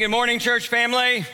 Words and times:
Good 0.00 0.08
morning, 0.08 0.38
church 0.38 0.68
family. 0.68 1.26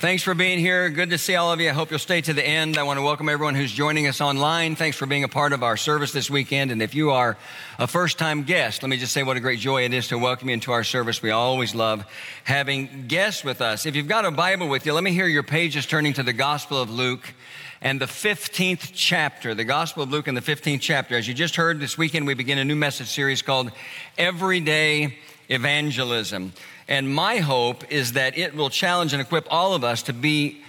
Thanks 0.00 0.22
for 0.22 0.34
being 0.34 0.58
here. 0.58 0.90
Good 0.90 1.08
to 1.08 1.16
see 1.16 1.36
all 1.36 1.50
of 1.50 1.58
you. 1.58 1.70
I 1.70 1.72
hope 1.72 1.88
you'll 1.88 1.98
stay 1.98 2.20
to 2.20 2.34
the 2.34 2.46
end. 2.46 2.76
I 2.76 2.82
want 2.82 2.98
to 2.98 3.02
welcome 3.02 3.30
everyone 3.30 3.54
who's 3.54 3.72
joining 3.72 4.06
us 4.08 4.20
online. 4.20 4.76
Thanks 4.76 4.98
for 4.98 5.06
being 5.06 5.24
a 5.24 5.28
part 5.28 5.54
of 5.54 5.62
our 5.62 5.78
service 5.78 6.12
this 6.12 6.28
weekend. 6.28 6.70
And 6.70 6.82
if 6.82 6.94
you 6.94 7.12
are 7.12 7.38
a 7.78 7.86
first 7.86 8.18
time 8.18 8.42
guest, 8.42 8.82
let 8.82 8.90
me 8.90 8.98
just 8.98 9.12
say 9.12 9.22
what 9.22 9.38
a 9.38 9.40
great 9.40 9.58
joy 9.58 9.86
it 9.86 9.94
is 9.94 10.08
to 10.08 10.18
welcome 10.18 10.50
you 10.50 10.52
into 10.52 10.70
our 10.70 10.84
service. 10.84 11.22
We 11.22 11.30
always 11.30 11.74
love 11.74 12.04
having 12.44 13.06
guests 13.08 13.42
with 13.42 13.62
us. 13.62 13.86
If 13.86 13.96
you've 13.96 14.06
got 14.06 14.26
a 14.26 14.30
Bible 14.30 14.68
with 14.68 14.84
you, 14.84 14.92
let 14.92 15.02
me 15.02 15.12
hear 15.12 15.26
your 15.26 15.42
pages 15.42 15.86
turning 15.86 16.12
to 16.12 16.22
the 16.22 16.34
Gospel 16.34 16.78
of 16.78 16.90
Luke 16.90 17.32
and 17.80 17.98
the 17.98 18.04
15th 18.04 18.90
chapter, 18.92 19.54
the 19.54 19.64
Gospel 19.64 20.02
of 20.02 20.10
Luke 20.10 20.28
and 20.28 20.36
the 20.36 20.42
15th 20.42 20.82
chapter. 20.82 21.16
As 21.16 21.26
you 21.26 21.32
just 21.32 21.56
heard, 21.56 21.80
this 21.80 21.96
weekend 21.96 22.26
we 22.26 22.34
begin 22.34 22.58
a 22.58 22.66
new 22.66 22.76
message 22.76 23.08
series 23.08 23.40
called 23.40 23.72
Everyday 24.18 25.16
Evangelism. 25.48 26.52
And 26.90 27.14
my 27.14 27.38
hope 27.38 27.90
is 27.90 28.12
that 28.12 28.36
it 28.36 28.54
will 28.54 28.68
challenge 28.68 29.12
and 29.12 29.22
equip 29.22 29.46
all 29.48 29.74
of 29.74 29.84
us 29.84 30.02
to 30.02 30.12
be 30.12 30.62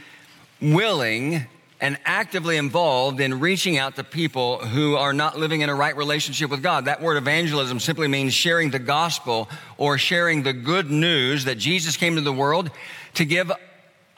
willing 0.62 1.48
and 1.82 1.98
actively 2.06 2.58
involved 2.58 3.20
in 3.20 3.40
reaching 3.40 3.80
out 3.80 3.96
to 3.96 4.04
people 4.04 4.60
who 4.60 4.96
are 4.96 5.14
not 5.14 5.40
living 5.40 5.62
in 5.62 5.70
a 5.70 5.74
right 5.74 5.98
relationship 5.98 6.52
with 6.52 6.62
God. 6.62 6.86
That 6.86 7.02
word 7.02 7.18
evangelism 7.18 7.80
simply 7.80 8.08
means 8.08 8.36
sharing 8.36 8.70
the 8.70 8.78
gospel 8.78 9.50
or 9.78 9.98
sharing 9.98 10.44
the 10.44 10.54
good 10.54 10.92
news 10.92 11.46
that 11.46 11.58
Jesus 11.58 11.98
came 11.98 12.14
to 12.16 12.22
the 12.22 12.32
world 12.32 12.70
to 13.16 13.26
give 13.26 13.52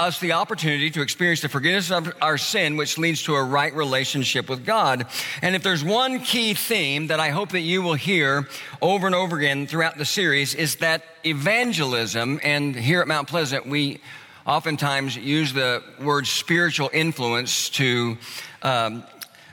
us 0.04 0.20
the 0.20 0.34
opportunity 0.34 0.90
to 0.92 1.02
experience 1.02 1.40
the 1.40 1.48
forgiveness 1.48 1.90
of 1.90 2.12
our 2.22 2.38
sin, 2.38 2.76
which 2.76 2.98
leads 2.98 3.23
to 3.23 3.36
a 3.36 3.44
right 3.44 3.73
relationship 3.73 4.50
with 4.50 4.66
God. 4.66 5.08
And 5.42 5.56
if 5.56 5.64
there's 5.64 5.82
one 5.82 6.20
key 6.20 6.54
theme 6.54 7.08
that 7.08 7.22
I 7.22 7.30
hope 7.30 7.52
that 7.52 7.62
you 7.62 7.82
will 7.82 7.94
hear 7.94 8.50
over 8.82 9.08
and 9.08 9.16
over 9.16 9.38
again 9.38 9.66
throughout 9.66 9.98
the 9.98 10.04
series, 10.04 10.56
is 10.56 10.76
that 10.78 11.04
evangelism, 11.26 12.42
and 12.44 12.76
here 12.76 13.00
at 13.00 13.08
Mount 13.08 13.30
Pleasant, 13.30 13.66
we 13.66 14.02
oftentimes 14.45 15.16
use 15.16 15.54
the 15.54 15.82
word 16.02 16.28
spiritual 16.28 16.90
influence 16.92 17.70
to 17.70 18.17
um, 18.62 19.06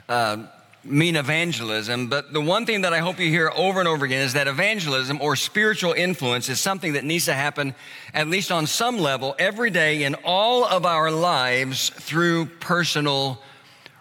uh, 0.09 0.39
mean 0.83 1.17
evangelism, 1.17 2.09
but 2.09 2.33
the 2.33 2.41
one 2.41 2.65
thing 2.65 2.83
that 2.83 2.93
I 2.93 2.99
hope 2.99 3.19
you 3.19 3.29
hear 3.29 3.53
over 3.55 3.81
and 3.81 3.89
over 3.89 4.07
again 4.07 4.23
is 4.23 4.33
that 4.33 4.49
evangelism 4.49 5.21
or 5.21 5.37
spiritual 5.37 5.93
influence 5.93 6.49
is 6.49 6.59
something 6.59 6.95
that 6.95 7.05
needs 7.05 7.27
to 7.27 7.35
happen, 7.35 7.75
at 8.15 8.29
least 8.29 8.51
on 8.51 8.67
some 8.67 8.99
level, 8.99 9.35
every 9.39 9.71
day 9.71 10.05
in 10.05 10.15
all 10.25 10.65
of 10.65 10.87
our 10.87 11.11
lives 11.11 11.91
through 11.91 12.47
personal 12.47 13.43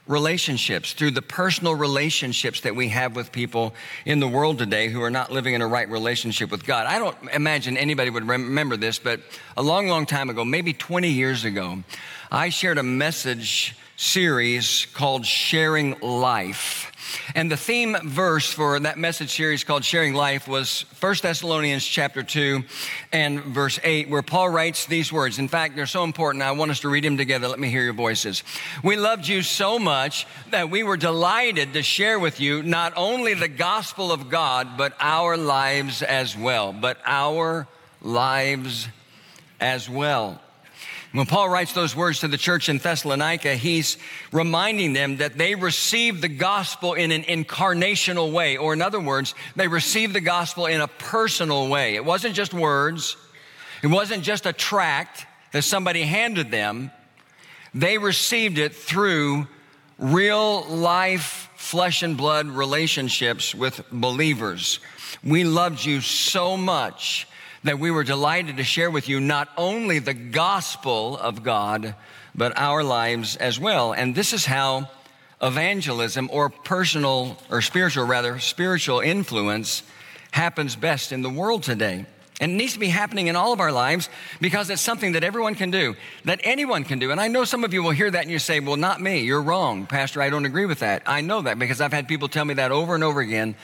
relationships, 0.08 0.94
through 0.94 1.12
the 1.12 1.22
personal 1.22 1.76
relationships 1.76 2.62
that 2.62 2.76
we 2.76 2.88
have 2.88 3.16
with 3.16 3.32
people 3.32 3.76
in 4.06 4.20
the 4.20 4.28
world 4.28 4.58
today 4.58 4.88
who 4.88 5.04
are 5.04 5.12
not 5.12 5.32
living 5.32 5.54
in 5.54 5.62
a 5.62 5.68
right 5.68 5.88
relationship 5.88 6.50
with 6.50 6.66
God. 6.66 6.88
I 6.88 6.98
don't 6.98 7.16
imagine 7.32 7.78
anybody 7.78 8.10
would 8.10 8.28
remember 8.28 8.76
this, 8.76 8.98
but 8.98 9.20
a 9.56 9.62
long, 9.62 9.88
long 9.88 10.08
time 10.08 10.30
ago, 10.30 10.44
maybe 10.44 10.74
20 10.74 11.10
years 11.10 11.46
ago, 11.46 11.84
I 12.32 12.50
shared 12.50 12.80
a 12.80 12.84
message 12.84 13.76
series 14.00 14.88
called 14.94 15.26
Sharing 15.26 16.00
Life. 16.00 16.90
And 17.36 17.52
the 17.52 17.58
theme 17.58 17.98
verse 18.02 18.50
for 18.50 18.80
that 18.80 18.98
message 18.98 19.36
series 19.36 19.66
called 19.66 19.84
Sharing 19.84 20.14
Life 20.14 20.48
was 20.48 20.86
1 21.02 21.16
Thessalonians 21.22 21.86
chapter 21.86 22.24
2 22.24 22.64
and 23.12 23.44
verse 23.44 23.78
8, 23.84 24.10
where 24.10 24.22
Paul 24.22 24.52
writes 24.52 24.86
these 24.86 25.12
words. 25.12 25.38
In 25.38 25.50
fact, 25.50 25.76
they're 25.76 25.86
so 25.86 26.06
important. 26.06 26.44
I 26.44 26.52
want 26.54 26.72
us 26.72 26.80
to 26.80 26.90
read 26.90 27.04
them 27.04 27.18
together. 27.18 27.50
Let 27.50 27.60
me 27.60 27.70
hear 27.70 27.84
your 27.84 27.92
voices. 27.92 28.42
We 28.86 28.96
loved 28.96 29.28
you 29.28 29.42
so 29.42 29.78
much 29.78 30.26
that 30.52 30.70
we 30.70 30.82
were 30.82 30.98
delighted 30.98 31.74
to 31.74 31.84
share 31.84 32.20
with 32.20 32.40
you 32.40 32.64
not 32.64 32.94
only 32.96 33.34
the 33.34 33.50
gospel 33.50 34.14
of 34.14 34.30
God, 34.30 34.78
but 34.78 34.94
our 35.02 35.36
lives 35.36 36.02
as 36.04 36.38
well. 36.38 36.72
But 36.72 37.00
our 37.06 37.68
lives 38.02 38.88
as 39.60 39.90
well. 39.90 40.40
When 41.12 41.26
Paul 41.26 41.50
writes 41.50 41.74
those 41.74 41.96
words 41.96 42.20
to 42.20 42.28
the 42.28 42.38
church 42.38 42.70
in 42.70 42.78
Thessalonica, 42.78 43.56
he's 43.56 43.98
reminding 44.32 44.94
them 44.94 45.18
that 45.18 45.40
they 45.40 45.56
received 45.56 46.22
the 46.22 46.30
gospel 46.30 46.94
in 46.94 47.12
an 47.12 47.24
incarnational 47.24 48.32
way, 48.32 48.58
or 48.58 48.74
in 48.74 48.82
other 48.84 49.00
words, 49.00 49.34
they 49.56 49.68
received 49.68 50.14
the 50.14 50.22
gospel 50.22 50.68
in 50.68 50.82
a 50.82 50.88
personal 50.88 51.68
way. 51.68 51.96
It 51.96 52.06
wasn't 52.06 52.36
just 52.36 52.54
words, 52.54 53.18
it 53.82 53.88
wasn't 53.88 54.24
just 54.24 54.46
a 54.46 54.54
tract 54.54 55.26
that 55.52 55.64
somebody 55.64 56.04
handed 56.04 56.52
them. 56.52 56.92
They 57.74 57.98
received 57.98 58.60
it 58.60 58.76
through 58.76 59.48
real 59.98 60.64
life, 60.68 61.50
flesh 61.56 62.04
and 62.04 62.18
blood 62.18 62.48
relationships 62.48 63.56
with 63.56 63.84
believers. 63.92 64.80
We 65.24 65.44
loved 65.44 65.84
you 65.84 66.02
so 66.02 66.56
much 66.56 67.28
that 67.64 67.80
we 67.80 67.92
were 67.92 68.04
delighted 68.04 68.58
to 68.58 68.64
share 68.64 68.90
with 68.90 69.10
you 69.10 69.20
not 69.20 69.50
only 69.58 70.00
the 70.00 70.14
gospel 70.14 71.18
of 71.18 71.44
God, 71.44 71.96
but 72.36 72.58
our 72.58 72.84
lives 72.84 73.36
as 73.36 73.60
well. 73.60 73.94
And 73.94 74.16
this 74.16 74.34
is 74.34 74.46
how 74.46 74.90
evangelism 75.42 76.30
or 76.32 76.50
personal 76.50 77.38
or 77.50 77.62
spiritual, 77.62 78.06
rather, 78.06 78.40
spiritual 78.40 79.00
influence 79.00 79.84
happens 80.32 80.76
best 80.76 81.12
in 81.12 81.22
the 81.22 81.30
world 81.30 81.64
today. 81.64 82.06
And 82.42 82.54
it 82.54 82.56
needs 82.56 82.74
to 82.74 82.80
be 82.80 82.88
happening 82.88 83.28
in 83.28 83.36
all 83.36 83.52
of 83.52 83.60
our 83.60 83.72
lives 83.72 84.10
because 84.40 84.70
it's 84.70 84.82
something 84.82 85.12
that 85.12 85.26
everyone 85.26 85.56
can 85.56 85.72
do, 85.72 85.96
that 86.24 86.40
anyone 86.44 86.86
can 86.86 86.98
do. 86.98 87.12
And 87.12 87.20
I 87.20 87.28
know 87.28 87.44
some 87.44 87.66
of 87.66 87.74
you 87.74 87.84
will 87.84 87.92
hear 87.92 88.10
that 88.10 88.22
and 88.22 88.32
you 88.32 88.40
say, 88.40 88.62
well, 88.62 88.78
not 88.78 89.02
me. 89.02 89.20
You're 89.20 89.42
wrong, 89.42 89.86
Pastor. 89.86 90.22
I 90.22 90.30
don't 90.30 90.46
agree 90.46 90.66
with 90.66 90.80
that. 90.80 91.04
I 91.06 91.20
know 91.20 91.42
that 91.42 91.60
because 91.60 91.82
I've 91.82 91.92
had 91.92 92.08
people 92.08 92.30
tell 92.30 92.46
me 92.46 92.54
that 92.54 92.72
over 92.72 92.96
and 92.96 93.04
over 93.04 93.20
again 93.20 93.56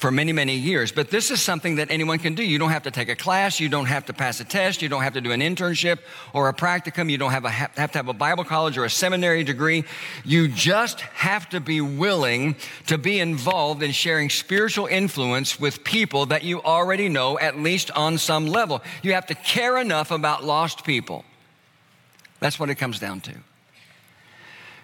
for 0.00 0.10
many, 0.10 0.32
many 0.32 0.56
years. 0.56 0.92
But 0.92 1.10
this 1.10 1.30
is 1.30 1.42
something 1.42 1.76
that 1.76 1.90
anyone 1.90 2.18
can 2.18 2.34
do. 2.34 2.42
You 2.42 2.58
don't 2.58 2.70
have 2.70 2.84
to 2.84 2.90
take 2.90 3.10
a 3.10 3.14
class. 3.14 3.60
You 3.60 3.68
don't 3.68 3.84
have 3.84 4.06
to 4.06 4.14
pass 4.14 4.40
a 4.40 4.44
test. 4.44 4.80
You 4.80 4.88
don't 4.88 5.02
have 5.02 5.12
to 5.12 5.20
do 5.20 5.30
an 5.30 5.40
internship 5.40 5.98
or 6.32 6.48
a 6.48 6.54
practicum. 6.54 7.10
You 7.10 7.18
don't 7.18 7.32
have, 7.32 7.44
a, 7.44 7.50
have 7.50 7.92
to 7.92 7.98
have 7.98 8.08
a 8.08 8.14
Bible 8.14 8.44
college 8.44 8.78
or 8.78 8.86
a 8.86 8.90
seminary 8.90 9.44
degree. 9.44 9.84
You 10.24 10.48
just 10.48 11.00
have 11.00 11.50
to 11.50 11.60
be 11.60 11.82
willing 11.82 12.56
to 12.86 12.96
be 12.96 13.20
involved 13.20 13.82
in 13.82 13.92
sharing 13.92 14.30
spiritual 14.30 14.86
influence 14.86 15.60
with 15.60 15.84
people 15.84 16.26
that 16.26 16.44
you 16.44 16.62
already 16.62 17.10
know, 17.10 17.38
at 17.38 17.58
least 17.58 17.90
on 17.90 18.16
some 18.16 18.46
level. 18.46 18.82
You 19.02 19.12
have 19.12 19.26
to 19.26 19.34
care 19.34 19.76
enough 19.76 20.10
about 20.10 20.44
lost 20.44 20.82
people. 20.82 21.26
That's 22.40 22.58
what 22.58 22.70
it 22.70 22.76
comes 22.76 22.98
down 22.98 23.20
to. 23.20 23.34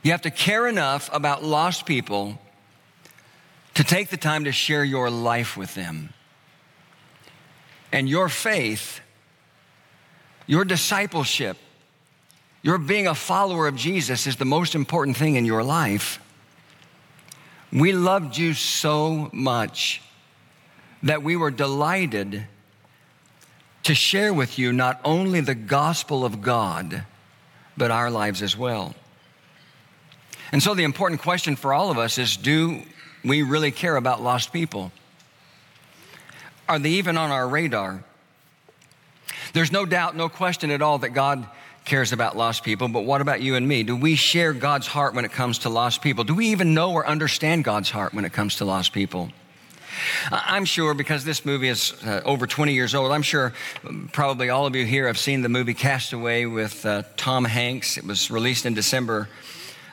You 0.02 0.10
have 0.10 0.22
to 0.22 0.30
care 0.30 0.68
enough 0.68 1.08
about 1.10 1.42
lost 1.42 1.86
people 1.86 2.38
to 3.76 3.84
take 3.84 4.08
the 4.08 4.16
time 4.16 4.44
to 4.44 4.52
share 4.52 4.82
your 4.82 5.10
life 5.10 5.54
with 5.54 5.74
them. 5.74 6.08
And 7.92 8.08
your 8.08 8.30
faith, 8.30 9.00
your 10.46 10.64
discipleship, 10.64 11.58
your 12.62 12.78
being 12.78 13.06
a 13.06 13.14
follower 13.14 13.68
of 13.68 13.76
Jesus 13.76 14.26
is 14.26 14.36
the 14.36 14.46
most 14.46 14.74
important 14.74 15.18
thing 15.18 15.36
in 15.36 15.44
your 15.44 15.62
life. 15.62 16.20
We 17.70 17.92
loved 17.92 18.38
you 18.38 18.54
so 18.54 19.28
much 19.34 20.00
that 21.02 21.22
we 21.22 21.36
were 21.36 21.50
delighted 21.50 22.46
to 23.82 23.94
share 23.94 24.32
with 24.32 24.58
you 24.58 24.72
not 24.72 25.02
only 25.04 25.42
the 25.42 25.54
gospel 25.54 26.24
of 26.24 26.40
God, 26.40 27.04
but 27.76 27.90
our 27.90 28.10
lives 28.10 28.40
as 28.40 28.56
well. 28.56 28.94
And 30.50 30.62
so 30.62 30.72
the 30.72 30.84
important 30.84 31.20
question 31.20 31.56
for 31.56 31.74
all 31.74 31.90
of 31.90 31.98
us 31.98 32.16
is 32.16 32.38
do 32.38 32.82
we 33.26 33.42
really 33.42 33.70
care 33.70 33.96
about 33.96 34.22
lost 34.22 34.52
people? 34.52 34.92
Are 36.68 36.78
they 36.78 36.90
even 36.90 37.16
on 37.16 37.30
our 37.30 37.48
radar? 37.48 38.04
There's 39.52 39.72
no 39.72 39.86
doubt, 39.86 40.16
no 40.16 40.28
question 40.28 40.70
at 40.70 40.82
all 40.82 40.98
that 40.98 41.10
God 41.10 41.46
cares 41.84 42.12
about 42.12 42.36
lost 42.36 42.64
people, 42.64 42.88
but 42.88 43.04
what 43.04 43.20
about 43.20 43.40
you 43.40 43.54
and 43.54 43.66
me? 43.66 43.84
Do 43.84 43.96
we 43.96 44.16
share 44.16 44.52
God's 44.52 44.86
heart 44.86 45.14
when 45.14 45.24
it 45.24 45.32
comes 45.32 45.60
to 45.60 45.68
lost 45.68 46.02
people? 46.02 46.24
Do 46.24 46.34
we 46.34 46.48
even 46.48 46.74
know 46.74 46.92
or 46.92 47.06
understand 47.06 47.64
God's 47.64 47.90
heart 47.90 48.12
when 48.12 48.24
it 48.24 48.32
comes 48.32 48.56
to 48.56 48.64
lost 48.64 48.92
people? 48.92 49.30
I'm 50.30 50.64
sure 50.64 50.94
because 50.94 51.24
this 51.24 51.44
movie 51.46 51.68
is 51.68 51.94
uh, 52.04 52.20
over 52.24 52.46
20 52.46 52.74
years 52.74 52.94
old, 52.94 53.12
I'm 53.12 53.22
sure 53.22 53.54
probably 54.12 54.50
all 54.50 54.66
of 54.66 54.74
you 54.74 54.84
here 54.84 55.06
have 55.06 55.16
seen 55.16 55.42
the 55.42 55.48
movie 55.48 55.74
Castaway 55.74 56.44
with 56.44 56.84
uh, 56.84 57.04
Tom 57.16 57.44
Hanks. 57.44 57.96
It 57.96 58.04
was 58.04 58.30
released 58.30 58.66
in 58.66 58.74
December 58.74 59.28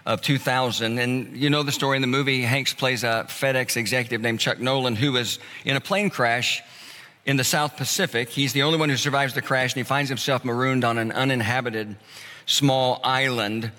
of 0.05 0.21
2000. 0.21 0.99
And 0.99 1.35
you 1.35 1.49
know 1.49 1.63
the 1.63 1.71
story 1.71 1.97
in 1.97 2.01
the 2.01 2.07
movie. 2.07 2.41
Hanks 2.41 2.73
plays 2.73 3.03
a 3.03 3.25
FedEx 3.27 3.77
executive 3.77 4.21
named 4.21 4.39
Chuck 4.39 4.59
Nolan 4.59 4.95
who 4.95 5.15
is 5.15 5.39
in 5.65 5.75
a 5.75 5.81
plane 5.81 6.09
crash 6.09 6.61
in 7.25 7.37
the 7.37 7.43
South 7.43 7.77
Pacific. 7.77 8.29
He's 8.29 8.53
the 8.53 8.63
only 8.63 8.77
one 8.77 8.89
who 8.89 8.97
survives 8.97 9.33
the 9.33 9.41
crash, 9.41 9.73
and 9.73 9.77
he 9.77 9.83
finds 9.83 10.09
himself 10.09 10.43
marooned 10.43 10.83
on 10.83 10.97
an 10.97 11.11
uninhabited 11.11 11.95
small 12.45 12.99
island. 13.03 13.71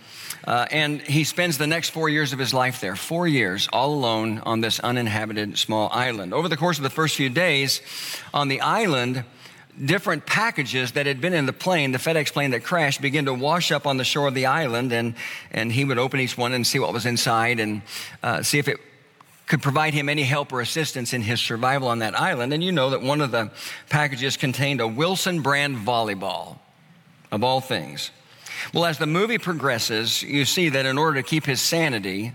Uh, 0.47 0.67
and 0.71 1.01
he 1.01 1.25
spends 1.25 1.59
the 1.59 1.67
next 1.67 1.91
four 1.91 2.09
years 2.09 2.33
of 2.33 2.39
his 2.39 2.53
life 2.53 2.81
there, 2.81 2.97
four 2.97 3.27
years, 3.27 3.69
all 3.73 3.95
alone 3.95 4.41
on 4.41 4.61
this 4.61 4.79
uninhabited 4.81 5.59
small 5.59 5.89
island. 5.93 6.35
Over 6.35 6.49
the 6.49 6.57
course 6.57 6.79
of 6.79 6.83
the 6.83 6.91
first 6.91 7.17
few 7.17 7.31
days 7.31 7.81
on 8.33 8.49
the 8.49 8.61
island, 8.61 9.25
different 9.83 10.27
packages 10.27 10.93
that 10.93 11.07
had 11.07 11.21
been 11.21 11.35
in 11.35 11.47
the 11.47 11.53
plane, 11.53 11.93
the 11.93 11.99
FedEx 11.99 12.33
plane 12.33 12.53
that 12.53 12.65
crashed, 12.65 13.01
began 13.01 13.25
to 13.25 13.35
wash 13.35 13.73
up 13.73 13.87
on 13.87 13.97
the 13.97 14.05
shore 14.05 14.29
of 14.29 14.35
the 14.35 14.47
island, 14.47 14.93
and, 14.93 15.15
and 15.51 15.73
he 15.73 15.85
would 15.85 15.99
open 15.99 16.21
each 16.21 16.39
one 16.39 16.53
and 16.53 16.67
see 16.67 16.79
what 16.79 16.93
was 16.93 17.07
inside 17.07 17.61
and 17.61 17.83
uh, 18.23 18.43
see 18.43 18.59
if 18.59 18.69
it 18.69 18.79
could 19.47 19.63
provide 19.63 19.93
him 19.93 20.09
any 20.09 20.23
help 20.23 20.53
or 20.53 20.61
assistance 20.61 21.13
in 21.13 21.23
his 21.23 21.41
survival 21.41 21.89
on 21.89 21.99
that 21.99 22.19
island. 22.19 22.53
And 22.53 22.65
you 22.65 22.73
know 22.73 22.91
that 22.91 23.03
one 23.03 23.21
of 23.21 23.31
the 23.31 23.51
packages 23.91 24.37
contained 24.37 24.81
a 24.81 24.89
Wilson 24.89 25.43
brand 25.43 25.77
volleyball, 25.77 26.59
of 27.31 27.45
all 27.45 27.61
things. 27.61 28.11
Well, 28.73 28.87
as 28.87 28.99
the 28.99 29.07
movie 29.07 29.39
progresses, 29.39 30.23
you 30.23 30.45
see 30.45 30.71
that 30.71 30.87
in 30.87 30.97
order 30.97 31.21
to 31.21 31.29
keep 31.29 31.45
his 31.45 31.61
sanity, 31.61 32.33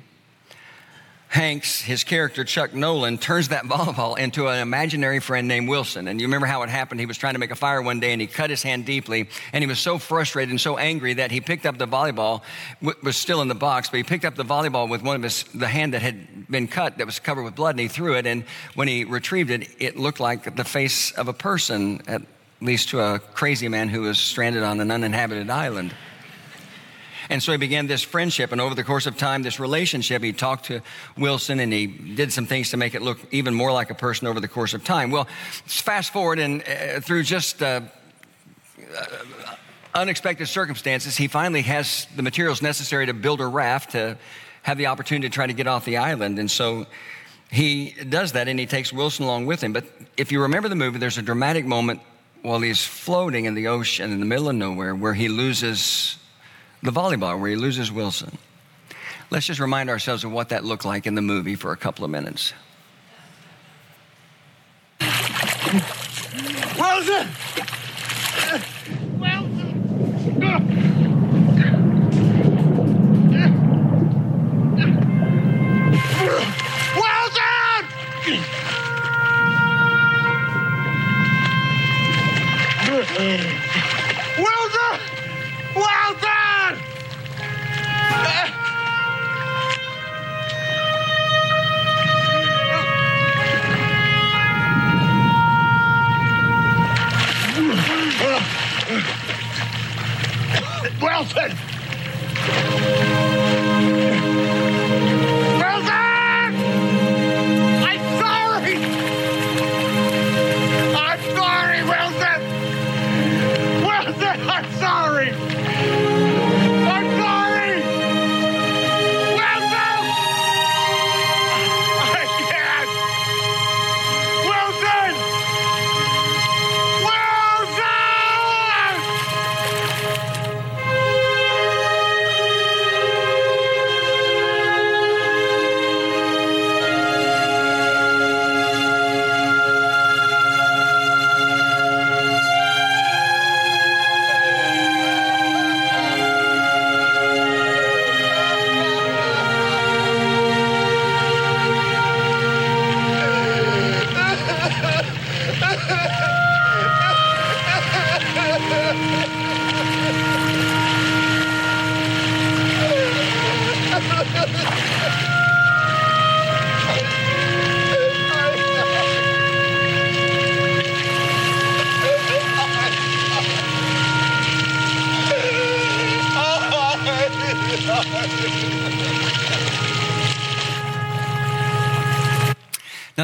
Hanks, 1.30 1.80
his 1.80 2.04
character 2.04 2.44
Chuck 2.44 2.74
Nolan, 2.74 3.20
turns 3.20 3.50
that 3.50 3.64
volleyball 3.66 4.18
into 4.18 4.48
an 4.48 4.60
imaginary 4.60 5.20
friend 5.20 5.48
named 5.48 5.70
Wilson. 5.70 6.08
And 6.08 6.20
you 6.20 6.26
remember 6.26 6.48
how 6.48 6.64
it 6.64 6.70
happened? 6.70 7.00
He 7.00 7.06
was 7.06 7.20
trying 7.20 7.34
to 7.34 7.40
make 7.40 7.52
a 7.52 7.56
fire 7.56 7.84
one 7.84 8.00
day 8.00 8.14
and 8.14 8.20
he 8.20 8.26
cut 8.26 8.50
his 8.50 8.64
hand 8.64 8.86
deeply. 8.86 9.30
And 9.54 9.64
he 9.64 9.68
was 9.68 9.78
so 9.78 10.00
frustrated 10.00 10.50
and 10.50 10.60
so 10.60 10.78
angry 10.78 11.14
that 11.14 11.30
he 11.30 11.40
picked 11.40 11.68
up 11.68 11.78
the 11.78 11.88
volleyball, 11.88 12.42
was 12.82 13.16
still 13.16 13.44
in 13.44 13.48
the 13.48 13.56
box, 13.56 13.90
but 13.90 13.98
he 13.98 14.04
picked 14.04 14.26
up 14.26 14.36
the 14.36 14.44
volleyball 14.44 14.90
with 14.90 15.04
one 15.04 15.16
of 15.16 15.22
his, 15.22 15.44
the 15.54 15.68
hand 15.68 15.94
that 15.94 16.02
had 16.02 16.48
been 16.50 16.68
cut 16.68 16.98
that 16.98 17.06
was 17.06 17.20
covered 17.20 17.44
with 17.44 17.54
blood 17.54 17.76
and 17.76 17.82
he 17.82 17.88
threw 17.88 18.16
it. 18.16 18.26
And 18.26 18.44
when 18.74 18.88
he 18.88 19.06
retrieved 19.06 19.52
it, 19.52 19.70
it 19.78 19.98
looked 19.98 20.20
like 20.20 20.56
the 20.56 20.64
face 20.64 21.12
of 21.12 21.28
a 21.28 21.34
person, 21.34 22.02
at 22.08 22.24
least 22.60 22.90
to 22.90 23.02
a 23.02 23.20
crazy 23.20 23.68
man 23.68 23.88
who 23.88 24.02
was 24.02 24.18
stranded 24.18 24.64
on 24.64 24.80
an 24.80 24.90
uninhabited 24.90 25.52
island. 25.52 25.94
And 27.30 27.44
so 27.44 27.52
he 27.52 27.58
began 27.58 27.86
this 27.86 28.02
friendship. 28.02 28.52
And 28.52 28.60
over 28.60 28.74
the 28.74 28.84
course 28.84 29.06
of 29.06 29.16
time, 29.16 29.44
this 29.44 29.60
relationship, 29.60 30.24
he 30.24 30.34
talked 30.34 30.66
to 30.66 30.82
Wilson 31.18 31.60
and 31.60 31.72
he 31.72 31.86
did 31.86 32.34
some 32.34 32.48
things 32.48 32.72
to 32.72 32.78
make 32.78 32.96
it 32.96 33.04
look 33.04 33.20
even 33.32 33.54
more 33.54 33.72
like 33.72 33.92
a 33.92 33.96
person 33.96 34.28
over 34.28 34.40
the 34.40 34.48
course 34.48 34.74
of 34.74 34.84
time. 34.84 35.12
Well, 35.12 35.26
fast 35.66 36.12
forward 36.12 36.40
and 36.40 36.64
uh, 36.64 37.02
through 37.02 37.24
just 37.24 37.62
uh, 37.62 37.82
uh, 38.98 39.06
unexpected 39.94 40.48
circumstances, 40.48 41.16
he 41.18 41.28
finally 41.28 41.62
has 41.62 42.08
the 42.16 42.24
materials 42.24 42.62
necessary 42.62 43.06
to 43.06 43.14
build 43.14 43.42
a 43.42 43.48
raft 43.48 43.92
to 43.92 44.18
have 44.64 44.78
the 44.78 44.88
opportunity 44.88 45.30
to 45.30 45.34
try 45.34 45.46
to 45.46 45.54
get 45.54 45.68
off 45.68 45.86
the 45.86 45.98
island. 45.98 46.40
And 46.40 46.50
so 46.50 46.88
he 47.52 47.96
does 48.08 48.34
that 48.34 48.48
and 48.48 48.60
he 48.60 48.66
takes 48.66 48.92
Wilson 48.94 49.26
along 49.26 49.46
with 49.46 49.64
him. 49.64 49.74
But 49.74 49.86
if 50.18 50.32
you 50.32 50.42
remember 50.42 50.70
the 50.70 50.76
movie, 50.76 50.98
there's 50.98 51.18
a 51.18 51.24
dramatic 51.24 51.66
moment 51.66 52.02
while 52.42 52.60
he's 52.60 52.84
floating 52.84 53.46
in 53.46 53.54
the 53.54 53.68
ocean 53.68 54.12
in 54.12 54.20
the 54.20 54.26
middle 54.26 54.50
of 54.50 54.56
nowhere 54.56 54.96
where 54.96 55.14
he 55.14 55.28
loses 55.28 56.19
the 56.82 56.92
volleyball 56.92 57.40
where 57.40 57.50
he 57.50 57.56
loses 57.56 57.92
Wilson. 57.92 58.38
Let's 59.32 59.46
just 59.46 59.60
remind 59.60 59.90
ourselves 59.90 60.24
of 60.24 60.32
what 60.32 60.50
that 60.50 60.64
looked 60.64 60.86
like 60.86 61.06
in 61.06 61.16
the 61.16 61.22
movie 61.22 61.56
for 61.56 61.72
a 61.72 61.78
couple 61.78 62.04
of 62.04 62.12
minutes. 62.12 62.54
Wilson! 66.78 67.28
Wilson! 69.20 70.99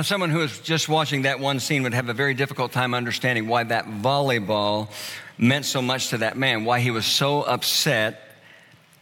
Someone 0.05 0.29
who 0.29 0.41
is 0.41 0.59
just 0.59 0.87
watching 0.87 1.23
that 1.23 1.39
one 1.39 1.59
scene 1.59 1.83
would 1.83 1.93
have 1.93 2.09
a 2.09 2.13
very 2.13 2.33
difficult 2.33 2.71
time 2.71 2.93
understanding 2.93 3.47
why 3.47 3.63
that 3.63 3.85
volleyball 3.85 4.89
meant 5.37 5.65
so 5.65 5.81
much 5.81 6.09
to 6.09 6.19
that 6.19 6.37
man, 6.37 6.65
why 6.65 6.79
he 6.79 6.91
was 6.91 7.05
so 7.05 7.41
upset 7.41 8.21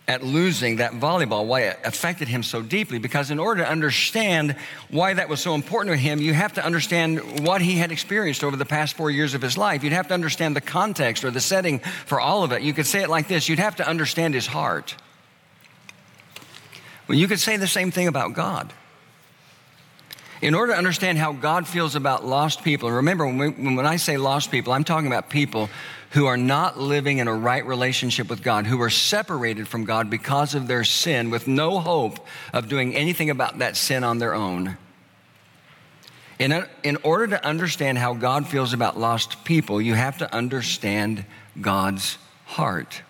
at 0.08 0.24
losing 0.24 0.78
that 0.78 0.92
volleyball, 0.92 1.46
why 1.46 1.62
it 1.62 1.80
affected 1.86 2.28
him 2.28 2.44
so 2.44 2.62
deeply. 2.62 3.00
Because 3.00 3.32
in 3.32 3.40
order 3.40 3.64
to 3.64 3.70
understand 3.70 4.56
why 4.90 5.14
that 5.14 5.30
was 5.30 5.40
so 5.40 5.56
important 5.56 5.94
to 5.94 5.98
him, 5.98 6.20
you 6.20 6.34
have 6.34 6.54
to 6.54 6.66
understand 6.66 7.46
what 7.46 7.62
he 7.62 7.76
had 7.76 7.92
experienced 7.92 8.44
over 8.44 8.58
the 8.58 8.66
past 8.66 8.98
four 8.98 9.10
years 9.10 9.34
of 9.34 9.42
his 9.42 9.58
life. 9.58 9.84
You'd 9.84 9.94
have 9.94 10.10
to 10.10 10.14
understand 10.14 10.56
the 10.56 10.62
context 10.62 11.24
or 11.24 11.32
the 11.32 11.40
setting 11.40 11.80
for 11.80 12.20
all 12.20 12.44
of 12.44 12.52
it. 12.52 12.62
You 12.62 12.74
could 12.74 12.88
say 12.88 13.02
it 13.02 13.10
like 13.10 13.28
this 13.28 13.48
you'd 13.48 13.60
have 13.60 13.78
to 13.78 13.88
understand 13.88 14.34
his 14.34 14.48
heart. 14.48 14.96
Well, 17.08 17.18
you 17.18 17.28
could 17.28 17.40
say 17.40 17.58
the 17.58 17.68
same 17.68 17.92
thing 17.92 18.08
about 18.08 18.34
God. 18.34 18.74
In 20.44 20.56
order 20.56 20.74
to 20.74 20.78
understand 20.78 21.18
how 21.18 21.32
God 21.32 21.66
feels 21.66 21.96
about 21.96 22.26
lost 22.26 22.66
people, 22.66 22.92
remember 22.92 23.26
when, 23.26 23.38
we, 23.38 23.76
when 23.76 23.86
I 23.86 23.96
say 23.96 24.18
lost 24.18 24.52
people, 24.52 24.74
I'm 24.74 24.84
talking 24.84 25.08
about 25.08 25.30
people 25.30 25.70
who 26.10 26.26
are 26.26 26.36
not 26.36 26.78
living 26.78 27.20
in 27.20 27.30
a 27.30 27.34
right 27.34 27.66
relationship 27.66 28.30
with 28.30 28.44
God, 28.44 28.66
who 28.66 28.82
are 28.82 28.90
separated 28.90 29.70
from 29.70 29.86
God 29.86 30.10
because 30.10 30.54
of 30.54 30.68
their 30.68 30.84
sin 30.84 31.30
with 31.30 31.48
no 31.48 31.80
hope 31.80 32.28
of 32.52 32.68
doing 32.68 32.94
anything 32.94 33.30
about 33.30 33.60
that 33.60 33.78
sin 33.78 34.04
on 34.04 34.18
their 34.18 34.34
own. 34.34 34.78
In, 36.40 36.66
in 36.84 36.98
order 37.04 37.28
to 37.28 37.46
understand 37.46 37.98
how 37.98 38.14
God 38.14 38.46
feels 38.46 38.74
about 38.74 39.00
lost 39.00 39.46
people, 39.46 39.82
you 39.82 39.94
have 39.94 40.18
to 40.18 40.36
understand 40.36 41.24
God's 41.62 42.18
heart. 42.44 43.02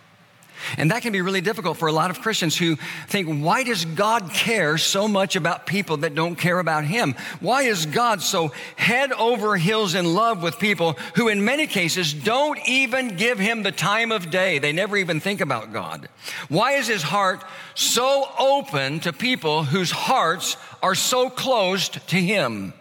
And 0.77 0.91
that 0.91 1.01
can 1.01 1.11
be 1.11 1.21
really 1.21 1.41
difficult 1.41 1.77
for 1.77 1.87
a 1.87 1.91
lot 1.91 2.09
of 2.09 2.21
Christians 2.21 2.57
who 2.57 2.77
think, 3.07 3.43
why 3.43 3.63
does 3.63 3.85
God 3.85 4.31
care 4.31 4.77
so 4.77 5.07
much 5.07 5.35
about 5.35 5.65
people 5.65 5.97
that 5.97 6.15
don't 6.15 6.35
care 6.35 6.59
about 6.59 6.85
Him? 6.85 7.15
Why 7.39 7.63
is 7.63 7.85
God 7.85 8.21
so 8.21 8.51
head 8.75 9.11
over 9.13 9.55
heels 9.55 9.95
in 9.95 10.13
love 10.13 10.41
with 10.41 10.59
people 10.59 10.93
who, 11.15 11.27
in 11.27 11.43
many 11.43 11.67
cases, 11.67 12.13
don't 12.13 12.59
even 12.67 13.15
give 13.15 13.39
Him 13.39 13.63
the 13.63 13.71
time 13.71 14.11
of 14.11 14.29
day? 14.29 14.59
They 14.59 14.71
never 14.71 14.97
even 14.97 15.19
think 15.19 15.41
about 15.41 15.73
God. 15.73 16.09
Why 16.49 16.73
is 16.73 16.87
His 16.87 17.03
heart 17.03 17.43
so 17.75 18.29
open 18.39 18.99
to 19.01 19.13
people 19.13 19.63
whose 19.63 19.91
hearts 19.91 20.57
are 20.81 20.95
so 20.95 21.29
closed 21.29 22.07
to 22.09 22.15
Him? 22.15 22.73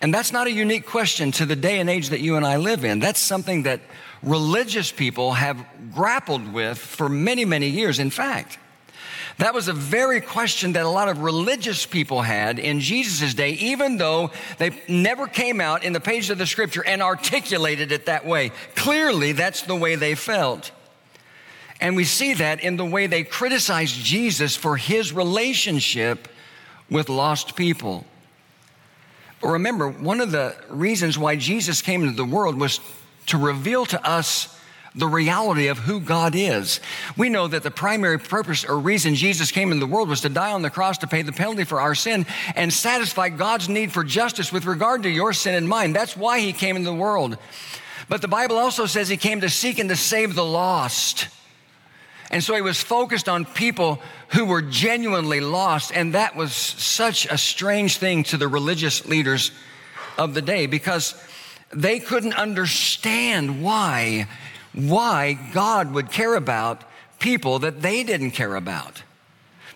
And 0.00 0.12
that's 0.12 0.32
not 0.32 0.48
a 0.48 0.52
unique 0.52 0.84
question 0.84 1.30
to 1.32 1.46
the 1.46 1.54
day 1.54 1.78
and 1.78 1.88
age 1.88 2.08
that 2.08 2.20
you 2.20 2.34
and 2.34 2.44
I 2.44 2.56
live 2.56 2.84
in. 2.84 2.98
That's 2.98 3.20
something 3.20 3.62
that 3.62 3.80
religious 4.22 4.92
people 4.92 5.32
have 5.32 5.64
grappled 5.94 6.52
with 6.52 6.78
for 6.78 7.08
many, 7.08 7.44
many 7.44 7.68
years. 7.68 7.98
In 7.98 8.10
fact, 8.10 8.58
that 9.38 9.54
was 9.54 9.68
a 9.68 9.72
very 9.72 10.20
question 10.20 10.72
that 10.74 10.84
a 10.84 10.88
lot 10.88 11.08
of 11.08 11.18
religious 11.18 11.86
people 11.86 12.22
had 12.22 12.58
in 12.58 12.80
Jesus' 12.80 13.34
day, 13.34 13.50
even 13.52 13.96
though 13.96 14.30
they 14.58 14.70
never 14.88 15.26
came 15.26 15.60
out 15.60 15.84
in 15.84 15.92
the 15.92 16.00
pages 16.00 16.30
of 16.30 16.38
the 16.38 16.46
scripture 16.46 16.84
and 16.84 17.02
articulated 17.02 17.92
it 17.92 18.06
that 18.06 18.26
way. 18.26 18.52
Clearly, 18.74 19.32
that's 19.32 19.62
the 19.62 19.74
way 19.74 19.96
they 19.96 20.14
felt. 20.14 20.70
And 21.80 21.96
we 21.96 22.04
see 22.04 22.34
that 22.34 22.60
in 22.60 22.76
the 22.76 22.84
way 22.84 23.08
they 23.08 23.24
criticized 23.24 23.96
Jesus 23.96 24.54
for 24.54 24.76
his 24.76 25.12
relationship 25.12 26.28
with 26.88 27.08
lost 27.08 27.56
people. 27.56 28.06
But 29.40 29.48
remember, 29.48 29.88
one 29.88 30.20
of 30.20 30.30
the 30.30 30.54
reasons 30.68 31.18
why 31.18 31.34
Jesus 31.34 31.82
came 31.82 32.02
into 32.02 32.14
the 32.14 32.24
world 32.24 32.60
was 32.60 32.78
to 33.26 33.38
reveal 33.38 33.86
to 33.86 34.06
us 34.06 34.58
the 34.94 35.06
reality 35.06 35.68
of 35.68 35.78
who 35.78 36.00
God 36.00 36.34
is. 36.34 36.80
We 37.16 37.30
know 37.30 37.48
that 37.48 37.62
the 37.62 37.70
primary 37.70 38.18
purpose 38.18 38.64
or 38.64 38.78
reason 38.78 39.14
Jesus 39.14 39.50
came 39.50 39.72
into 39.72 39.86
the 39.86 39.92
world 39.92 40.08
was 40.08 40.20
to 40.22 40.28
die 40.28 40.52
on 40.52 40.62
the 40.62 40.70
cross 40.70 40.98
to 40.98 41.06
pay 41.06 41.22
the 41.22 41.32
penalty 41.32 41.64
for 41.64 41.80
our 41.80 41.94
sin 41.94 42.26
and 42.54 42.72
satisfy 42.72 43.30
God's 43.30 43.68
need 43.68 43.92
for 43.92 44.04
justice 44.04 44.52
with 44.52 44.66
regard 44.66 45.04
to 45.04 45.10
your 45.10 45.32
sin 45.32 45.54
and 45.54 45.68
mine. 45.68 45.92
That's 45.92 46.16
why 46.16 46.40
he 46.40 46.52
came 46.52 46.76
into 46.76 46.90
the 46.90 46.96
world. 46.96 47.38
But 48.08 48.20
the 48.20 48.28
Bible 48.28 48.58
also 48.58 48.84
says 48.86 49.08
he 49.08 49.16
came 49.16 49.40
to 49.40 49.48
seek 49.48 49.78
and 49.78 49.88
to 49.88 49.96
save 49.96 50.34
the 50.34 50.44
lost. 50.44 51.28
And 52.30 52.42
so 52.42 52.54
he 52.54 52.62
was 52.62 52.82
focused 52.82 53.28
on 53.28 53.44
people 53.44 54.02
who 54.28 54.44
were 54.44 54.62
genuinely 54.62 55.40
lost. 55.40 55.92
And 55.94 56.14
that 56.14 56.36
was 56.36 56.52
such 56.52 57.26
a 57.26 57.38
strange 57.38 57.98
thing 57.98 58.24
to 58.24 58.36
the 58.36 58.48
religious 58.48 59.06
leaders 59.06 59.52
of 60.18 60.34
the 60.34 60.42
day 60.42 60.66
because 60.66 61.14
they 61.72 61.98
couldn't 61.98 62.34
understand 62.34 63.62
why, 63.62 64.26
why 64.72 65.38
God 65.52 65.92
would 65.92 66.10
care 66.10 66.34
about 66.34 66.82
people 67.18 67.60
that 67.60 67.82
they 67.82 68.04
didn't 68.04 68.32
care 68.32 68.54
about. 68.54 69.02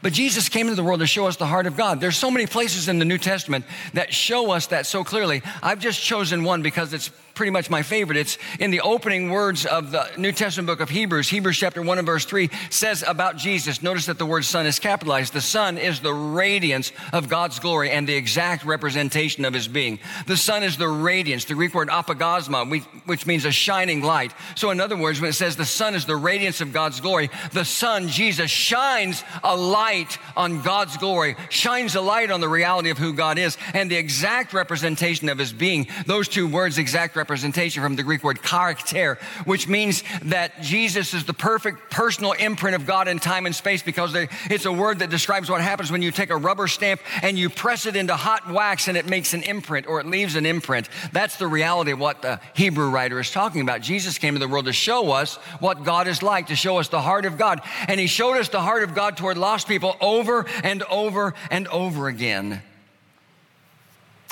But 0.02 0.12
Jesus 0.12 0.48
came 0.48 0.66
into 0.66 0.76
the 0.76 0.84
world 0.84 1.00
to 1.00 1.06
show 1.06 1.26
us 1.26 1.36
the 1.36 1.46
heart 1.46 1.66
of 1.66 1.76
God. 1.76 2.00
There's 2.00 2.16
so 2.16 2.30
many 2.30 2.46
places 2.46 2.88
in 2.88 2.98
the 2.98 3.04
New 3.04 3.18
Testament 3.18 3.64
that 3.94 4.12
show 4.12 4.50
us 4.52 4.68
that 4.68 4.86
so 4.86 5.02
clearly. 5.02 5.42
I've 5.62 5.80
just 5.80 6.00
chosen 6.02 6.44
one 6.44 6.62
because 6.62 6.92
it's 6.92 7.10
pretty 7.36 7.50
much 7.50 7.68
my 7.68 7.82
favorite. 7.82 8.16
It's 8.16 8.38
in 8.58 8.70
the 8.70 8.80
opening 8.80 9.28
words 9.28 9.66
of 9.66 9.92
the 9.92 10.10
New 10.16 10.32
Testament 10.32 10.66
book 10.66 10.80
of 10.80 10.88
Hebrews. 10.88 11.28
Hebrews 11.28 11.58
chapter 11.58 11.82
1 11.82 11.98
and 11.98 12.06
verse 12.06 12.24
3 12.24 12.48
says 12.70 13.04
about 13.06 13.36
Jesus. 13.36 13.82
Notice 13.82 14.06
that 14.06 14.18
the 14.18 14.24
word 14.24 14.46
son 14.46 14.64
is 14.64 14.78
capitalized. 14.78 15.34
The 15.34 15.42
son 15.42 15.76
is 15.76 16.00
the 16.00 16.14
radiance 16.14 16.92
of 17.12 17.28
God's 17.28 17.58
glory 17.58 17.90
and 17.90 18.08
the 18.08 18.14
exact 18.14 18.64
representation 18.64 19.44
of 19.44 19.52
his 19.52 19.68
being. 19.68 19.98
The 20.26 20.36
son 20.36 20.62
is 20.62 20.78
the 20.78 20.88
radiance, 20.88 21.44
the 21.44 21.54
Greek 21.54 21.74
word 21.74 21.88
apaugasma, 21.88 22.82
which 23.04 23.26
means 23.26 23.44
a 23.44 23.52
shining 23.52 24.02
light. 24.02 24.32
So 24.54 24.70
in 24.70 24.80
other 24.80 24.96
words, 24.96 25.20
when 25.20 25.28
it 25.28 25.34
says 25.34 25.56
the 25.56 25.66
son 25.66 25.94
is 25.94 26.06
the 26.06 26.16
radiance 26.16 26.62
of 26.62 26.72
God's 26.72 27.00
glory, 27.00 27.28
the 27.52 27.66
son, 27.66 28.08
Jesus, 28.08 28.50
shines 28.50 29.22
a 29.44 29.54
light 29.54 30.16
on 30.38 30.62
God's 30.62 30.96
glory, 30.96 31.36
shines 31.50 31.96
a 31.96 32.00
light 32.00 32.30
on 32.30 32.40
the 32.40 32.48
reality 32.48 32.88
of 32.88 32.96
who 32.96 33.12
God 33.12 33.36
is 33.36 33.58
and 33.74 33.90
the 33.90 33.96
exact 33.96 34.54
representation 34.54 35.28
of 35.28 35.36
his 35.36 35.52
being. 35.52 35.86
Those 36.06 36.28
two 36.28 36.48
words, 36.48 36.78
exact 36.78 37.14
representation 37.14 37.25
representation 37.26 37.82
from 37.82 37.96
the 37.96 38.04
Greek 38.04 38.22
word 38.22 38.40
character, 38.40 39.18
which 39.46 39.66
means 39.66 40.04
that 40.22 40.62
Jesus 40.62 41.12
is 41.12 41.24
the 41.24 41.34
perfect 41.34 41.90
personal 41.90 42.30
imprint 42.32 42.76
of 42.76 42.86
God 42.86 43.08
in 43.08 43.18
time 43.18 43.46
and 43.46 43.54
space 43.54 43.82
because 43.82 44.14
it's 44.48 44.64
a 44.64 44.70
word 44.70 45.00
that 45.00 45.10
describes 45.10 45.50
what 45.50 45.60
happens 45.60 45.90
when 45.90 46.02
you 46.02 46.12
take 46.12 46.30
a 46.30 46.36
rubber 46.36 46.68
stamp 46.68 47.00
and 47.22 47.36
you 47.36 47.50
press 47.50 47.84
it 47.84 47.96
into 47.96 48.14
hot 48.14 48.48
wax 48.48 48.86
and 48.86 48.96
it 48.96 49.08
makes 49.08 49.34
an 49.34 49.42
imprint 49.42 49.88
or 49.88 49.98
it 49.98 50.06
leaves 50.06 50.36
an 50.36 50.46
imprint. 50.46 50.88
That's 51.10 51.36
the 51.36 51.48
reality 51.48 51.90
of 51.90 51.98
what 51.98 52.22
the 52.22 52.38
Hebrew 52.54 52.90
writer 52.90 53.18
is 53.18 53.32
talking 53.32 53.60
about. 53.60 53.80
Jesus 53.80 54.18
came 54.18 54.34
to 54.34 54.38
the 54.38 54.46
world 54.46 54.66
to 54.66 54.72
show 54.72 55.10
us 55.10 55.34
what 55.58 55.82
God 55.82 56.06
is 56.06 56.22
like, 56.22 56.46
to 56.46 56.56
show 56.56 56.78
us 56.78 56.86
the 56.86 57.00
heart 57.00 57.24
of 57.24 57.36
God. 57.36 57.60
And 57.88 57.98
he 57.98 58.06
showed 58.06 58.36
us 58.36 58.50
the 58.50 58.60
heart 58.60 58.84
of 58.84 58.94
God 58.94 59.16
toward 59.16 59.36
lost 59.36 59.66
people 59.66 59.96
over 60.00 60.46
and 60.62 60.84
over 60.84 61.34
and 61.50 61.66
over 61.66 62.06
again. 62.06 62.62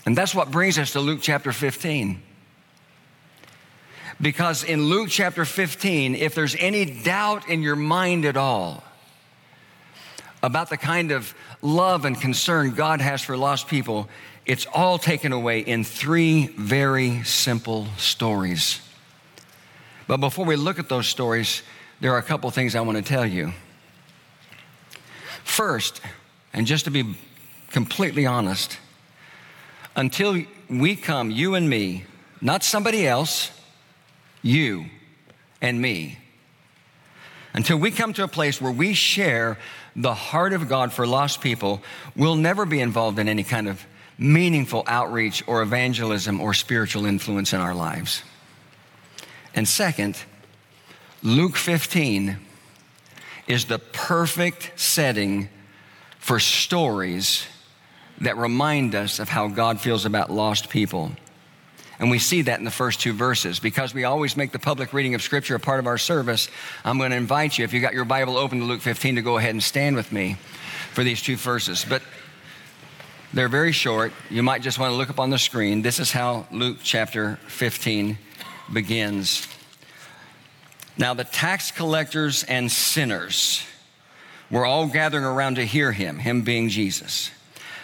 And 0.07 0.17
that's 0.17 0.33
what 0.33 0.53
brings 0.53 0.79
us 0.79 0.93
to 0.93 1.01
Luke 1.01 1.21
chapter 1.23 1.51
15. 1.51 2.23
Because 4.21 4.65
in 4.65 4.85
Luke 4.85 5.09
chapter 5.11 5.45
15, 5.45 6.15
if 6.15 6.35
there's 6.35 6.57
any 6.59 6.85
doubt 6.85 7.49
in 7.49 7.63
your 7.63 7.77
mind 7.77 8.25
at 8.25 8.37
all 8.37 8.85
about 10.43 10.71
the 10.71 10.77
kind 10.77 11.11
of 11.11 11.35
love 11.63 12.05
and 12.05 12.21
concern 12.21 12.75
God 12.75 13.01
has 13.01 13.23
for 13.23 13.37
lost 13.37 13.67
people, 13.67 14.09
it's 14.47 14.67
all 14.73 14.99
taken 14.99 15.33
away 15.33 15.61
in 15.61 15.85
three 15.85 16.49
very 16.49 17.23
simple 17.25 17.87
stories. 17.97 18.81
But 20.07 20.19
before 20.19 20.45
we 20.45 20.57
look 20.57 20.79
at 20.79 20.89
those 20.89 21.07
stories, 21.07 21.63
there 22.01 22.13
are 22.13 22.19
a 22.19 22.23
couple 22.23 22.51
things 22.51 22.75
I 22.75 22.83
want 22.83 22.99
to 22.99 23.03
tell 23.03 23.25
you. 23.25 23.53
First, 25.45 26.01
and 26.53 26.67
just 26.67 26.85
to 26.85 26.91
be 26.91 27.17
completely 27.71 28.27
honest, 28.27 28.79
until 29.97 30.43
we 30.69 30.97
come, 30.97 31.31
you 31.31 31.55
and 31.55 31.69
me, 31.69 32.05
not 32.41 32.63
somebody 32.63 33.07
else, 33.07 33.51
you 34.45 34.85
and 35.61 35.81
me. 35.81 36.19
Until 37.55 37.79
we 37.79 37.91
come 37.91 38.13
to 38.13 38.25
a 38.25 38.29
place 38.29 38.61
where 38.61 38.71
we 38.71 38.95
share 38.95 39.59
the 39.97 40.15
heart 40.15 40.53
of 40.53 40.69
God 40.69 40.93
for 40.93 41.07
lost 41.07 41.41
people, 41.41 41.83
we'll 42.15 42.37
never 42.37 42.67
be 42.67 42.81
involved 42.81 43.19
in 43.19 43.29
any 43.29 43.45
kind 43.45 43.69
of 43.69 43.85
meaningful 44.19 44.85
outreach 44.87 45.43
or 45.47 45.63
evangelism 45.63 46.41
or 46.41 46.55
spiritual 46.55 47.07
influence 47.07 47.53
in 47.53 47.61
our 47.61 47.75
lives. 47.75 48.23
And 49.55 49.67
second, 49.67 50.17
Luke 51.23 51.57
15 51.57 52.37
is 53.47 53.65
the 53.67 53.79
perfect 53.79 54.73
setting 54.77 55.49
for 56.19 56.41
stories 56.41 57.47
that 58.21 58.37
remind 58.37 58.95
us 58.95 59.19
of 59.19 59.29
how 59.29 59.49
God 59.49 59.81
feels 59.81 60.05
about 60.05 60.31
lost 60.31 60.71
people. 60.71 61.13
And 61.99 62.11
we 62.11 62.19
see 62.19 62.43
that 62.43 62.59
in 62.59 62.65
the 62.65 62.71
first 62.71 63.01
two 63.01 63.13
verses. 63.13 63.61
Because 63.61 63.95
we 63.95 64.05
always 64.05 64.37
make 64.37 64.53
the 64.53 64.59
public 64.59 64.93
reading 64.93 65.15
of 65.15 65.23
Scripture 65.23 65.55
a 65.55 65.61
part 65.61 65.79
of 65.79 65.87
our 65.87 65.99
service, 65.99 66.49
I'm 66.85 66.99
going 66.99 67.11
to 67.11 67.17
invite 67.17 67.59
you, 67.59 67.65
if 67.65 67.73
you 67.73 67.81
got 67.81 67.95
your 67.95 68.05
Bible 68.05 68.37
open 68.37 68.61
to 68.61 68.65
Luke 68.65 68.81
15, 68.81 69.17
to 69.17 69.23
go 69.23 69.39
ahead 69.39 69.51
and 69.51 69.63
stand 69.63 69.97
with 69.97 70.13
me 70.13 70.37
for 70.93 71.05
these 71.05 71.23
two 71.23 71.37
verses. 71.37 71.85
But 71.89 72.03
they're 73.33 73.49
very 73.49 73.73
short. 73.73 74.13
You 74.31 74.43
might 74.43 74.63
just 74.63 74.79
want 74.79 74.93
to 74.93 74.97
look 74.97 75.11
up 75.11 75.19
on 75.19 75.31
the 75.31 75.39
screen. 75.39 75.83
This 75.83 75.99
is 75.99 76.13
how 76.13 76.47
Luke 76.51 76.79
chapter 76.83 77.37
15 77.49 78.19
begins. 78.73 79.49
Now, 80.97 81.15
the 81.15 81.25
tax 81.25 81.73
collectors 81.73 82.45
and 82.45 82.71
sinners 82.71 83.65
were 84.51 84.65
all 84.65 84.87
gathering 84.87 85.25
around 85.25 85.57
to 85.57 85.65
hear 85.65 85.91
him, 85.91 86.19
him 86.19 86.43
being 86.43 86.69
Jesus. 86.69 87.31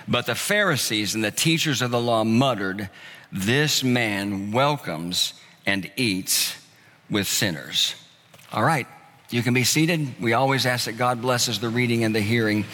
But 0.07 0.26
the 0.26 0.35
Pharisees 0.35 1.14
and 1.14 1.25
the 1.25 1.31
teachers 1.31 1.83
of 1.83 1.90
the 1.90 2.00
law 2.00 2.25
muttered, 2.25 2.88
this 3.33 3.83
man 3.85 4.53
welcomes 4.53 5.35
and 5.67 5.91
eats 5.97 6.57
with 7.09 7.27
sinners. 7.27 7.95
All 8.53 8.65
right, 8.65 8.87
you 9.31 9.43
can 9.43 9.55
be 9.55 9.65
seated. 9.65 10.21
We 10.21 10.33
always 10.33 10.67
ask 10.67 10.87
that 10.87 10.97
God 10.97 11.23
blesses 11.23 11.61
the 11.61 11.69
reading 11.69 12.05
and 12.05 12.15
the 12.15 12.21
hearing 12.21 12.65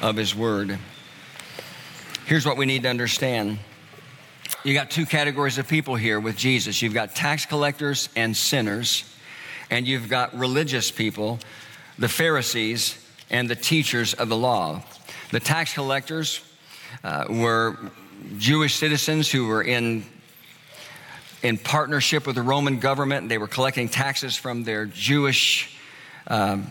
of 0.00 0.16
his 0.16 0.34
word. 0.34 0.78
Here's 2.26 2.46
what 2.46 2.56
we 2.56 2.66
need 2.66 2.84
to 2.84 2.88
understand. 2.88 3.58
You 4.62 4.74
got 4.74 4.90
two 4.90 5.06
categories 5.06 5.58
of 5.58 5.68
people 5.68 5.94
here 5.94 6.20
with 6.20 6.36
Jesus. 6.36 6.80
You've 6.80 6.94
got 6.94 7.14
tax 7.14 7.44
collectors 7.44 8.08
and 8.16 8.36
sinners, 8.36 9.04
and 9.70 9.86
you've 9.86 10.08
got 10.08 10.36
religious 10.36 10.90
people, 10.90 11.38
the 11.98 12.08
Pharisees 12.08 12.98
and 13.30 13.48
the 13.48 13.56
teachers 13.56 14.14
of 14.14 14.28
the 14.28 14.36
law. 14.36 14.82
The 15.32 15.40
tax 15.40 15.74
collectors 15.74 16.40
uh, 17.02 17.24
were 17.28 17.76
Jewish 18.38 18.74
citizens 18.74 19.30
who 19.30 19.46
were 19.46 19.62
in, 19.62 20.04
in 21.42 21.58
partnership 21.58 22.26
with 22.26 22.36
the 22.36 22.42
Roman 22.42 22.78
government. 22.80 23.28
They 23.28 23.38
were 23.38 23.48
collecting 23.48 23.88
taxes 23.88 24.36
from 24.36 24.64
their 24.64 24.86
Jewish 24.86 25.76
um, 26.26 26.70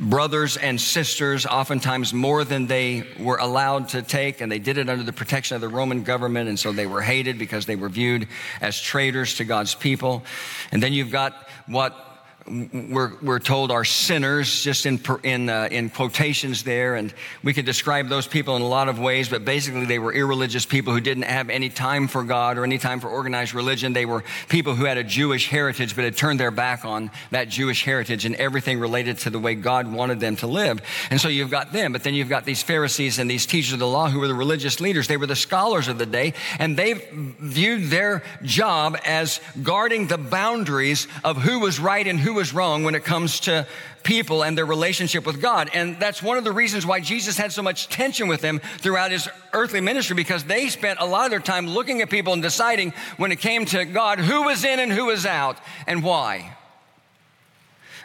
brothers 0.00 0.56
and 0.56 0.80
sisters, 0.80 1.46
oftentimes 1.46 2.12
more 2.12 2.44
than 2.44 2.66
they 2.66 3.06
were 3.18 3.38
allowed 3.38 3.88
to 3.90 4.02
take, 4.02 4.40
and 4.40 4.52
they 4.52 4.58
did 4.58 4.78
it 4.78 4.88
under 4.88 5.02
the 5.02 5.12
protection 5.12 5.54
of 5.54 5.60
the 5.60 5.68
Roman 5.68 6.02
government, 6.02 6.48
and 6.48 6.58
so 6.58 6.72
they 6.72 6.86
were 6.86 7.00
hated 7.00 7.38
because 7.38 7.66
they 7.66 7.76
were 7.76 7.88
viewed 7.88 8.28
as 8.60 8.80
traitors 8.80 9.36
to 9.36 9.44
God's 9.44 9.74
people. 9.74 10.22
And 10.70 10.82
then 10.82 10.92
you've 10.92 11.10
got 11.10 11.48
what 11.66 12.05
we're, 12.48 13.12
we're 13.22 13.38
told 13.38 13.70
are 13.70 13.84
sinners, 13.84 14.62
just 14.62 14.86
in, 14.86 15.00
in, 15.22 15.48
uh, 15.48 15.68
in 15.70 15.90
quotations 15.90 16.62
there. 16.62 16.94
And 16.94 17.12
we 17.42 17.52
could 17.52 17.64
describe 17.64 18.08
those 18.08 18.26
people 18.26 18.56
in 18.56 18.62
a 18.62 18.68
lot 18.68 18.88
of 18.88 18.98
ways, 18.98 19.28
but 19.28 19.44
basically 19.44 19.84
they 19.84 19.98
were 19.98 20.12
irreligious 20.12 20.64
people 20.64 20.92
who 20.92 21.00
didn't 21.00 21.24
have 21.24 21.50
any 21.50 21.68
time 21.68 22.08
for 22.08 22.22
God 22.22 22.58
or 22.58 22.64
any 22.64 22.78
time 22.78 23.00
for 23.00 23.08
organized 23.08 23.54
religion. 23.54 23.92
They 23.92 24.06
were 24.06 24.22
people 24.48 24.74
who 24.74 24.84
had 24.84 24.96
a 24.96 25.04
Jewish 25.04 25.48
heritage, 25.48 25.96
but 25.96 26.04
had 26.04 26.16
turned 26.16 26.38
their 26.38 26.50
back 26.50 26.84
on 26.84 27.10
that 27.30 27.48
Jewish 27.48 27.84
heritage 27.84 28.24
and 28.24 28.36
everything 28.36 28.78
related 28.78 29.18
to 29.18 29.30
the 29.30 29.40
way 29.40 29.54
God 29.54 29.92
wanted 29.92 30.20
them 30.20 30.36
to 30.36 30.46
live. 30.46 30.80
And 31.10 31.20
so 31.20 31.28
you've 31.28 31.50
got 31.50 31.72
them, 31.72 31.92
but 31.92 32.04
then 32.04 32.14
you've 32.14 32.28
got 32.28 32.44
these 32.44 32.62
Pharisees 32.62 33.18
and 33.18 33.28
these 33.28 33.46
teachers 33.46 33.72
of 33.72 33.78
the 33.80 33.88
law 33.88 34.08
who 34.08 34.20
were 34.20 34.28
the 34.28 34.34
religious 34.34 34.80
leaders. 34.80 35.08
They 35.08 35.16
were 35.16 35.26
the 35.26 35.36
scholars 35.36 35.88
of 35.88 35.98
the 35.98 36.06
day, 36.06 36.34
and 36.58 36.76
they 36.76 36.94
viewed 37.12 37.90
their 37.90 38.22
job 38.42 38.96
as 39.04 39.40
guarding 39.62 40.06
the 40.06 40.18
boundaries 40.18 41.08
of 41.24 41.38
who 41.38 41.58
was 41.60 41.80
right 41.80 42.06
and 42.06 42.20
who 42.20 42.35
was 42.36 42.54
wrong 42.54 42.84
when 42.84 42.94
it 42.94 43.04
comes 43.04 43.40
to 43.40 43.66
people 44.04 44.44
and 44.44 44.56
their 44.56 44.64
relationship 44.64 45.26
with 45.26 45.42
God. 45.42 45.68
And 45.74 45.98
that's 45.98 46.22
one 46.22 46.38
of 46.38 46.44
the 46.44 46.52
reasons 46.52 46.86
why 46.86 47.00
Jesus 47.00 47.36
had 47.36 47.52
so 47.52 47.62
much 47.62 47.88
tension 47.88 48.28
with 48.28 48.40
them 48.40 48.60
throughout 48.78 49.10
his 49.10 49.28
earthly 49.52 49.80
ministry 49.80 50.14
because 50.14 50.44
they 50.44 50.68
spent 50.68 51.00
a 51.00 51.06
lot 51.06 51.24
of 51.24 51.30
their 51.32 51.40
time 51.40 51.66
looking 51.66 52.00
at 52.02 52.10
people 52.10 52.32
and 52.32 52.40
deciding 52.40 52.92
when 53.16 53.32
it 53.32 53.40
came 53.40 53.64
to 53.66 53.84
God 53.84 54.20
who 54.20 54.42
was 54.42 54.64
in 54.64 54.78
and 54.78 54.92
who 54.92 55.06
was 55.06 55.26
out 55.26 55.58
and 55.88 56.04
why. 56.04 56.56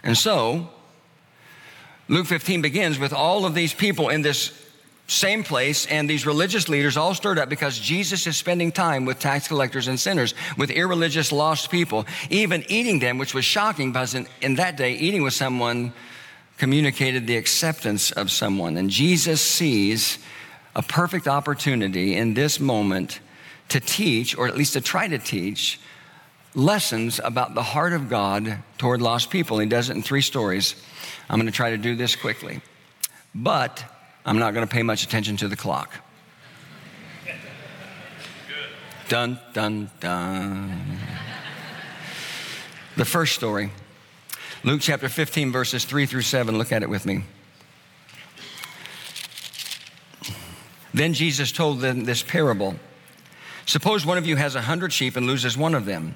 And 0.04 0.18
so, 0.18 0.70
Luke 2.08 2.26
15 2.26 2.62
begins 2.62 2.98
with 2.98 3.14
all 3.14 3.46
of 3.46 3.54
these 3.54 3.74
people 3.74 4.10
in 4.10 4.24
this 4.24 4.50
same 5.12 5.44
place, 5.44 5.86
and 5.88 6.10
these 6.10 6.26
religious 6.26 6.70
leaders 6.70 6.96
all 6.96 7.14
stirred 7.14 7.38
up 7.38 7.50
because 7.50 7.78
Jesus 7.78 8.26
is 8.28 8.38
spending 8.38 8.72
time 8.72 9.04
with 9.04 9.20
tax 9.20 9.48
collectors 9.48 9.90
and 9.90 10.00
sinners, 10.00 10.34
with 10.58 10.70
irreligious, 10.70 11.34
lost 11.34 11.70
people, 11.70 12.06
even 12.30 12.64
eating 12.70 13.00
them, 13.00 13.18
which 13.18 13.34
was 13.34 13.44
shocking 13.44 13.92
because 13.92 14.16
in, 14.16 14.26
in 14.42 14.56
that 14.56 14.78
day, 14.78 14.94
eating 14.94 15.22
with 15.22 15.34
someone 15.34 15.92
communicated 16.58 17.28
the 17.28 17.36
acceptance 17.36 18.12
of 18.12 18.32
someone. 18.32 18.78
And 18.78 18.90
Jesus 18.90 19.42
sees 19.42 20.18
a 20.76 20.82
perfect 20.82 21.28
opportunity 21.28 22.16
in 22.16 22.34
this 22.34 22.60
moment 22.60 23.20
to 23.68 23.82
teach, 23.82 24.38
or 24.38 24.48
at 24.48 24.56
least 24.56 24.74
to 24.74 24.82
try 24.82 25.10
to 25.10 25.18
teach, 25.18 25.80
lessons 26.56 27.20
about 27.22 27.54
the 27.54 27.64
heart 27.64 27.92
of 27.92 28.08
God 28.08 28.60
toward 28.78 29.02
lost 29.02 29.30
people. 29.30 29.60
He 29.60 29.66
does 29.66 29.90
it 29.90 29.96
in 29.98 30.04
three 30.04 30.22
stories. 30.22 30.76
I'm 31.30 31.38
going 31.38 31.52
to 31.52 31.56
try 31.56 31.72
to 31.72 31.78
do 31.78 31.98
this 31.98 32.16
quickly. 32.16 32.62
But 33.36 33.84
I'm 34.26 34.38
not 34.38 34.54
going 34.54 34.68
to 34.68 34.72
pay 34.72 34.84
much 34.84 35.04
attention 35.04 35.38
to 35.38 35.48
the 35.48 35.56
clock. 35.56 35.92
Dun, 39.08 39.40
dun, 39.54 39.92
dun. 40.00 40.98
The 42.96 43.06
first 43.06 43.36
story, 43.36 43.72
Luke 44.64 44.82
chapter 44.82 45.10
15, 45.10 45.52
verses 45.52 45.86
3 45.86 46.06
through 46.06 46.22
7. 46.22 46.58
Look 46.58 46.72
at 46.72 46.84
it 46.84 46.90
with 46.90 47.06
me. 47.06 47.24
Then 50.94 51.14
Jesus 51.14 51.52
told 51.52 51.80
them 51.80 52.04
this 52.06 52.22
parable 52.22 52.76
Suppose 53.66 54.06
one 54.06 54.18
of 54.18 54.26
you 54.26 54.36
has 54.36 54.56
a 54.56 54.62
hundred 54.62 54.92
sheep 54.92 55.16
and 55.16 55.26
loses 55.26 55.58
one 55.58 55.76
of 55.76 55.86
them. 55.86 56.16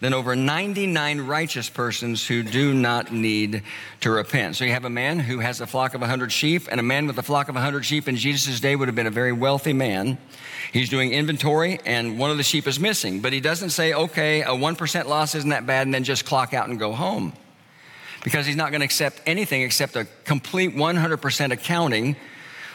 than 0.00 0.12
over 0.12 0.36
99 0.36 1.20
righteous 1.22 1.68
persons 1.68 2.26
who 2.26 2.42
do 2.42 2.74
not 2.74 3.12
need 3.12 3.62
to 4.00 4.10
repent. 4.10 4.56
So 4.56 4.64
you 4.64 4.72
have 4.72 4.84
a 4.84 4.90
man 4.90 5.18
who 5.18 5.38
has 5.40 5.60
a 5.60 5.66
flock 5.66 5.94
of 5.94 6.00
100 6.00 6.30
sheep, 6.30 6.68
and 6.70 6.78
a 6.78 6.82
man 6.82 7.06
with 7.06 7.18
a 7.18 7.22
flock 7.22 7.48
of 7.48 7.54
100 7.54 7.84
sheep 7.84 8.08
in 8.08 8.16
Jesus' 8.16 8.60
day 8.60 8.76
would 8.76 8.88
have 8.88 8.94
been 8.94 9.06
a 9.06 9.10
very 9.10 9.32
wealthy 9.32 9.72
man. 9.72 10.18
He's 10.72 10.88
doing 10.88 11.12
inventory 11.12 11.78
and 11.86 12.18
one 12.18 12.30
of 12.30 12.36
the 12.36 12.42
sheep 12.42 12.66
is 12.66 12.78
missing, 12.78 13.20
but 13.20 13.32
he 13.32 13.40
doesn't 13.40 13.70
say, 13.70 13.94
okay, 13.94 14.42
a 14.42 14.48
1% 14.48 15.06
loss 15.06 15.34
isn't 15.34 15.50
that 15.50 15.66
bad, 15.66 15.86
and 15.86 15.94
then 15.94 16.04
just 16.04 16.24
clock 16.24 16.52
out 16.52 16.68
and 16.68 16.78
go 16.78 16.92
home. 16.92 17.32
Because 18.24 18.44
he's 18.44 18.56
not 18.56 18.70
going 18.70 18.80
to 18.80 18.84
accept 18.84 19.20
anything 19.24 19.62
except 19.62 19.94
a 19.96 20.06
complete 20.24 20.74
100% 20.74 21.52
accounting 21.52 22.16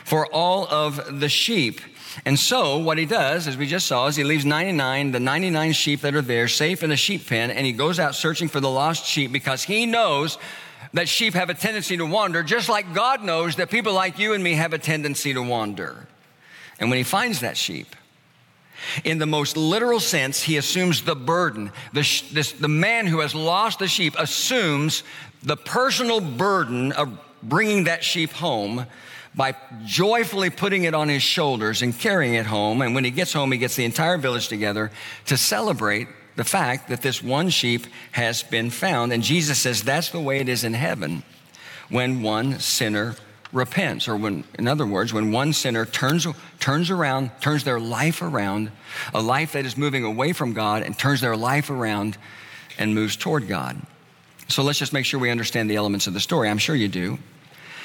for 0.06 0.25
all 0.28 0.66
of 0.68 1.20
the 1.20 1.30
sheep. 1.30 1.82
And 2.25 2.38
so, 2.38 2.77
what 2.77 2.98
he 2.98 3.06
does, 3.06 3.48
as 3.48 3.58
we 3.58 3.68
just 3.68 3.88
saw, 3.88 4.08
is 4.08 4.15
he 4.15 4.24
leaves 4.24 4.46
99, 4.46 5.12
the 5.12 5.20
99 5.20 5.72
sheep 5.74 6.01
that 6.01 6.15
are 6.15 6.22
there, 6.22 6.48
safe 6.48 6.84
in 6.84 6.91
a 6.91 6.96
sheep 6.96 7.27
pen, 7.27 7.51
and 7.51 7.65
he 7.65 7.72
goes 7.72 8.00
out 8.00 8.15
searching 8.15 8.48
for 8.48 8.60
the 8.60 8.70
lost 8.70 9.06
sheep 9.06 9.32
because 9.32 9.63
he 9.63 9.86
knows 9.86 10.38
that 10.94 11.08
sheep 11.08 11.34
have 11.34 11.50
a 11.50 11.53
tendency 11.53 11.98
to 11.98 12.06
wander, 12.06 12.44
just 12.44 12.70
like 12.70 12.94
God 12.94 13.24
knows 13.24 13.56
that 13.56 13.70
people 13.70 13.94
like 13.94 14.20
you 14.20 14.34
and 14.34 14.44
me 14.44 14.53
have 14.53 14.74
a 14.74 14.77
tendency 14.77 15.34
to 15.34 15.41
wander. 15.41 16.08
And 16.80 16.89
when 16.89 16.98
he 16.98 17.03
finds 17.03 17.39
that 17.41 17.56
sheep, 17.56 17.96
in 19.03 19.20
the 19.20 19.25
most 19.25 19.56
literal 19.56 20.00
sense, 20.00 20.42
he 20.42 20.57
assumes 20.57 21.03
the 21.03 21.16
burden. 21.16 21.72
The, 21.94 22.01
this, 22.33 22.51
the 22.51 22.68
man 22.68 23.07
who 23.07 23.20
has 23.20 23.36
lost 23.36 23.79
the 23.79 23.88
sheep 23.88 24.16
assumes 24.18 25.03
the 25.44 25.55
personal 25.55 26.20
burden 26.20 26.92
of 26.92 27.18
bringing 27.44 27.86
that 27.86 28.03
sheep 28.03 28.31
home 28.31 28.86
by 29.33 29.55
joyfully 29.85 30.50
putting 30.50 30.83
it 30.83 30.94
on 30.94 31.07
his 31.07 31.24
shoulders 31.24 31.81
and 31.81 31.98
carrying 31.98 32.33
it 32.33 32.46
home. 32.46 32.81
And 32.81 32.94
when 32.94 33.03
he 33.03 33.11
gets 33.11 33.33
home, 33.33 33.51
he 33.51 33.57
gets 33.57 33.75
the 33.75 33.85
entire 33.85 34.17
village 34.17 34.48
together 34.48 34.91
to 35.27 35.37
celebrate 35.37 36.07
the 36.35 36.44
fact 36.44 36.89
that 36.89 37.01
this 37.01 37.24
one 37.24 37.50
sheep 37.50 37.85
has 38.11 38.44
been 38.44 38.70
found. 38.70 39.13
And 39.13 39.24
Jesus 39.24 39.59
says 39.59 39.83
that's 39.83 40.09
the 40.09 40.20
way 40.20 40.39
it 40.39 40.50
is 40.50 40.63
in 40.63 40.74
heaven 40.74 41.24
when 41.89 42.22
one 42.22 42.59
sinner 42.59 43.15
repents, 43.53 44.07
or 44.07 44.15
when, 44.15 44.46
in 44.57 44.67
other 44.67 44.85
words, 44.85 45.11
when 45.11 45.31
one 45.31 45.51
sinner 45.51 45.85
turns, 45.85 46.25
turns 46.59 46.89
around, 46.89 47.31
turns 47.41 47.65
their 47.65 47.81
life 47.81 48.22
around, 48.22 48.72
a 49.13 49.22
life 49.22 49.53
that 49.53 49.65
is 49.65 49.77
moving 49.77 50.05
away 50.05 50.31
from 50.31 50.53
God, 50.53 50.83
and 50.83 50.98
turns 50.98 51.20
their 51.20 51.35
life 51.35 51.70
around 51.70 52.17
and 52.77 52.96
moves 52.96 53.17
toward 53.17 53.50
God. 53.50 53.81
So 54.48 54.63
let's 54.63 54.79
just 54.79 54.94
make 54.94 55.05
sure 55.05 55.20
we 55.20 55.29
understand 55.29 55.70
the 55.70 55.75
elements 55.75 56.07
of 56.07 56.13
the 56.13 56.20
story. 56.20 56.50
I'm 56.50 56.57
sure 56.57 56.75
you 56.75 56.87
do. 56.87 57.20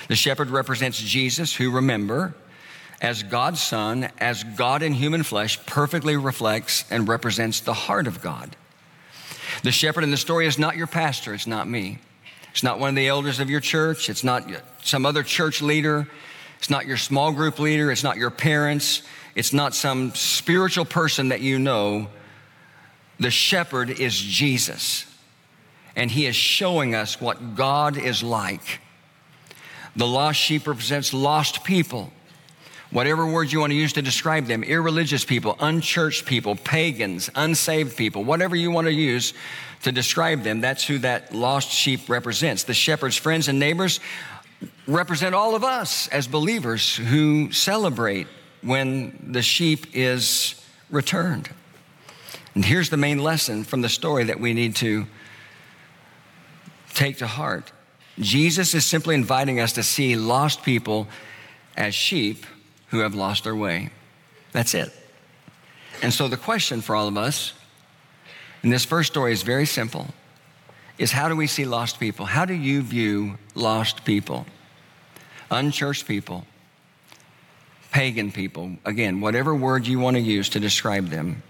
The 0.09 0.17
shepherd 0.17 0.51
represents 0.51 0.99
Jesus, 0.99 1.55
who, 1.55 1.71
remember, 1.71 2.35
as 3.01 3.23
God's 3.23 3.63
son, 3.63 4.09
as 4.19 4.45
God 4.45 4.83
in 4.83 4.93
human 4.93 5.23
flesh, 5.23 5.65
perfectly 5.67 6.17
reflects 6.17 6.85
and 6.91 7.09
represents 7.09 7.61
the 7.61 7.75
heart 7.75 8.07
of 8.07 8.23
God. 8.23 8.57
The 9.63 9.73
shepherd 9.73 10.05
in 10.05 10.11
the 10.11 10.17
story 10.17 10.47
is 10.47 10.59
not 10.59 10.77
your 10.77 10.87
pastor, 10.87 11.35
it's 11.35 11.47
not 11.47 11.69
me. 11.69 11.99
It's 12.57 12.63
not 12.63 12.79
one 12.79 12.89
of 12.89 12.95
the 12.95 13.09
elders 13.09 13.39
of 13.39 13.51
your 13.51 13.61
church. 13.61 14.09
It's 14.09 14.25
not 14.25 14.51
some 14.83 15.05
other 15.05 15.23
church 15.23 15.61
leader. 15.61 16.09
It's 16.59 16.71
not 16.71 16.87
your 16.87 16.97
small 16.97 17.31
group 17.31 17.59
leader. 17.59 17.93
It's 17.93 18.03
not 18.03 18.17
your 18.17 18.31
parents. 18.31 19.03
It's 19.35 19.53
not 19.53 19.75
some 19.75 20.15
spiritual 20.15 20.87
person 20.87 21.29
that 21.29 21.43
you 21.43 21.59
know. 21.59 22.09
The 23.21 23.31
shepherd 23.31 23.91
is 23.91 24.19
Jesus. 24.19 25.05
And 25.95 26.11
he 26.11 26.25
is 26.25 26.35
showing 26.35 26.95
us 26.95 27.21
what 27.21 27.57
God 27.57 27.99
is 27.99 28.23
like. 28.23 28.81
The 29.97 30.07
lost 30.07 30.39
sheep 30.39 30.67
represents 30.67 31.15
lost 31.15 31.65
people. 31.65 32.13
Whatever 32.91 33.27
word 33.27 33.51
you 33.51 33.61
want 33.61 33.73
to 33.73 33.77
use 33.77 33.95
to 33.95 34.03
describe 34.03 34.47
them 34.47 34.63
irreligious 34.63 35.25
people, 35.25 35.57
unchurched 35.59 36.25
people, 36.25 36.55
pagans, 36.55 37.31
unsaved 37.35 37.97
people, 37.97 38.23
whatever 38.23 38.55
you 38.55 38.71
want 38.71 38.87
to 38.87 38.93
use 38.93 39.35
to 39.83 39.93
describe 39.93 40.43
them. 40.43 40.61
That's 40.61 40.85
who 40.85 40.99
that 40.99 41.35
lost 41.35 41.71
sheep 41.71 42.09
represents. 42.09 42.65
The 42.65 42.75
shepherd's 42.75 43.17
friends 43.17 43.49
and 43.49 43.59
neighbors 43.59 44.01
represent 44.87 45.35
all 45.35 45.55
of 45.55 45.65
us 45.65 46.09
as 46.09 46.29
believers 46.29 46.97
who 46.97 47.51
celebrate 47.53 48.27
when 48.63 49.31
the 49.33 49.43
sheep 49.43 49.87
is 49.95 50.55
returned. 50.91 51.51
And 52.55 52.65
here's 52.65 52.89
the 52.89 52.97
main 52.97 53.19
lesson 53.19 53.65
from 53.65 53.83
the 53.83 53.89
story 53.89 54.25
that 54.25 54.41
we 54.41 54.55
need 54.55 54.77
to 54.77 55.07
take 56.95 57.19
to 57.19 57.27
heart 57.27 57.73
Jesus 58.19 58.75
is 58.75 58.85
simply 58.85 59.15
inviting 59.15 59.61
us 59.61 59.73
to 59.75 59.83
see 59.83 60.17
lost 60.17 60.63
people 60.63 61.07
as 61.77 61.95
sheep 61.95 62.47
who 62.89 63.01
have 63.01 63.15
lost 63.15 63.45
their 63.45 63.57
way. 63.57 63.91
That's 64.53 64.75
it. 64.75 64.91
And 66.03 66.13
so 66.13 66.29
the 66.29 66.37
question 66.37 66.81
for 66.81 66.97
all 66.97 67.09
of 67.09 67.17
us 67.17 67.53
in 68.63 68.71
this 68.71 68.85
first 68.85 69.13
story 69.13 69.33
is 69.33 69.43
very 69.43 69.67
simple 69.67 70.07
is 70.99 71.13
how 71.13 71.29
do 71.29 71.37
we 71.37 71.47
see 71.47 71.65
lost 71.65 72.01
people? 72.01 72.25
How 72.25 72.45
do 72.45 72.55
you 72.55 72.83
view 72.83 73.39
lost 73.55 74.05
people? 74.05 74.47
Unchurched 75.51 76.09
people, 76.09 76.47
pagan 77.93 78.33
people, 78.33 78.73
again, 78.85 79.21
whatever 79.21 79.55
word 79.55 79.87
you 79.87 79.99
want 79.99 80.17
to 80.17 80.21
use 80.23 80.49
to 80.51 80.61
describe 80.61 81.09
them. 81.09 81.43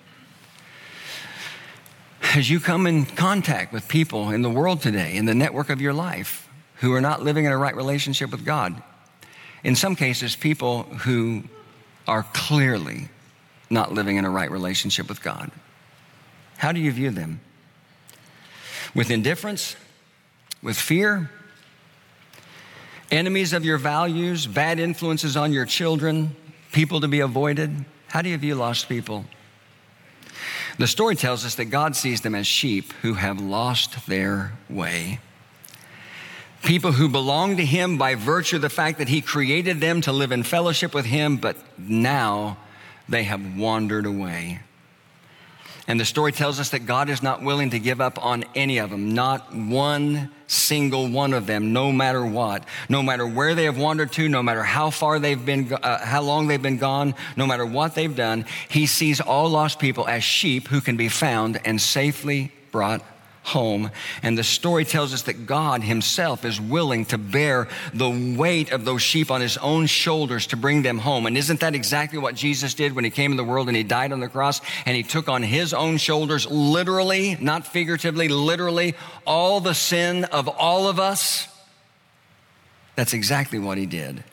As 2.35 2.51
you 2.51 2.61
come 2.61 2.87
in 2.87 3.07
contact 3.07 3.73
with 3.73 3.89
people 3.89 4.31
in 4.31 4.43
the 4.43 4.51
world 4.51 4.83
today, 4.83 5.17
in 5.17 5.27
the 5.27 5.35
network 5.35 5.71
of 5.71 5.81
your 5.81 5.95
life, 5.95 6.46
who 6.77 6.93
are 6.93 7.01
not 7.01 7.23
living 7.23 7.45
in 7.45 7.53
a 7.53 7.57
right 7.59 7.75
relationship 7.75 8.31
with 8.31 8.45
God, 8.45 8.83
in 9.65 9.75
some 9.75 9.97
cases, 9.97 10.37
people 10.37 10.85
who 10.85 11.43
are 12.07 12.25
clearly 12.33 13.09
not 13.69 13.93
living 13.93 14.17
in 14.17 14.25
a 14.25 14.31
right 14.31 14.51
relationship 14.51 15.09
with 15.09 15.23
God. 15.23 15.51
How 16.59 16.73
do 16.73 16.81
you 16.81 16.93
view 16.93 17.11
them? 17.11 17.41
With 18.95 19.11
indifference? 19.11 19.77
With 20.63 20.77
fear? 20.77 21.31
Enemies 23.11 23.53
of 23.53 23.65
your 23.65 23.79
values? 23.79 24.47
Bad 24.47 24.79
influences 24.79 25.37
on 25.37 25.53
your 25.53 25.67
children? 25.67 26.35
People 26.73 27.01
to 27.01 27.09
be 27.09 27.21
avoided? 27.21 27.85
How 28.09 28.23
do 28.23 28.29
you 28.29 28.39
view 28.39 28.55
lost 28.55 28.89
people? 28.89 29.25
The 30.79 30.87
story 30.87 31.17
tells 31.17 31.45
us 31.45 31.55
that 31.57 31.67
God 31.67 31.97
sees 31.97 32.21
them 32.21 32.35
as 32.35 32.47
sheep 32.47 32.93
who 33.03 33.15
have 33.15 33.41
lost 33.41 34.07
their 34.07 34.53
way. 34.69 35.21
People 36.67 36.91
who 36.91 37.09
belong 37.09 37.59
to 37.59 37.65
Him 37.65 37.97
by 37.97 38.17
virtue 38.17 38.57
of 38.57 38.63
the 38.63 38.69
fact 38.69 38.99
that 38.99 39.09
He 39.09 39.21
created 39.21 39.81
them 39.81 40.01
to 40.01 40.13
live 40.13 40.33
in 40.33 40.43
fellowship 40.43 40.95
with 40.95 41.07
Him, 41.07 41.37
but 41.37 41.57
now 41.79 42.57
they 43.09 43.23
have 43.23 43.57
wandered 43.57 44.05
away. 44.05 44.59
And 45.87 46.01
the 46.01 46.05
story 46.05 46.33
tells 46.33 46.59
us 46.59 46.71
that 46.71 46.81
God 46.81 47.09
is 47.09 47.23
not 47.23 47.41
willing 47.41 47.71
to 47.71 47.79
give 47.79 48.01
up 48.01 48.21
on 48.25 48.45
any 48.57 48.79
of 48.79 48.91
them, 48.91 49.15
not 49.15 49.55
one 49.55 50.33
single 50.49 51.09
one 51.09 51.35
of 51.35 51.47
them, 51.47 51.73
no 51.73 51.93
matter 51.93 52.27
what, 52.27 52.65
no 52.89 53.01
matter 53.01 53.25
where 53.25 53.55
they 53.55 53.67
have 53.67 53.79
wandered 53.79 54.11
to, 54.15 54.29
no 54.29 54.43
matter 54.43 54.65
how 54.65 54.91
far 54.91 55.21
they've 55.21 55.47
been, 55.47 55.73
uh, 55.73 56.05
how 56.05 56.23
long 56.23 56.49
they've 56.49 56.61
been 56.61 56.79
gone, 56.79 57.15
no 57.37 57.47
matter 57.47 57.65
what 57.65 57.95
they've 57.95 58.17
done. 58.17 58.45
He 58.69 58.87
sees 58.87 59.21
all 59.21 59.49
lost 59.49 59.79
people 59.79 60.09
as 60.09 60.25
sheep 60.25 60.67
who 60.67 60.81
can 60.81 60.97
be 60.97 61.09
found 61.09 61.61
and 61.65 61.81
safely 61.81 62.51
brought 62.73 63.03
home. 63.47 63.91
And 64.23 64.37
the 64.37 64.45
story 64.45 64.85
tells 64.85 65.15
us 65.15 65.23
that 65.23 65.47
God 65.47 65.83
Himself 65.83 66.45
is 66.45 66.61
willing 66.61 67.05
to 67.07 67.19
bear 67.19 67.69
the 67.95 68.35
weight 68.37 68.73
of 68.73 68.85
those 68.85 69.03
sheep 69.03 69.31
on 69.31 69.41
His 69.41 69.57
own 69.59 69.87
shoulders 69.87 70.49
to 70.49 70.57
bring 70.57 70.83
them 70.83 70.99
home. 70.99 71.27
And 71.27 71.37
isn't 71.37 71.61
that 71.61 71.75
exactly 71.75 72.19
what 72.19 72.35
Jesus 72.35 72.75
did 72.75 72.95
when 72.95 73.05
He 73.05 73.11
came 73.11 73.31
in 73.31 73.37
the 73.37 73.45
world 73.45 73.69
and 73.69 73.77
He 73.77 73.83
died 73.83 74.13
on 74.13 74.21
the 74.21 74.29
cross 74.29 74.61
and 74.85 74.97
He 74.97 75.03
took 75.03 75.29
on 75.29 75.43
His 75.43 75.73
own 75.73 75.97
shoulders, 75.97 76.47
literally, 76.51 77.37
not 77.41 77.67
figuratively, 77.67 78.29
literally, 78.29 78.95
all 79.27 79.61
the 79.61 79.75
sin 79.75 80.25
of 80.25 80.49
all 80.49 80.89
of 80.89 80.99
us? 80.99 81.49
That's 82.97 83.15
exactly 83.15 83.59
what 83.59 83.79
He 83.79 83.87
did. 83.87 84.25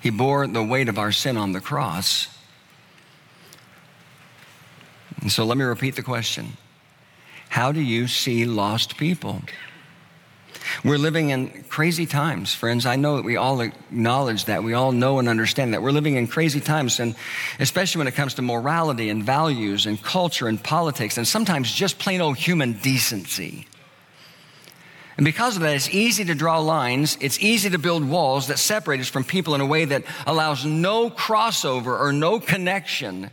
He 0.00 0.10
bore 0.10 0.46
the 0.46 0.64
weight 0.64 0.88
of 0.88 0.98
our 0.98 1.12
sin 1.12 1.36
on 1.36 1.52
the 1.52 1.60
cross. 1.60 2.28
And 5.20 5.30
so 5.30 5.44
let 5.44 5.56
me 5.56 5.64
repeat 5.64 5.94
the 5.94 6.02
question 6.02 6.56
How 7.52 7.70
do 7.70 7.82
you 7.82 8.08
see 8.08 8.46
lost 8.46 8.96
people? 8.96 9.42
We're 10.82 10.96
living 10.96 11.28
in 11.28 11.64
crazy 11.68 12.06
times, 12.06 12.54
friends. 12.54 12.86
I 12.86 12.96
know 12.96 13.16
that 13.16 13.26
we 13.26 13.36
all 13.36 13.60
acknowledge 13.60 14.46
that. 14.46 14.64
We 14.64 14.72
all 14.72 14.90
know 14.90 15.18
and 15.18 15.28
understand 15.28 15.74
that. 15.74 15.82
We're 15.82 15.90
living 15.90 16.16
in 16.16 16.28
crazy 16.28 16.60
times, 16.60 16.98
and 16.98 17.14
especially 17.60 17.98
when 17.98 18.08
it 18.08 18.14
comes 18.14 18.32
to 18.34 18.42
morality 18.42 19.10
and 19.10 19.22
values 19.22 19.84
and 19.84 20.02
culture 20.02 20.48
and 20.48 20.64
politics, 20.64 21.18
and 21.18 21.28
sometimes 21.28 21.70
just 21.70 21.98
plain 21.98 22.22
old 22.22 22.38
human 22.38 22.72
decency. 22.72 23.66
And 25.18 25.26
because 25.26 25.56
of 25.56 25.60
that, 25.60 25.76
it's 25.76 25.90
easy 25.90 26.24
to 26.24 26.34
draw 26.34 26.58
lines, 26.58 27.18
it's 27.20 27.38
easy 27.38 27.68
to 27.68 27.78
build 27.78 28.02
walls 28.02 28.46
that 28.46 28.58
separate 28.58 29.02
us 29.02 29.10
from 29.10 29.24
people 29.24 29.54
in 29.54 29.60
a 29.60 29.66
way 29.66 29.84
that 29.84 30.04
allows 30.26 30.64
no 30.64 31.10
crossover 31.10 32.00
or 32.00 32.14
no 32.14 32.40
connection. 32.40 33.30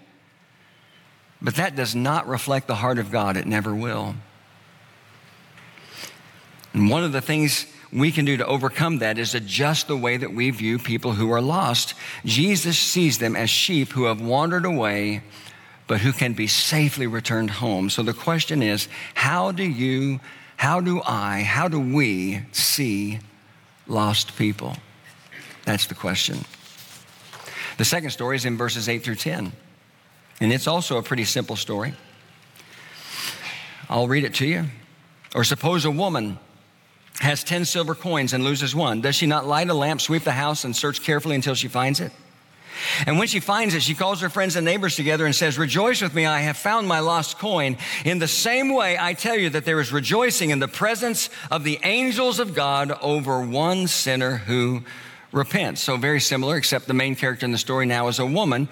But 1.42 1.56
that 1.56 1.76
does 1.76 1.96
not 1.96 2.28
reflect 2.28 2.68
the 2.68 2.76
heart 2.76 3.00
of 3.00 3.12
God, 3.12 3.38
it 3.38 3.48
never 3.48 3.74
will. 3.74 4.16
And 6.74 6.90
one 6.90 7.04
of 7.04 7.12
the 7.12 7.22
things 7.22 7.66
we 7.92 8.12
can 8.12 8.26
do 8.26 8.38
to 8.38 8.46
overcome 8.46 9.00
that 9.00 9.18
is 9.18 9.34
adjust 9.34 9.88
the 9.88 9.98
way 9.98 10.18
that 10.18 10.34
we 10.34 10.52
view 10.52 10.78
people 10.78 11.14
who 11.14 11.32
are 11.32 11.42
lost. 11.42 11.96
Jesus 12.24 12.78
sees 12.78 13.18
them 13.18 13.36
as 13.36 13.50
sheep 13.50 13.90
who 13.90 14.04
have 14.04 14.22
wandered 14.22 14.66
away, 14.66 15.24
but 15.88 16.02
who 16.02 16.12
can 16.12 16.34
be 16.34 16.46
safely 16.46 17.08
returned 17.08 17.50
home. 17.50 17.90
So 17.90 18.04
the 18.04 18.14
question 18.14 18.62
is 18.62 18.88
how 19.16 19.52
do 19.52 19.64
you 19.64 20.20
how 20.58 20.82
do 20.82 21.02
I, 21.06 21.42
how 21.44 21.70
do 21.70 21.80
we 21.80 22.42
see 22.52 23.20
lost 23.88 24.36
people? 24.38 24.76
That's 25.64 25.88
the 25.88 25.96
question. 25.96 26.44
The 27.78 27.86
second 27.86 28.10
story 28.10 28.36
is 28.36 28.44
in 28.44 28.58
verses 28.58 28.90
8 28.90 29.02
through 29.02 29.16
10, 29.16 29.54
and 30.40 30.54
it's 30.54 30.68
also 30.68 30.98
a 30.98 31.04
pretty 31.04 31.26
simple 31.26 31.56
story. 31.56 31.94
I'll 33.90 34.08
read 34.08 34.24
it 34.24 34.36
to 34.36 34.46
you. 34.46 34.66
Or 35.36 35.44
suppose 35.44 35.86
a 35.86 35.92
woman 35.92 36.40
has 37.20 37.44
10 37.44 37.66
silver 37.66 37.96
coins 37.96 38.34
and 38.34 38.44
loses 38.44 38.74
one. 38.74 39.02
Does 39.02 39.16
she 39.16 39.26
not 39.26 39.46
light 39.46 39.70
a 39.70 39.74
lamp, 39.74 40.02
sweep 40.02 40.24
the 40.24 40.32
house, 40.32 40.64
and 40.64 40.76
search 40.76 41.02
carefully 41.02 41.36
until 41.36 41.56
she 41.56 41.68
finds 41.68 42.00
it? 42.00 42.12
And 43.06 43.18
when 43.20 43.28
she 43.28 43.40
finds 43.40 43.76
it, 43.76 43.82
she 43.82 43.94
calls 43.94 44.22
her 44.22 44.30
friends 44.30 44.56
and 44.56 44.64
neighbors 44.64 44.96
together 44.96 45.26
and 45.26 45.36
says, 45.36 45.58
Rejoice 45.58 46.02
with 46.02 46.14
me, 46.14 46.26
I 46.26 46.40
have 46.40 46.58
found 46.58 46.88
my 46.88 47.00
lost 47.00 47.38
coin. 47.38 47.78
In 48.06 48.20
the 48.20 48.28
same 48.28 48.74
way, 48.74 48.98
I 48.98 49.14
tell 49.14 49.38
you 49.38 49.50
that 49.50 49.66
there 49.66 49.82
is 49.82 49.92
rejoicing 49.92 50.50
in 50.52 50.60
the 50.60 50.68
presence 50.68 51.30
of 51.52 51.64
the 51.64 51.80
angels 51.84 52.40
of 52.40 52.56
God 52.56 52.92
over 53.02 53.42
one 53.42 53.88
sinner 53.88 54.38
who 54.38 54.84
repent. 55.32 55.78
So, 55.78 55.98
very 55.98 56.20
similar, 56.20 56.58
except 56.58 56.88
the 56.88 56.94
main 56.94 57.16
character 57.16 57.46
in 57.46 57.52
the 57.52 57.58
story 57.58 57.86
now 57.86 58.08
is 58.08 58.20
a 58.20 58.26
woman. 58.26 58.68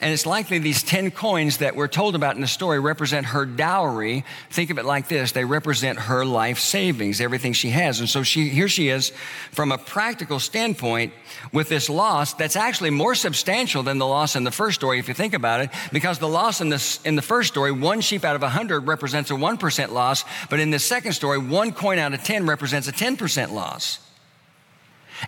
And 0.00 0.12
it's 0.12 0.24
likely 0.24 0.58
these 0.58 0.82
10 0.82 1.10
coins 1.10 1.58
that 1.58 1.76
we're 1.76 1.88
told 1.88 2.14
about 2.14 2.36
in 2.36 2.40
the 2.40 2.46
story 2.46 2.80
represent 2.80 3.26
her 3.26 3.44
dowry. 3.44 4.24
Think 4.50 4.70
of 4.70 4.78
it 4.78 4.84
like 4.84 5.08
this 5.08 5.32
they 5.32 5.44
represent 5.44 5.98
her 5.98 6.24
life 6.24 6.58
savings, 6.58 7.20
everything 7.20 7.52
she 7.52 7.70
has. 7.70 8.00
And 8.00 8.08
so, 8.08 8.22
she, 8.22 8.48
here 8.48 8.68
she 8.68 8.88
is, 8.88 9.12
from 9.52 9.72
a 9.72 9.78
practical 9.78 10.40
standpoint, 10.40 11.12
with 11.52 11.68
this 11.68 11.90
loss 11.90 12.32
that's 12.34 12.56
actually 12.56 12.90
more 12.90 13.14
substantial 13.14 13.82
than 13.82 13.98
the 13.98 14.06
loss 14.06 14.36
in 14.36 14.44
the 14.44 14.50
first 14.50 14.76
story, 14.80 14.98
if 14.98 15.08
you 15.08 15.14
think 15.14 15.34
about 15.34 15.60
it, 15.60 15.70
because 15.92 16.18
the 16.18 16.28
loss 16.28 16.60
in, 16.60 16.70
this, 16.70 17.00
in 17.02 17.16
the 17.16 17.22
first 17.22 17.48
story, 17.48 17.72
one 17.72 18.00
sheep 18.00 18.24
out 18.24 18.36
of 18.36 18.42
100 18.42 18.86
represents 18.86 19.30
a 19.30 19.34
1% 19.34 19.90
loss, 19.90 20.24
but 20.48 20.60
in 20.60 20.70
the 20.70 20.78
second 20.78 21.12
story, 21.12 21.38
one 21.38 21.72
coin 21.72 21.98
out 21.98 22.14
of 22.14 22.22
10 22.24 22.46
represents 22.46 22.88
a 22.88 22.92
10% 22.92 23.52
loss. 23.52 23.98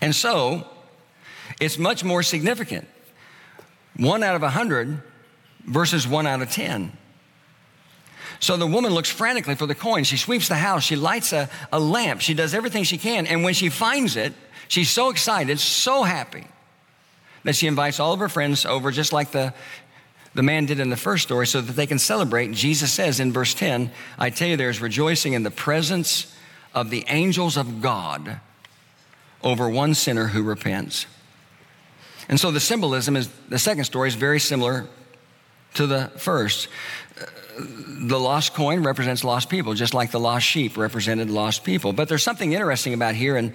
And 0.00 0.14
so 0.14 0.66
it's 1.60 1.78
much 1.78 2.04
more 2.04 2.22
significant. 2.22 2.88
One 3.96 4.22
out 4.22 4.34
of 4.34 4.42
a 4.42 4.50
hundred 4.50 5.02
versus 5.64 6.06
one 6.06 6.26
out 6.26 6.42
of 6.42 6.50
10. 6.50 6.92
So 8.40 8.56
the 8.56 8.66
woman 8.66 8.92
looks 8.92 9.10
frantically 9.10 9.54
for 9.54 9.66
the 9.66 9.74
coin. 9.74 10.04
She 10.04 10.16
sweeps 10.16 10.48
the 10.48 10.56
house. 10.56 10.82
She 10.82 10.96
lights 10.96 11.32
a, 11.32 11.48
a 11.70 11.78
lamp. 11.78 12.20
She 12.20 12.34
does 12.34 12.54
everything 12.54 12.82
she 12.82 12.98
can. 12.98 13.26
And 13.26 13.44
when 13.44 13.54
she 13.54 13.68
finds 13.68 14.16
it, 14.16 14.32
she's 14.66 14.90
so 14.90 15.10
excited, 15.10 15.60
so 15.60 16.02
happy 16.02 16.46
that 17.44 17.54
she 17.54 17.66
invites 17.66 18.00
all 18.00 18.12
of 18.12 18.20
her 18.20 18.28
friends 18.28 18.66
over, 18.66 18.90
just 18.90 19.12
like 19.12 19.30
the, 19.30 19.54
the 20.34 20.42
man 20.42 20.66
did 20.66 20.80
in 20.80 20.90
the 20.90 20.96
first 20.96 21.22
story, 21.22 21.46
so 21.46 21.60
that 21.60 21.74
they 21.74 21.86
can 21.86 21.98
celebrate. 22.00 22.50
Jesus 22.52 22.92
says 22.92 23.20
in 23.20 23.32
verse 23.32 23.54
10, 23.54 23.92
I 24.18 24.30
tell 24.30 24.48
you, 24.48 24.56
there's 24.56 24.80
rejoicing 24.80 25.34
in 25.34 25.44
the 25.44 25.50
presence 25.50 26.34
of 26.74 26.90
the 26.90 27.04
angels 27.08 27.56
of 27.56 27.80
God 27.80 28.40
over 29.42 29.68
one 29.68 29.94
sinner 29.94 30.28
who 30.28 30.42
repents. 30.42 31.06
And 32.28 32.38
so 32.38 32.50
the 32.50 32.60
symbolism 32.60 33.16
is 33.16 33.28
the 33.48 33.58
second 33.58 33.84
story 33.84 34.08
is 34.08 34.14
very 34.14 34.40
similar 34.40 34.86
to 35.74 35.86
the 35.86 36.10
first. 36.16 36.68
Uh, 37.20 37.24
the 37.58 38.18
lost 38.18 38.54
coin 38.54 38.82
represents 38.82 39.24
lost 39.24 39.48
people, 39.48 39.74
just 39.74 39.94
like 39.94 40.10
the 40.10 40.20
lost 40.20 40.46
sheep 40.46 40.76
represented 40.76 41.30
lost 41.30 41.64
people. 41.64 41.92
But 41.92 42.08
there's 42.08 42.22
something 42.22 42.52
interesting 42.52 42.94
about 42.94 43.14
here, 43.14 43.36
and 43.36 43.52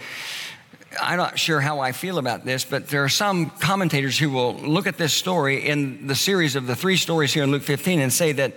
I'm 1.01 1.17
not 1.17 1.37
sure 1.37 1.59
how 1.59 1.79
I 1.79 1.91
feel 1.91 2.17
about 2.17 2.45
this, 2.45 2.65
but 2.65 2.87
there 2.87 3.03
are 3.03 3.09
some 3.09 3.49
commentators 3.49 4.17
who 4.17 4.29
will 4.29 4.53
look 4.55 4.87
at 4.87 4.97
this 4.97 5.13
story 5.13 5.67
in 5.67 6.07
the 6.07 6.15
series 6.15 6.55
of 6.55 6.67
the 6.67 6.75
three 6.75 6.97
stories 6.97 7.33
here 7.33 7.43
in 7.43 7.51
Luke 7.51 7.63
15 7.63 7.99
and 7.99 8.11
say 8.11 8.31
that 8.33 8.53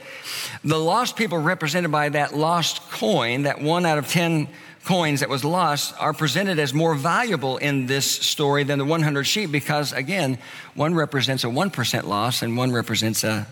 the 0.64 0.78
lost 0.78 1.16
people 1.16 1.38
represented 1.38 1.90
by 1.90 2.08
that 2.10 2.34
lost 2.34 2.82
coin, 2.90 3.42
that 3.42 3.60
one 3.60 3.84
out 3.84 3.98
of 3.98 4.08
10 4.08 4.48
coins 4.90 5.20
that 5.20 5.28
was 5.28 5.44
lost 5.44 5.94
are 6.00 6.12
presented 6.12 6.58
as 6.58 6.74
more 6.74 6.96
valuable 6.96 7.58
in 7.58 7.86
this 7.86 8.04
story 8.04 8.64
than 8.64 8.76
the 8.76 8.84
100 8.84 9.22
sheep 9.22 9.52
because, 9.52 9.92
again, 9.92 10.36
one 10.74 10.96
represents 10.96 11.44
a 11.44 11.46
1% 11.46 12.04
loss 12.06 12.42
and 12.42 12.56
one 12.56 12.72
represents 12.72 13.22
a 13.22 13.46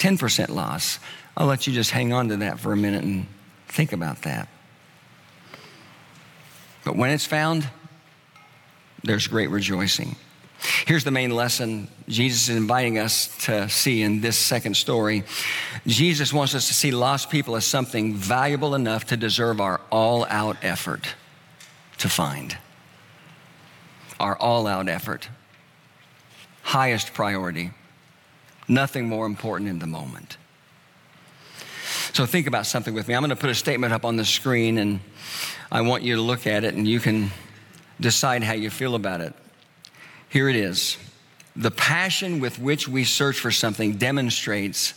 10% 0.00 0.48
loss. 0.48 0.98
I'll 1.36 1.46
let 1.46 1.68
you 1.68 1.72
just 1.72 1.92
hang 1.92 2.12
on 2.12 2.30
to 2.30 2.38
that 2.38 2.58
for 2.58 2.72
a 2.72 2.76
minute 2.76 3.04
and 3.04 3.28
think 3.68 3.92
about 3.92 4.22
that. 4.22 4.48
But 6.82 6.96
when 6.96 7.10
it's 7.10 7.24
found, 7.24 7.68
there's 9.04 9.28
great 9.28 9.50
rejoicing. 9.50 10.16
Here's 10.86 11.04
the 11.04 11.10
main 11.10 11.30
lesson 11.30 11.88
Jesus 12.08 12.48
is 12.48 12.56
inviting 12.56 12.98
us 12.98 13.36
to 13.44 13.68
see 13.68 14.02
in 14.02 14.20
this 14.20 14.36
second 14.36 14.76
story. 14.76 15.24
Jesus 15.86 16.32
wants 16.32 16.54
us 16.54 16.66
to 16.68 16.74
see 16.74 16.90
lost 16.90 17.30
people 17.30 17.54
as 17.56 17.64
something 17.64 18.14
valuable 18.14 18.74
enough 18.74 19.06
to 19.06 19.16
deserve 19.16 19.60
our 19.60 19.80
all 19.90 20.26
out 20.28 20.56
effort 20.62 21.14
to 21.98 22.08
find. 22.08 22.56
Our 24.18 24.36
all 24.36 24.66
out 24.66 24.88
effort. 24.88 25.28
Highest 26.62 27.14
priority. 27.14 27.70
Nothing 28.66 29.08
more 29.08 29.26
important 29.26 29.70
in 29.70 29.78
the 29.78 29.86
moment. 29.86 30.36
So 32.12 32.26
think 32.26 32.48
about 32.48 32.66
something 32.66 32.94
with 32.94 33.06
me. 33.06 33.14
I'm 33.14 33.20
going 33.20 33.30
to 33.30 33.36
put 33.36 33.50
a 33.50 33.54
statement 33.54 33.92
up 33.92 34.04
on 34.04 34.16
the 34.16 34.24
screen 34.24 34.78
and 34.78 34.98
I 35.70 35.82
want 35.82 36.02
you 36.02 36.16
to 36.16 36.20
look 36.20 36.46
at 36.46 36.64
it 36.64 36.74
and 36.74 36.86
you 36.86 36.98
can 36.98 37.30
decide 38.00 38.42
how 38.42 38.54
you 38.54 38.70
feel 38.70 38.96
about 38.96 39.20
it. 39.20 39.34
Here 40.28 40.48
it 40.48 40.56
is. 40.56 40.98
The 41.56 41.70
passion 41.70 42.40
with 42.40 42.58
which 42.58 42.86
we 42.86 43.04
search 43.04 43.40
for 43.40 43.50
something 43.50 43.94
demonstrates 43.94 44.94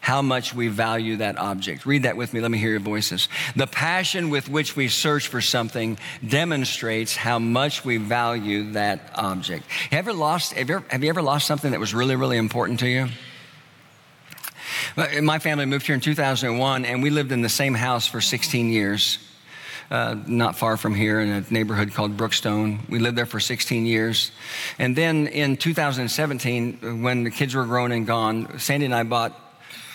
how 0.00 0.22
much 0.22 0.54
we 0.54 0.68
value 0.68 1.16
that 1.16 1.36
object. 1.36 1.84
Read 1.84 2.04
that 2.04 2.16
with 2.16 2.32
me. 2.32 2.40
Let 2.40 2.50
me 2.52 2.58
hear 2.58 2.70
your 2.70 2.78
voices. 2.80 3.28
The 3.56 3.66
passion 3.66 4.30
with 4.30 4.48
which 4.48 4.76
we 4.76 4.86
search 4.86 5.26
for 5.26 5.40
something 5.40 5.98
demonstrates 6.24 7.16
how 7.16 7.40
much 7.40 7.84
we 7.84 7.96
value 7.96 8.70
that 8.72 9.10
object. 9.16 9.64
Have 9.68 9.92
you 9.92 9.98
ever 9.98 10.12
lost, 10.12 10.52
have 10.52 10.68
you 10.68 10.76
ever, 10.76 10.86
have 10.90 11.02
you 11.02 11.08
ever 11.08 11.22
lost 11.22 11.48
something 11.48 11.72
that 11.72 11.80
was 11.80 11.92
really, 11.92 12.14
really 12.14 12.36
important 12.36 12.78
to 12.80 12.88
you? 12.88 13.08
My 15.20 15.40
family 15.40 15.66
moved 15.66 15.86
here 15.86 15.94
in 15.96 16.00
2001 16.00 16.84
and 16.84 17.02
we 17.02 17.10
lived 17.10 17.32
in 17.32 17.42
the 17.42 17.48
same 17.48 17.74
house 17.74 18.06
for 18.06 18.20
16 18.20 18.70
years 18.70 19.18
uh, 19.90 20.16
not 20.26 20.56
far 20.56 20.76
from 20.76 20.94
here 20.94 21.20
in 21.20 21.28
a 21.28 21.44
neighborhood 21.50 21.92
called 21.94 22.16
Brookstone. 22.16 22.80
We 22.88 22.98
lived 22.98 23.16
there 23.16 23.26
for 23.26 23.40
16 23.40 23.86
years. 23.86 24.32
And 24.78 24.96
then 24.96 25.26
in 25.28 25.56
2017, 25.56 27.02
when 27.02 27.24
the 27.24 27.30
kids 27.30 27.54
were 27.54 27.64
grown 27.64 27.92
and 27.92 28.06
gone, 28.06 28.58
Sandy 28.58 28.86
and 28.86 28.94
I 28.94 29.04
bought 29.04 29.45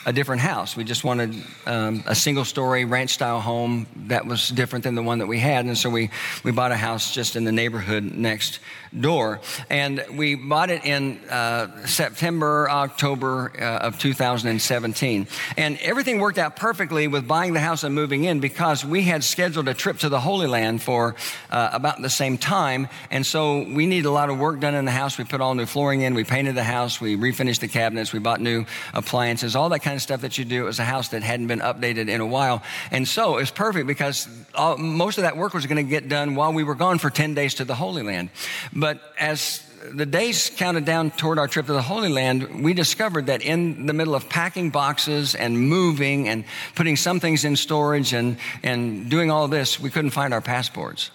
a 0.06 0.14
different 0.14 0.42
house. 0.42 0.76
We 0.76 0.84
just 0.84 1.04
wanted 1.04 1.36
um, 1.66 2.04
a 2.08 2.16
single 2.16 2.46
story 2.46 2.86
ranch 2.86 3.12
style 3.12 3.40
home 3.40 3.86
that 4.08 4.26
was 4.26 4.50
different 4.50 4.84
than 4.84 4.96
the 4.96 5.04
one 5.04 5.20
that 5.20 5.28
we 5.28 5.40
had. 5.40 5.66
And 5.66 5.78
so 5.78 5.90
we, 5.90 6.10
we 6.44 6.52
bought 6.52 6.72
a 6.72 6.76
house 6.76 7.14
just 7.14 7.36
in 7.36 7.44
the 7.44 7.52
neighborhood 7.52 8.04
next 8.04 8.60
door. 9.00 9.40
And 9.70 10.04
we 10.16 10.36
bought 10.36 10.70
it 10.70 10.86
in 10.86 11.20
uh, 11.30 11.86
September, 11.86 12.70
October 12.70 13.54
uh, 13.58 13.88
of 13.88 14.00
2017. 14.00 15.28
And 15.56 15.78
everything 15.80 16.20
worked 16.20 16.38
out 16.38 16.56
perfectly 16.56 17.08
with 17.08 17.28
buying 17.28 17.54
the 17.54 17.60
house 17.60 17.84
and 17.84 17.96
moving 17.96 18.24
in 18.24 18.40
because 18.40 18.84
we 18.84 19.04
had 19.04 19.24
scheduled 19.24 19.68
a 19.68 19.74
trip 19.74 20.00
to 20.00 20.10
the 20.10 20.20
Holy 20.20 20.48
Land 20.48 20.82
for 20.82 21.16
uh, 21.52 21.70
about 21.72 22.02
the 22.02 22.10
same 22.10 22.38
time. 22.38 22.88
And 23.10 23.26
so 23.26 23.60
we 23.64 23.86
needed 23.86 24.08
a 24.08 24.12
lot 24.12 24.30
of 24.30 24.40
work 24.40 24.60
done 24.60 24.76
in 24.76 24.86
the 24.86 24.92
house. 24.92 25.18
We 25.18 25.24
put 25.24 25.42
all 25.42 25.56
new 25.56 25.66
flooring 25.66 26.02
in, 26.02 26.14
we 26.14 26.24
painted 26.24 26.56
the 26.56 26.64
house, 26.64 27.00
we 27.00 27.16
refinished 27.16 27.60
the 27.60 27.68
cabinets, 27.68 28.12
we 28.12 28.20
bought 28.20 28.42
new 28.42 28.66
appliances, 28.94 29.56
all 29.56 29.70
that 29.70 29.80
kind 29.80 29.91
of 29.96 30.02
stuff 30.02 30.22
that 30.22 30.38
you 30.38 30.46
do. 30.46 30.64
It 30.64 30.66
was 30.66 30.80
a 30.80 30.84
house 30.84 31.10
that 31.10 31.24
hadn't 31.24 31.48
been 31.48 31.60
updated 31.60 32.10
in 32.10 32.22
a 32.22 32.26
while. 32.26 32.64
And 32.92 33.08
so 33.08 33.38
it 33.38 33.42
was 33.42 33.52
perfect 33.52 33.88
because 33.88 34.28
all, 34.56 34.78
most 34.78 35.18
of 35.18 35.24
that 35.24 35.38
work 35.38 35.54
was 35.54 35.66
going 35.66 35.84
to 35.84 35.90
get 35.90 36.10
done 36.10 36.36
while 36.36 36.54
we 36.54 36.64
were 36.64 36.76
gone 36.76 37.00
for 37.00 37.10
10 37.10 37.34
days 37.34 37.56
to 37.56 37.66
the 37.66 37.76
Holy 37.76 38.04
Land. 38.04 38.30
But 38.74 39.02
as 39.20 39.64
the 39.94 40.06
days 40.06 40.52
counted 40.56 40.86
down 40.86 41.12
toward 41.12 41.40
our 41.40 41.48
trip 41.48 41.66
to 41.66 41.74
the 41.74 41.82
Holy 41.82 42.10
Land, 42.10 42.64
we 42.64 42.74
discovered 42.74 43.28
that 43.28 43.42
in 43.42 43.86
the 43.86 43.94
middle 43.94 44.16
of 44.16 44.30
packing 44.30 44.70
boxes 44.70 45.36
and 45.36 45.60
moving 45.60 46.28
and 46.28 46.46
putting 46.76 46.96
some 46.96 47.20
things 47.20 47.46
in 47.46 47.56
storage 47.56 48.14
and, 48.14 48.38
and 48.64 49.10
doing 49.10 49.32
all 49.32 49.48
this, 49.48 49.80
we 49.80 49.90
couldn't 49.90 50.12
find 50.12 50.34
our 50.34 50.42
passports. 50.42 51.12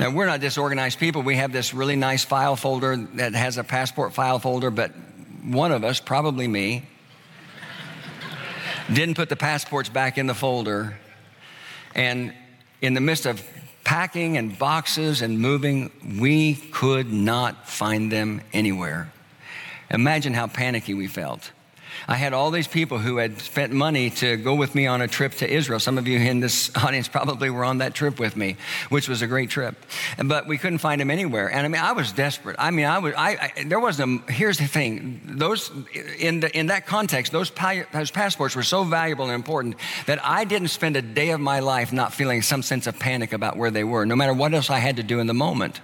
Now, 0.00 0.10
we're 0.10 0.26
not 0.26 0.40
disorganized 0.40 0.98
people. 0.98 1.22
We 1.22 1.36
have 1.36 1.52
this 1.52 1.72
really 1.72 1.96
nice 1.96 2.24
file 2.24 2.56
folder 2.56 2.96
that 3.14 3.34
has 3.34 3.58
a 3.58 3.64
passport 3.64 4.12
file 4.12 4.38
folder, 4.38 4.70
but 4.70 4.92
one 5.44 5.72
of 5.72 5.84
us, 5.84 6.00
probably 6.00 6.48
me, 6.48 6.84
didn't 8.92 9.14
put 9.14 9.28
the 9.28 9.36
passports 9.36 9.88
back 9.88 10.18
in 10.18 10.26
the 10.26 10.34
folder. 10.34 10.98
And 11.94 12.32
in 12.80 12.94
the 12.94 13.00
midst 13.00 13.26
of 13.26 13.42
packing 13.84 14.36
and 14.36 14.58
boxes 14.58 15.22
and 15.22 15.40
moving, 15.40 15.90
we 16.20 16.54
could 16.54 17.12
not 17.12 17.68
find 17.68 18.10
them 18.12 18.42
anywhere. 18.52 19.12
Imagine 19.90 20.34
how 20.34 20.46
panicky 20.46 20.94
we 20.94 21.06
felt. 21.06 21.50
I 22.10 22.14
had 22.14 22.32
all 22.32 22.50
these 22.50 22.66
people 22.66 22.96
who 22.96 23.18
had 23.18 23.38
spent 23.38 23.70
money 23.70 24.08
to 24.10 24.38
go 24.38 24.54
with 24.54 24.74
me 24.74 24.86
on 24.86 25.02
a 25.02 25.08
trip 25.08 25.34
to 25.34 25.48
Israel. 25.48 25.78
Some 25.78 25.98
of 25.98 26.08
you 26.08 26.18
in 26.18 26.40
this 26.40 26.74
audience 26.82 27.06
probably 27.06 27.50
were 27.50 27.64
on 27.64 27.78
that 27.78 27.92
trip 27.92 28.18
with 28.18 28.34
me, 28.34 28.56
which 28.88 29.10
was 29.10 29.20
a 29.20 29.26
great 29.26 29.50
trip. 29.50 29.76
But 30.24 30.46
we 30.46 30.56
couldn't 30.56 30.78
find 30.78 31.02
them 31.02 31.10
anywhere. 31.10 31.50
And 31.50 31.66
I 31.66 31.68
mean, 31.68 31.82
I 31.82 31.92
was 31.92 32.10
desperate. 32.10 32.56
I 32.58 32.70
mean, 32.70 32.86
I 32.86 32.98
was, 32.98 33.12
I, 33.14 33.52
I 33.56 33.64
there 33.64 33.78
wasn't 33.78 34.26
a, 34.26 34.32
here's 34.32 34.56
the 34.56 34.66
thing. 34.66 35.20
Those, 35.22 35.70
in, 36.18 36.40
the, 36.40 36.58
in 36.58 36.68
that 36.68 36.86
context, 36.86 37.30
those, 37.30 37.52
those 37.92 38.10
passports 38.10 38.56
were 38.56 38.62
so 38.62 38.84
valuable 38.84 39.26
and 39.26 39.34
important 39.34 39.76
that 40.06 40.24
I 40.24 40.44
didn't 40.44 40.68
spend 40.68 40.96
a 40.96 41.02
day 41.02 41.30
of 41.32 41.40
my 41.40 41.60
life 41.60 41.92
not 41.92 42.14
feeling 42.14 42.40
some 42.40 42.62
sense 42.62 42.86
of 42.86 42.98
panic 42.98 43.34
about 43.34 43.58
where 43.58 43.70
they 43.70 43.84
were, 43.84 44.06
no 44.06 44.16
matter 44.16 44.32
what 44.32 44.54
else 44.54 44.70
I 44.70 44.78
had 44.78 44.96
to 44.96 45.02
do 45.02 45.20
in 45.20 45.26
the 45.26 45.34
moment. 45.34 45.82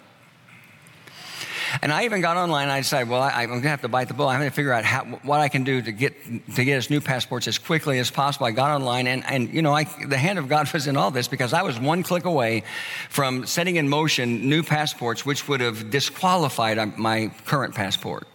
And 1.83 1.93
I 1.93 2.05
even 2.05 2.21
got 2.21 2.37
online 2.37 2.65
and 2.65 2.73
I 2.73 2.81
decided, 2.81 3.09
well, 3.09 3.23
I, 3.23 3.43
am 3.43 3.49
going 3.49 3.63
to 3.63 3.69
have 3.69 3.83
to 3.83 3.89
bite 3.89 4.09
the 4.09 4.15
bullet. 4.15 4.33
I'm 4.33 4.41
going 4.41 4.51
to 4.51 4.55
figure 4.55 4.73
out 4.73 4.85
how, 4.85 5.05
what 5.23 5.41
I 5.41 5.49
can 5.49 5.65
do 5.65 5.83
to 5.83 5.93
get, 5.93 6.15
to 6.55 6.65
get 6.65 6.79
us 6.79 6.91
new 6.91 7.01
passports 7.01 7.49
as 7.49 7.59
quickly 7.59 7.99
as 7.99 8.11
possible. 8.11 8.47
I 8.47 8.51
got 8.53 8.71
online 8.71 9.07
and, 9.07 9.25
and 9.27 9.53
you 9.53 9.63
know, 9.63 9.73
I, 9.73 9.85
the 9.85 10.19
hand 10.19 10.39
of 10.39 10.49
God 10.49 10.69
was 10.73 10.87
in 10.87 10.97
all 10.97 11.11
this 11.11 11.29
because 11.29 11.53
I 11.53 11.63
was 11.63 11.79
one 11.79 12.03
click 12.03 12.25
away 12.25 12.65
from 13.09 13.47
setting 13.47 13.77
in 13.77 13.89
motion 13.89 14.49
new 14.49 14.63
passports, 14.63 15.25
which 15.25 15.49
would 15.49 15.61
have 15.61 15.91
disqualified 15.91 16.99
my 16.99 17.33
current 17.47 17.75
passport. 17.75 18.27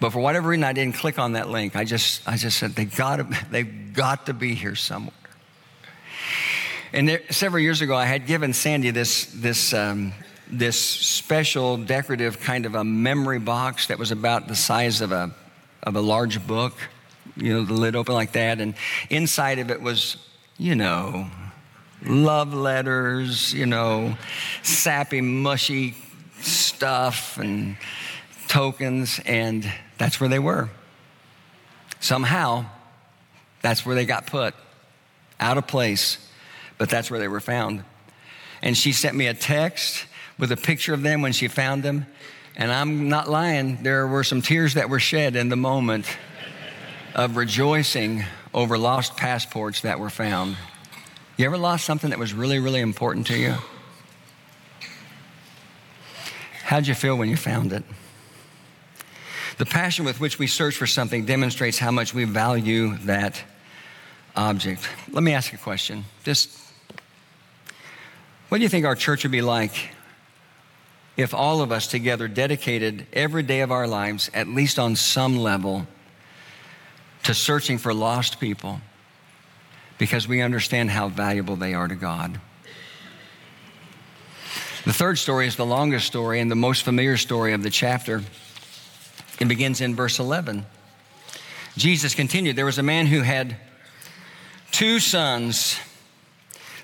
But 0.00 0.10
for 0.10 0.20
whatever 0.20 0.48
reason, 0.48 0.64
I 0.64 0.72
didn't 0.72 0.94
click 0.94 1.18
on 1.18 1.32
that 1.32 1.50
link. 1.50 1.76
I 1.76 1.84
just, 1.84 2.26
I 2.26 2.36
just 2.36 2.58
said, 2.58 2.74
they 2.74 2.86
got 2.86 3.16
to, 3.16 3.46
they've 3.50 3.92
got 3.92 4.26
to 4.26 4.34
be 4.34 4.54
here 4.54 4.74
somewhere. 4.74 5.14
And 6.92 7.08
there, 7.08 7.22
several 7.30 7.62
years 7.62 7.82
ago, 7.82 7.94
I 7.94 8.06
had 8.06 8.26
given 8.26 8.52
Sandy 8.52 8.90
this, 8.90 9.26
this 9.26 9.72
um, 9.72 10.12
this 10.52 10.78
special 10.78 11.76
decorative 11.76 12.40
kind 12.40 12.66
of 12.66 12.74
a 12.74 12.84
memory 12.84 13.38
box 13.38 13.86
that 13.86 13.98
was 13.98 14.10
about 14.10 14.48
the 14.48 14.56
size 14.56 15.00
of 15.00 15.12
a, 15.12 15.30
of 15.82 15.96
a 15.96 16.00
large 16.00 16.46
book, 16.46 16.74
you 17.36 17.52
know, 17.54 17.64
the 17.64 17.74
lid 17.74 17.96
open 17.96 18.14
like 18.14 18.32
that. 18.32 18.60
And 18.60 18.74
inside 19.08 19.58
of 19.58 19.70
it 19.70 19.80
was, 19.80 20.16
you 20.58 20.74
know, 20.74 21.28
love 22.04 22.52
letters, 22.52 23.52
you 23.52 23.66
know, 23.66 24.16
sappy, 24.62 25.20
mushy 25.20 25.94
stuff 26.40 27.38
and 27.38 27.76
tokens. 28.48 29.20
And 29.24 29.70
that's 29.98 30.20
where 30.20 30.28
they 30.28 30.38
were. 30.38 30.70
Somehow, 32.00 32.64
that's 33.62 33.84
where 33.84 33.94
they 33.94 34.06
got 34.06 34.26
put, 34.26 34.54
out 35.38 35.58
of 35.58 35.66
place, 35.66 36.18
but 36.78 36.88
that's 36.88 37.10
where 37.10 37.20
they 37.20 37.28
were 37.28 37.40
found. 37.40 37.84
And 38.62 38.76
she 38.76 38.92
sent 38.92 39.16
me 39.16 39.26
a 39.26 39.34
text 39.34 40.06
with 40.40 40.50
a 40.50 40.56
picture 40.56 40.94
of 40.94 41.02
them 41.02 41.22
when 41.22 41.32
she 41.32 41.46
found 41.46 41.82
them. 41.82 42.06
And 42.56 42.72
I'm 42.72 43.08
not 43.08 43.28
lying, 43.28 43.82
there 43.82 44.06
were 44.06 44.24
some 44.24 44.42
tears 44.42 44.74
that 44.74 44.88
were 44.88 44.98
shed 44.98 45.36
in 45.36 45.48
the 45.50 45.56
moment 45.56 46.06
of 47.14 47.36
rejoicing 47.36 48.24
over 48.52 48.76
lost 48.76 49.16
passports 49.16 49.82
that 49.82 50.00
were 50.00 50.10
found. 50.10 50.56
You 51.36 51.46
ever 51.46 51.58
lost 51.58 51.84
something 51.84 52.10
that 52.10 52.18
was 52.18 52.34
really, 52.34 52.58
really 52.58 52.80
important 52.80 53.28
to 53.28 53.38
you? 53.38 53.54
How'd 56.64 56.86
you 56.86 56.94
feel 56.94 57.16
when 57.16 57.28
you 57.28 57.36
found 57.36 57.72
it? 57.72 57.84
The 59.58 59.66
passion 59.66 60.04
with 60.04 60.20
which 60.20 60.38
we 60.38 60.46
search 60.46 60.76
for 60.76 60.86
something 60.86 61.26
demonstrates 61.26 61.78
how 61.78 61.90
much 61.90 62.14
we 62.14 62.24
value 62.24 62.96
that 62.98 63.42
object. 64.36 64.88
Let 65.10 65.22
me 65.22 65.32
ask 65.32 65.52
you 65.52 65.58
a 65.58 65.60
question. 65.60 66.04
Just, 66.24 66.56
what 68.48 68.58
do 68.58 68.62
you 68.62 68.68
think 68.68 68.86
our 68.86 68.94
church 68.94 69.24
would 69.24 69.32
be 69.32 69.42
like 69.42 69.90
if 71.20 71.34
all 71.34 71.60
of 71.60 71.70
us 71.70 71.86
together 71.86 72.28
dedicated 72.28 73.06
every 73.12 73.42
day 73.42 73.60
of 73.60 73.70
our 73.70 73.86
lives, 73.86 74.30
at 74.32 74.48
least 74.48 74.78
on 74.78 74.96
some 74.96 75.36
level, 75.36 75.86
to 77.24 77.34
searching 77.34 77.78
for 77.78 77.92
lost 77.92 78.40
people 78.40 78.80
because 79.98 80.26
we 80.26 80.40
understand 80.40 80.90
how 80.90 81.08
valuable 81.08 81.56
they 81.56 81.74
are 81.74 81.86
to 81.86 81.94
God. 81.94 82.40
The 84.84 84.94
third 84.94 85.18
story 85.18 85.46
is 85.46 85.56
the 85.56 85.66
longest 85.66 86.06
story 86.06 86.40
and 86.40 86.50
the 86.50 86.56
most 86.56 86.84
familiar 86.84 87.18
story 87.18 87.52
of 87.52 87.62
the 87.62 87.68
chapter. 87.68 88.22
It 89.38 89.46
begins 89.46 89.82
in 89.82 89.94
verse 89.94 90.18
11. 90.18 90.64
Jesus 91.76 92.14
continued 92.14 92.56
There 92.56 92.64
was 92.64 92.78
a 92.78 92.82
man 92.82 93.06
who 93.06 93.20
had 93.20 93.56
two 94.70 94.98
sons. 94.98 95.78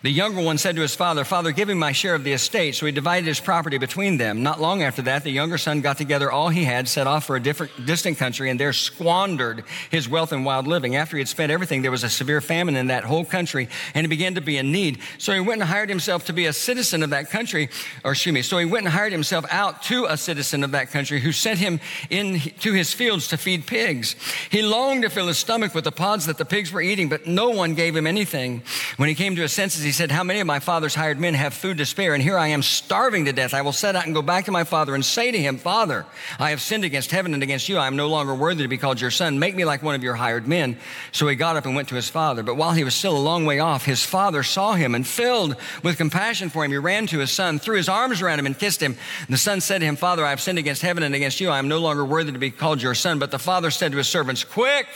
The 0.07 0.13
younger 0.13 0.41
one 0.41 0.57
said 0.57 0.77
to 0.77 0.83
his 0.83 0.95
father, 0.95 1.25
Father, 1.25 1.51
give 1.51 1.67
me 1.67 1.75
my 1.75 1.91
share 1.91 2.15
of 2.15 2.23
the 2.23 2.33
estate. 2.33 2.77
So 2.77 2.87
he 2.87 2.93
divided 2.93 3.27
his 3.27 3.41
property 3.41 3.77
between 3.77 4.19
them. 4.19 4.41
Not 4.41 4.61
long 4.61 4.85
after 4.85 5.03
that, 5.03 5.25
the 5.25 5.33
younger 5.33 5.59
son 5.59 5.81
got 5.81 5.99
together 5.99 6.31
all 6.31 6.49
he 6.49 6.63
had, 6.63 6.87
set 6.87 7.09
off 7.09 7.25
for 7.25 7.35
a 7.35 7.41
different, 7.41 7.73
distant 7.87 8.17
country, 8.17 8.49
and 8.49 8.61
there 8.61 8.73
squandered 8.73 9.65
his 9.91 10.09
wealth 10.09 10.33
in 10.33 10.45
wild 10.45 10.69
living. 10.69 10.95
After 10.95 11.17
he 11.17 11.23
had 11.23 11.29
spent 11.29 11.51
everything, 11.51 11.83
there 11.83 11.91
was 11.91 12.05
a 12.05 12.09
severe 12.09 12.41
famine 12.41 12.77
in 12.77 12.87
that 12.87 13.03
whole 13.03 13.25
country, 13.25 13.69
and 13.95 14.05
he 14.05 14.09
began 14.09 14.37
to 14.37 14.41
be 14.41 14.59
in 14.59 14.71
need. 14.71 15.01
So 15.19 15.33
he 15.33 15.41
went 15.41 15.61
and 15.61 15.69
hired 15.69 15.89
himself 15.89 16.25
to 16.27 16.33
be 16.33 16.47
a 16.47 16.53
citizen 16.53 17.03
of 17.03 17.11
that 17.11 17.29
country, 17.29 17.69
or 18.05 18.13
excuse 18.13 18.33
me, 18.33 18.43
so 18.43 18.59
he 18.59 18.65
went 18.65 18.87
and 18.87 18.95
hired 18.95 19.11
himself 19.11 19.45
out 19.51 19.83
to 19.85 20.05
a 20.05 20.17
citizen 20.17 20.63
of 20.63 20.71
that 20.71 20.93
country 20.93 21.19
who 21.19 21.33
sent 21.33 21.59
him 21.59 21.81
in 22.11 22.39
to 22.61 22.73
his 22.73 22.93
fields 22.93 23.27
to 23.27 23.37
feed 23.37 23.67
pigs. 23.67 24.15
He 24.53 24.63
longed 24.63 25.03
to 25.03 25.11
fill 25.11 25.27
his 25.27 25.39
stomach 25.39 25.75
with 25.75 25.83
the 25.83 25.91
pods 25.91 26.27
that 26.27 26.39
the 26.39 26.45
pigs 26.45 26.71
were 26.71 26.81
eating, 26.81 27.09
but 27.09 27.27
no 27.27 27.51
one 27.51 27.75
gave 27.75 27.97
him 27.97 28.07
anything. 28.07 28.63
When 28.97 29.11
he 29.11 29.15
came 29.15 29.37
to 29.37 29.43
his 29.43 29.53
senses, 29.53 29.83
he 29.83 29.93
said, 29.93 30.11
How 30.11 30.25
many 30.25 30.41
of 30.41 30.47
my 30.47 30.59
father's 30.59 30.95
hired 30.95 31.21
men 31.21 31.35
have 31.35 31.53
food 31.53 31.77
to 31.79 31.85
spare? 31.85 32.15
And 32.15 32.23
here 32.23 32.39
I 32.39 32.49
am 32.49 32.63
starving 32.63 33.27
to 33.27 33.33
death. 33.33 33.53
I 33.53 33.61
will 33.61 33.73
set 33.73 33.95
out 33.95 34.07
and 34.07 34.15
go 34.15 34.23
back 34.23 34.47
to 34.47 34.53
my 34.53 34.65
father 34.65 34.95
and 34.95 35.05
say 35.05 35.31
to 35.31 35.39
him, 35.39 35.59
Father, 35.59 36.07
I 36.39 36.49
have 36.49 36.63
sinned 36.63 36.83
against 36.83 37.11
heaven 37.11 37.35
and 37.35 37.43
against 37.43 37.69
you. 37.69 37.77
I 37.77 37.89
am 37.89 37.97
no 37.97 38.09
longer 38.09 38.35
worthy 38.35 38.63
to 38.63 38.69
be 38.69 38.79
called 38.79 38.99
your 38.99 39.11
son. 39.11 39.39
Make 39.39 39.55
me 39.55 39.67
like 39.67 39.83
one 39.83 39.95
of 39.95 40.03
your 40.03 40.15
hired 40.15 40.49
men. 40.49 40.79
So 41.13 41.29
he 41.29 41.37
got 41.37 41.57
up 41.57 41.67
and 41.67 41.77
went 41.77 41.89
to 41.91 41.95
his 41.95 42.09
father. 42.09 42.43
But 42.43 42.57
while 42.57 42.73
he 42.73 42.85
was 42.85 42.95
still 42.95 43.15
a 43.15 43.19
long 43.19 43.45
way 43.45 43.59
off, 43.59 43.85
his 43.85 44.03
father 44.03 44.43
saw 44.43 44.73
him 44.73 44.95
and 44.95 45.07
filled 45.07 45.57
with 45.83 45.99
compassion 45.99 46.49
for 46.49 46.65
him, 46.65 46.71
he 46.71 46.79
ran 46.79 47.07
to 47.09 47.19
his 47.19 47.31
son, 47.31 47.59
threw 47.59 47.77
his 47.77 47.91
arms 47.91 48.23
around 48.23 48.39
him, 48.39 48.47
and 48.47 48.59
kissed 48.59 48.83
him. 48.83 48.97
And 49.27 49.35
the 49.35 49.39
son 49.39 49.61
said 49.61 49.81
to 49.81 49.85
him, 49.85 49.97
Father, 49.97 50.25
I 50.25 50.31
have 50.31 50.41
sinned 50.41 50.59
against 50.59 50.81
heaven 50.81 51.03
and 51.03 51.15
against 51.15 51.39
you. 51.39 51.51
I 51.51 51.59
am 51.59 51.69
no 51.69 51.81
longer 51.81 52.05
worthy 52.05 52.33
to 52.33 52.39
be 52.39 52.51
called 52.51 52.81
your 52.81 52.95
son. 52.95 53.19
But 53.19 53.31
the 53.31 53.39
father 53.39 53.71
said 53.71 53.93
to 53.93 53.99
his 53.99 54.09
servants, 54.09 54.43
Quick, 54.43 54.87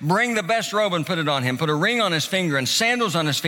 bring 0.00 0.34
the 0.34 0.44
best 0.44 0.72
robe 0.72 0.92
and 0.92 1.04
put 1.04 1.18
it 1.18 1.28
on 1.28 1.42
him. 1.42 1.58
Put 1.58 1.70
a 1.70 1.74
ring 1.74 2.00
on 2.00 2.12
his 2.12 2.24
finger 2.24 2.56
and 2.56 2.68
sandals 2.68 3.16
on 3.16 3.26
his 3.26 3.40
feet. 3.40 3.47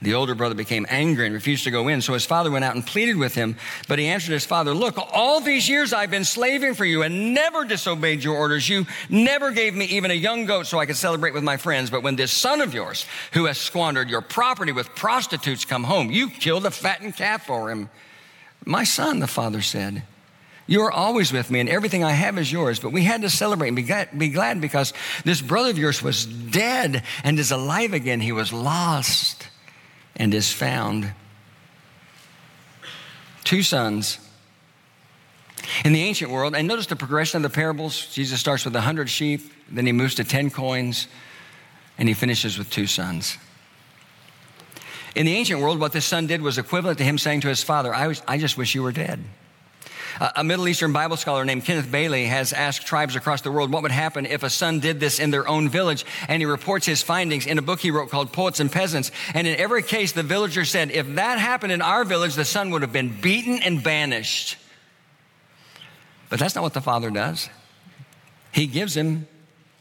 The 0.00 0.14
older 0.14 0.36
brother 0.36 0.54
became 0.54 0.86
angry 0.88 1.26
and 1.26 1.34
refused 1.34 1.64
to 1.64 1.72
go 1.72 1.88
in. 1.88 2.02
So 2.02 2.12
his 2.12 2.24
father 2.24 2.52
went 2.52 2.64
out 2.64 2.76
and 2.76 2.86
pleaded 2.86 3.16
with 3.16 3.34
him. 3.34 3.56
But 3.88 3.98
he 3.98 4.06
answered 4.06 4.32
his 4.32 4.46
father, 4.46 4.72
Look, 4.72 4.96
all 4.96 5.40
these 5.40 5.68
years 5.68 5.92
I've 5.92 6.10
been 6.10 6.24
slaving 6.24 6.74
for 6.74 6.84
you 6.84 7.02
and 7.02 7.34
never 7.34 7.64
disobeyed 7.64 8.22
your 8.22 8.36
orders. 8.36 8.68
You 8.68 8.86
never 9.10 9.50
gave 9.50 9.74
me 9.74 9.86
even 9.86 10.12
a 10.12 10.14
young 10.14 10.46
goat 10.46 10.68
so 10.68 10.78
I 10.78 10.86
could 10.86 10.96
celebrate 10.96 11.34
with 11.34 11.42
my 11.42 11.56
friends. 11.56 11.90
But 11.90 12.04
when 12.04 12.14
this 12.14 12.30
son 12.30 12.60
of 12.60 12.74
yours, 12.74 13.06
who 13.32 13.46
has 13.46 13.58
squandered 13.58 14.08
your 14.08 14.20
property 14.20 14.70
with 14.70 14.94
prostitutes, 14.94 15.64
come 15.64 15.82
home, 15.82 16.12
you 16.12 16.30
killed 16.30 16.64
a 16.64 16.70
fattened 16.70 17.16
calf 17.16 17.46
for 17.46 17.68
him. 17.68 17.90
My 18.64 18.84
son, 18.84 19.18
the 19.18 19.26
father 19.26 19.62
said, 19.62 20.04
you 20.68 20.82
are 20.82 20.92
always 20.92 21.32
with 21.32 21.50
me, 21.50 21.60
and 21.60 21.68
everything 21.68 22.04
I 22.04 22.12
have 22.12 22.36
is 22.36 22.52
yours. 22.52 22.78
But 22.78 22.92
we 22.92 23.02
had 23.02 23.22
to 23.22 23.30
celebrate 23.30 23.68
and 23.68 23.76
be 23.76 23.84
glad, 23.84 24.16
be 24.16 24.28
glad 24.28 24.60
because 24.60 24.92
this 25.24 25.40
brother 25.40 25.70
of 25.70 25.78
yours 25.78 26.02
was 26.02 26.26
dead 26.26 27.04
and 27.24 27.38
is 27.38 27.50
alive 27.50 27.94
again. 27.94 28.20
He 28.20 28.32
was 28.32 28.52
lost 28.52 29.48
and 30.18 30.34
is 30.34 30.52
found. 30.52 31.12
Two 33.44 33.62
sons. 33.62 34.18
In 35.84 35.92
the 35.92 36.02
ancient 36.02 36.30
world, 36.30 36.54
and 36.54 36.66
notice 36.66 36.86
the 36.86 36.96
progression 36.96 37.38
of 37.38 37.50
the 37.50 37.54
parables. 37.54 38.06
Jesus 38.12 38.40
starts 38.40 38.64
with 38.64 38.74
a 38.76 38.80
hundred 38.80 39.08
sheep, 39.08 39.52
then 39.70 39.86
he 39.86 39.92
moves 39.92 40.14
to 40.16 40.24
10 40.24 40.50
coins, 40.50 41.08
and 41.98 42.08
he 42.08 42.14
finishes 42.14 42.58
with 42.58 42.70
two 42.70 42.86
sons. 42.86 43.36
In 45.14 45.26
the 45.26 45.34
ancient 45.34 45.60
world, 45.60 45.80
what 45.80 45.92
this 45.92 46.04
son 46.04 46.26
did 46.26 46.42
was 46.42 46.58
equivalent 46.58 46.98
to 46.98 47.04
him 47.04 47.18
saying 47.18 47.40
to 47.40 47.48
his 47.48 47.62
father, 47.62 47.94
I, 47.94 48.06
was, 48.06 48.22
I 48.28 48.38
just 48.38 48.56
wish 48.56 48.74
you 48.74 48.82
were 48.82 48.92
dead. 48.92 49.20
A 50.20 50.42
Middle 50.42 50.66
Eastern 50.66 50.92
Bible 50.92 51.16
scholar 51.16 51.44
named 51.44 51.64
Kenneth 51.64 51.90
Bailey 51.90 52.26
has 52.26 52.52
asked 52.52 52.86
tribes 52.86 53.14
across 53.14 53.40
the 53.42 53.52
world 53.52 53.70
what 53.70 53.82
would 53.82 53.92
happen 53.92 54.26
if 54.26 54.42
a 54.42 54.50
son 54.50 54.80
did 54.80 54.98
this 54.98 55.20
in 55.20 55.30
their 55.30 55.46
own 55.46 55.68
village, 55.68 56.04
and 56.28 56.42
he 56.42 56.46
reports 56.46 56.86
his 56.86 57.02
findings 57.02 57.46
in 57.46 57.56
a 57.58 57.62
book 57.62 57.78
he 57.78 57.92
wrote 57.92 58.10
called 58.10 58.32
Poets 58.32 58.58
and 58.58 58.70
Peasants. 58.70 59.12
And 59.32 59.46
in 59.46 59.56
every 59.56 59.82
case, 59.82 60.12
the 60.12 60.24
villager 60.24 60.64
said, 60.64 60.90
if 60.90 61.14
that 61.14 61.38
happened 61.38 61.72
in 61.72 61.82
our 61.82 62.04
village, 62.04 62.34
the 62.34 62.44
son 62.44 62.70
would 62.70 62.82
have 62.82 62.92
been 62.92 63.20
beaten 63.20 63.62
and 63.62 63.82
banished. 63.82 64.56
But 66.28 66.40
that's 66.40 66.54
not 66.54 66.62
what 66.62 66.74
the 66.74 66.80
father 66.80 67.10
does. 67.10 67.48
He 68.50 68.66
gives 68.66 68.96
him 68.96 69.28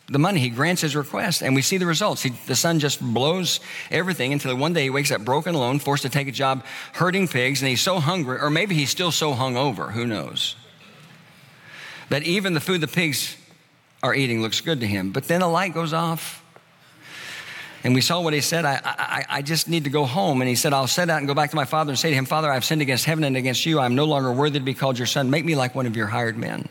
the 0.07 0.19
money. 0.19 0.39
He 0.39 0.49
grants 0.49 0.81
his 0.81 0.95
request, 0.95 1.41
and 1.41 1.53
we 1.53 1.61
see 1.61 1.77
the 1.77 1.85
results. 1.85 2.23
He, 2.23 2.29
the 2.47 2.55
son 2.55 2.79
just 2.79 3.01
blows 3.01 3.59
everything 3.91 4.33
until 4.33 4.55
one 4.55 4.73
day 4.73 4.83
he 4.83 4.89
wakes 4.89 5.11
up 5.11 5.23
broken, 5.23 5.53
alone, 5.53 5.79
forced 5.79 6.03
to 6.03 6.09
take 6.09 6.27
a 6.27 6.31
job 6.31 6.63
herding 6.93 7.27
pigs, 7.27 7.61
and 7.61 7.69
he's 7.69 7.81
so 7.81 7.99
hungry, 7.99 8.39
or 8.39 8.49
maybe 8.49 8.75
he's 8.75 8.89
still 8.89 9.11
so 9.11 9.33
hungover, 9.33 9.91
who 9.91 10.05
knows, 10.05 10.55
that 12.09 12.23
even 12.23 12.53
the 12.53 12.61
food 12.61 12.81
the 12.81 12.87
pigs 12.87 13.35
are 14.01 14.15
eating 14.15 14.41
looks 14.41 14.61
good 14.61 14.79
to 14.79 14.87
him. 14.87 15.11
But 15.11 15.25
then 15.25 15.41
the 15.41 15.47
light 15.47 15.73
goes 15.73 15.93
off. 15.93 16.43
And 17.83 17.93
we 17.93 18.01
saw 18.01 18.21
what 18.21 18.33
he 18.33 18.41
said. 18.41 18.65
I, 18.65 18.81
I, 18.83 19.25
I 19.29 19.41
just 19.41 19.69
need 19.69 19.83
to 19.85 19.89
go 19.89 20.03
home. 20.05 20.41
And 20.41 20.49
he 20.49 20.55
said, 20.55 20.73
I'll 20.73 20.87
set 20.87 21.09
out 21.09 21.19
and 21.19 21.27
go 21.27 21.33
back 21.33 21.51
to 21.51 21.55
my 21.55 21.63
father 21.63 21.91
and 21.91 21.97
say 21.97 22.09
to 22.09 22.15
him, 22.15 22.25
Father, 22.25 22.51
I've 22.51 22.65
sinned 22.65 22.81
against 22.81 23.05
heaven 23.05 23.23
and 23.23 23.37
against 23.37 23.65
you. 23.65 23.79
I'm 23.79 23.95
no 23.95 24.05
longer 24.05 24.31
worthy 24.31 24.59
to 24.59 24.65
be 24.65 24.73
called 24.73 24.97
your 24.97 25.05
son. 25.05 25.29
Make 25.29 25.45
me 25.45 25.55
like 25.55 25.75
one 25.75 25.85
of 25.85 25.95
your 25.95 26.07
hired 26.07 26.37
men. 26.37 26.67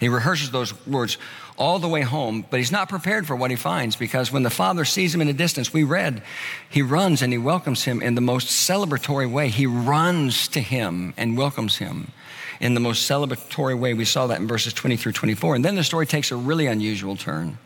He 0.00 0.08
rehearses 0.08 0.50
those 0.50 0.86
words 0.86 1.16
all 1.58 1.78
the 1.78 1.88
way 1.88 2.02
home, 2.02 2.44
but 2.48 2.58
he's 2.58 2.72
not 2.72 2.88
prepared 2.88 3.26
for 3.26 3.36
what 3.36 3.50
he 3.50 3.56
finds 3.56 3.96
because 3.96 4.32
when 4.32 4.42
the 4.42 4.50
father 4.50 4.84
sees 4.84 5.14
him 5.14 5.20
in 5.20 5.26
the 5.26 5.32
distance, 5.32 5.72
we 5.72 5.84
read, 5.84 6.22
he 6.68 6.82
runs 6.82 7.22
and 7.22 7.32
he 7.32 7.38
welcomes 7.38 7.84
him 7.84 8.02
in 8.02 8.14
the 8.14 8.20
most 8.20 8.48
celebratory 8.48 9.30
way. 9.30 9.48
He 9.48 9.66
runs 9.66 10.48
to 10.48 10.60
him 10.60 11.14
and 11.16 11.36
welcomes 11.36 11.76
him 11.76 12.12
in 12.60 12.74
the 12.74 12.80
most 12.80 13.08
celebratory 13.08 13.78
way. 13.78 13.94
We 13.94 14.04
saw 14.04 14.26
that 14.28 14.40
in 14.40 14.48
verses 14.48 14.72
20 14.72 14.96
through 14.96 15.12
24. 15.12 15.56
And 15.56 15.64
then 15.64 15.74
the 15.74 15.84
story 15.84 16.06
takes 16.06 16.30
a 16.30 16.36
really 16.36 16.66
unusual 16.66 17.16
turn. 17.16 17.58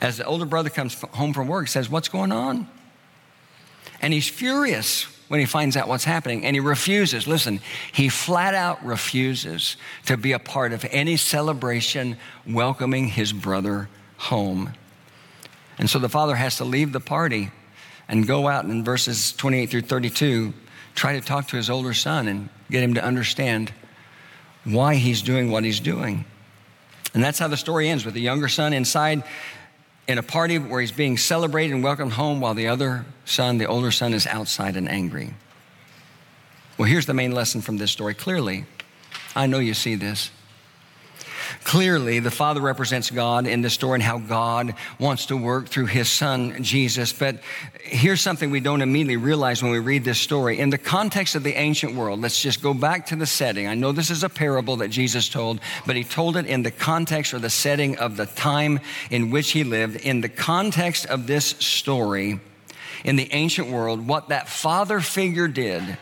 As 0.00 0.18
the 0.18 0.24
older 0.24 0.44
brother 0.44 0.70
comes 0.70 0.94
home 1.00 1.32
from 1.32 1.48
work, 1.48 1.68
says, 1.68 1.90
What's 1.90 2.08
going 2.08 2.30
on? 2.30 2.68
And 4.00 4.12
he's 4.12 4.28
furious 4.28 5.06
when 5.28 5.40
he 5.40 5.46
finds 5.46 5.76
out 5.76 5.88
what's 5.88 6.04
happening. 6.04 6.44
And 6.44 6.56
he 6.56 6.60
refuses, 6.60 7.26
listen, 7.26 7.60
he 7.92 8.08
flat 8.08 8.54
out 8.54 8.84
refuses 8.84 9.76
to 10.06 10.16
be 10.16 10.32
a 10.32 10.38
part 10.38 10.72
of 10.72 10.84
any 10.90 11.16
celebration 11.16 12.16
welcoming 12.46 13.08
his 13.08 13.32
brother 13.32 13.88
home. 14.16 14.72
And 15.78 15.88
so 15.88 15.98
the 15.98 16.08
father 16.08 16.34
has 16.34 16.56
to 16.56 16.64
leave 16.64 16.92
the 16.92 17.00
party 17.00 17.50
and 18.08 18.26
go 18.26 18.48
out 18.48 18.64
in 18.64 18.82
verses 18.82 19.32
28 19.32 19.70
through 19.70 19.82
32, 19.82 20.52
try 20.94 21.12
to 21.12 21.20
talk 21.20 21.46
to 21.48 21.56
his 21.56 21.70
older 21.70 21.94
son 21.94 22.26
and 22.26 22.48
get 22.70 22.82
him 22.82 22.94
to 22.94 23.04
understand 23.04 23.72
why 24.64 24.96
he's 24.96 25.22
doing 25.22 25.50
what 25.50 25.62
he's 25.64 25.80
doing. 25.80 26.24
And 27.14 27.22
that's 27.22 27.38
how 27.38 27.48
the 27.48 27.56
story 27.56 27.88
ends 27.88 28.04
with 28.04 28.14
the 28.14 28.20
younger 28.20 28.48
son 28.48 28.72
inside 28.72 29.22
in 30.08 30.16
a 30.16 30.22
party 30.22 30.58
where 30.58 30.80
he's 30.80 30.90
being 30.90 31.18
celebrated 31.18 31.74
and 31.74 31.84
welcomed 31.84 32.14
home 32.14 32.40
while 32.40 32.54
the 32.54 32.66
other 32.66 33.04
son, 33.26 33.58
the 33.58 33.66
older 33.66 33.90
son, 33.90 34.14
is 34.14 34.26
outside 34.26 34.74
and 34.74 34.88
angry. 34.88 35.34
Well, 36.78 36.88
here's 36.88 37.06
the 37.06 37.14
main 37.14 37.32
lesson 37.32 37.60
from 37.60 37.76
this 37.76 37.90
story. 37.90 38.14
Clearly, 38.14 38.64
I 39.36 39.46
know 39.46 39.58
you 39.58 39.74
see 39.74 39.94
this. 39.94 40.30
Clearly, 41.64 42.18
the 42.18 42.30
Father 42.30 42.60
represents 42.60 43.10
God 43.10 43.46
in 43.46 43.62
this 43.62 43.74
story 43.74 43.94
and 43.94 44.02
how 44.02 44.18
God 44.18 44.74
wants 44.98 45.26
to 45.26 45.36
work 45.36 45.68
through 45.68 45.86
His 45.86 46.08
Son, 46.08 46.62
Jesus. 46.62 47.12
But 47.12 47.40
here's 47.82 48.20
something 48.20 48.50
we 48.50 48.60
don't 48.60 48.82
immediately 48.82 49.16
realize 49.16 49.62
when 49.62 49.72
we 49.72 49.78
read 49.78 50.04
this 50.04 50.18
story. 50.18 50.58
In 50.58 50.70
the 50.70 50.78
context 50.78 51.34
of 51.34 51.42
the 51.42 51.54
ancient 51.54 51.94
world, 51.94 52.20
let's 52.20 52.40
just 52.40 52.62
go 52.62 52.74
back 52.74 53.06
to 53.06 53.16
the 53.16 53.26
setting. 53.26 53.66
I 53.66 53.74
know 53.74 53.92
this 53.92 54.10
is 54.10 54.24
a 54.24 54.28
parable 54.28 54.76
that 54.76 54.88
Jesus 54.88 55.28
told, 55.28 55.60
but 55.86 55.96
He 55.96 56.04
told 56.04 56.36
it 56.36 56.46
in 56.46 56.62
the 56.62 56.70
context 56.70 57.34
or 57.34 57.38
the 57.38 57.50
setting 57.50 57.98
of 57.98 58.16
the 58.16 58.26
time 58.26 58.80
in 59.10 59.30
which 59.30 59.50
He 59.50 59.64
lived. 59.64 59.96
In 59.96 60.20
the 60.20 60.28
context 60.28 61.06
of 61.06 61.26
this 61.26 61.46
story, 61.46 62.40
in 63.04 63.16
the 63.16 63.32
ancient 63.32 63.68
world, 63.70 64.06
what 64.06 64.28
that 64.28 64.48
Father 64.48 65.00
figure 65.00 65.48
did 65.48 65.98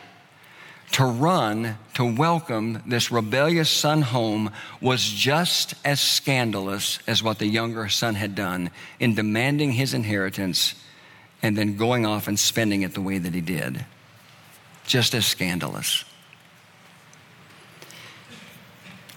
to 0.91 1.05
run 1.05 1.77
to 1.93 2.15
welcome 2.15 2.81
this 2.85 3.11
rebellious 3.11 3.69
son 3.69 4.01
home 4.01 4.51
was 4.81 5.03
just 5.03 5.73
as 5.83 5.99
scandalous 5.99 6.99
as 7.07 7.21
what 7.21 7.39
the 7.39 7.47
younger 7.47 7.89
son 7.89 8.15
had 8.15 8.35
done 8.35 8.71
in 8.99 9.13
demanding 9.13 9.73
his 9.73 9.93
inheritance 9.93 10.75
and 11.41 11.57
then 11.57 11.77
going 11.77 12.05
off 12.05 12.27
and 12.27 12.39
spending 12.39 12.81
it 12.81 12.93
the 12.93 13.01
way 13.01 13.17
that 13.17 13.33
he 13.33 13.41
did. 13.41 13.85
Just 14.85 15.13
as 15.13 15.25
scandalous. 15.25 16.05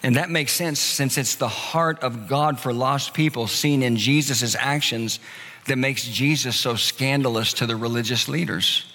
And 0.02 0.16
that 0.16 0.30
makes 0.30 0.52
sense 0.52 0.80
since 0.80 1.18
it's 1.18 1.37
the 1.37 1.48
heart 1.48 2.00
of 2.00 2.26
God 2.26 2.59
for 2.59 2.72
lost 2.72 3.14
people 3.14 3.46
seen 3.46 3.83
in 3.83 3.96
Jesus' 3.96 4.56
actions 4.59 5.20
that 5.66 5.76
makes 5.76 6.04
Jesus 6.04 6.56
so 6.56 6.74
scandalous 6.74 7.52
to 7.54 7.66
the 7.66 7.76
religious 7.76 8.28
leaders 8.28 8.89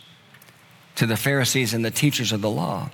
to 0.95 1.05
the 1.05 1.17
Pharisees 1.17 1.73
and 1.73 1.83
the 1.83 1.91
teachers 1.91 2.31
of 2.31 2.41
the 2.41 2.49
law. 2.49 2.89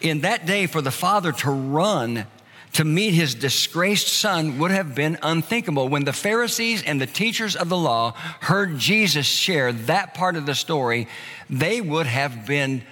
In 0.00 0.20
that 0.20 0.46
day, 0.46 0.66
for 0.66 0.80
the 0.80 0.90
father 0.90 1.32
to 1.32 1.50
run 1.50 2.26
to 2.72 2.84
meet 2.84 3.14
his 3.14 3.34
disgraced 3.34 4.08
son 4.08 4.58
would 4.58 4.70
have 4.70 4.94
been 4.94 5.18
unthinkable. 5.22 5.88
When 5.88 6.04
the 6.04 6.12
Pharisees 6.12 6.82
and 6.82 7.00
the 7.00 7.06
teachers 7.06 7.56
of 7.56 7.68
the 7.68 7.76
law 7.76 8.12
heard 8.40 8.78
Jesus 8.78 9.26
share 9.26 9.72
that 9.72 10.14
part 10.14 10.36
of 10.36 10.46
the 10.46 10.54
story, 10.54 11.08
they 11.48 11.80
would 11.80 12.06
have 12.06 12.46
been 12.46 12.82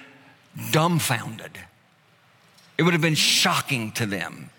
dumbfounded. 0.73 1.53
It 2.77 2.83
would 2.83 2.93
have 2.93 3.03
been 3.03 3.15
shocking 3.15 3.93
to 3.93 4.07
them 4.07 4.51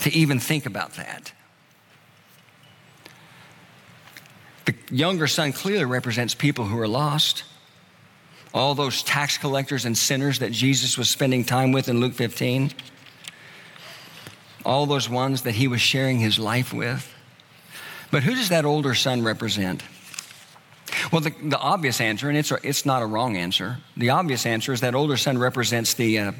to 0.00 0.12
even 0.12 0.40
think 0.40 0.66
about 0.66 0.94
that. 0.94 1.32
The 4.64 4.74
younger 4.90 5.26
son 5.26 5.52
clearly 5.52 5.84
represents 5.84 6.34
people 6.34 6.64
who 6.64 6.78
are 6.78 6.88
lost. 6.88 7.44
All 8.52 8.74
those 8.74 9.02
tax 9.02 9.36
collectors 9.36 9.84
and 9.84 9.96
sinners 9.96 10.38
that 10.38 10.52
Jesus 10.52 10.96
was 10.96 11.08
spending 11.08 11.44
time 11.44 11.72
with 11.72 11.88
in 11.88 12.00
Luke 12.00 12.14
15. 12.14 12.72
All 14.64 14.86
those 14.86 15.08
ones 15.08 15.42
that 15.42 15.54
he 15.54 15.68
was 15.68 15.80
sharing 15.80 16.18
his 16.18 16.38
life 16.38 16.72
with. 16.72 17.12
But 18.10 18.22
who 18.22 18.34
does 18.34 18.50
that 18.50 18.64
older 18.64 18.94
son 18.94 19.22
represent? 19.22 19.82
Well, 21.12 21.20
the, 21.20 21.34
the 21.42 21.58
obvious 21.58 22.00
answer, 22.00 22.28
and 22.28 22.38
it's, 22.38 22.52
it's 22.62 22.86
not 22.86 23.02
a 23.02 23.06
wrong 23.06 23.36
answer, 23.36 23.78
the 23.96 24.10
obvious 24.10 24.46
answer 24.46 24.72
is 24.72 24.80
that 24.80 24.94
older 24.94 25.16
son 25.16 25.36
represents 25.36 25.94
the 25.94 26.18
uh, 26.18 26.32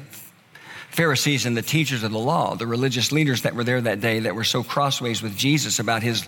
Pharisees 0.95 1.45
and 1.45 1.57
the 1.57 1.61
teachers 1.61 2.03
of 2.03 2.13
the 2.13 2.19
law, 2.19 2.55
the 2.55 2.65
religious 2.65 3.11
leaders 3.11 3.41
that 3.41 3.53
were 3.53 3.65
there 3.65 3.81
that 3.81 3.99
day 3.99 4.21
that 4.21 4.33
were 4.33 4.45
so 4.45 4.63
crossways 4.63 5.21
with 5.21 5.35
Jesus 5.35 5.77
about 5.77 6.03
his, 6.03 6.25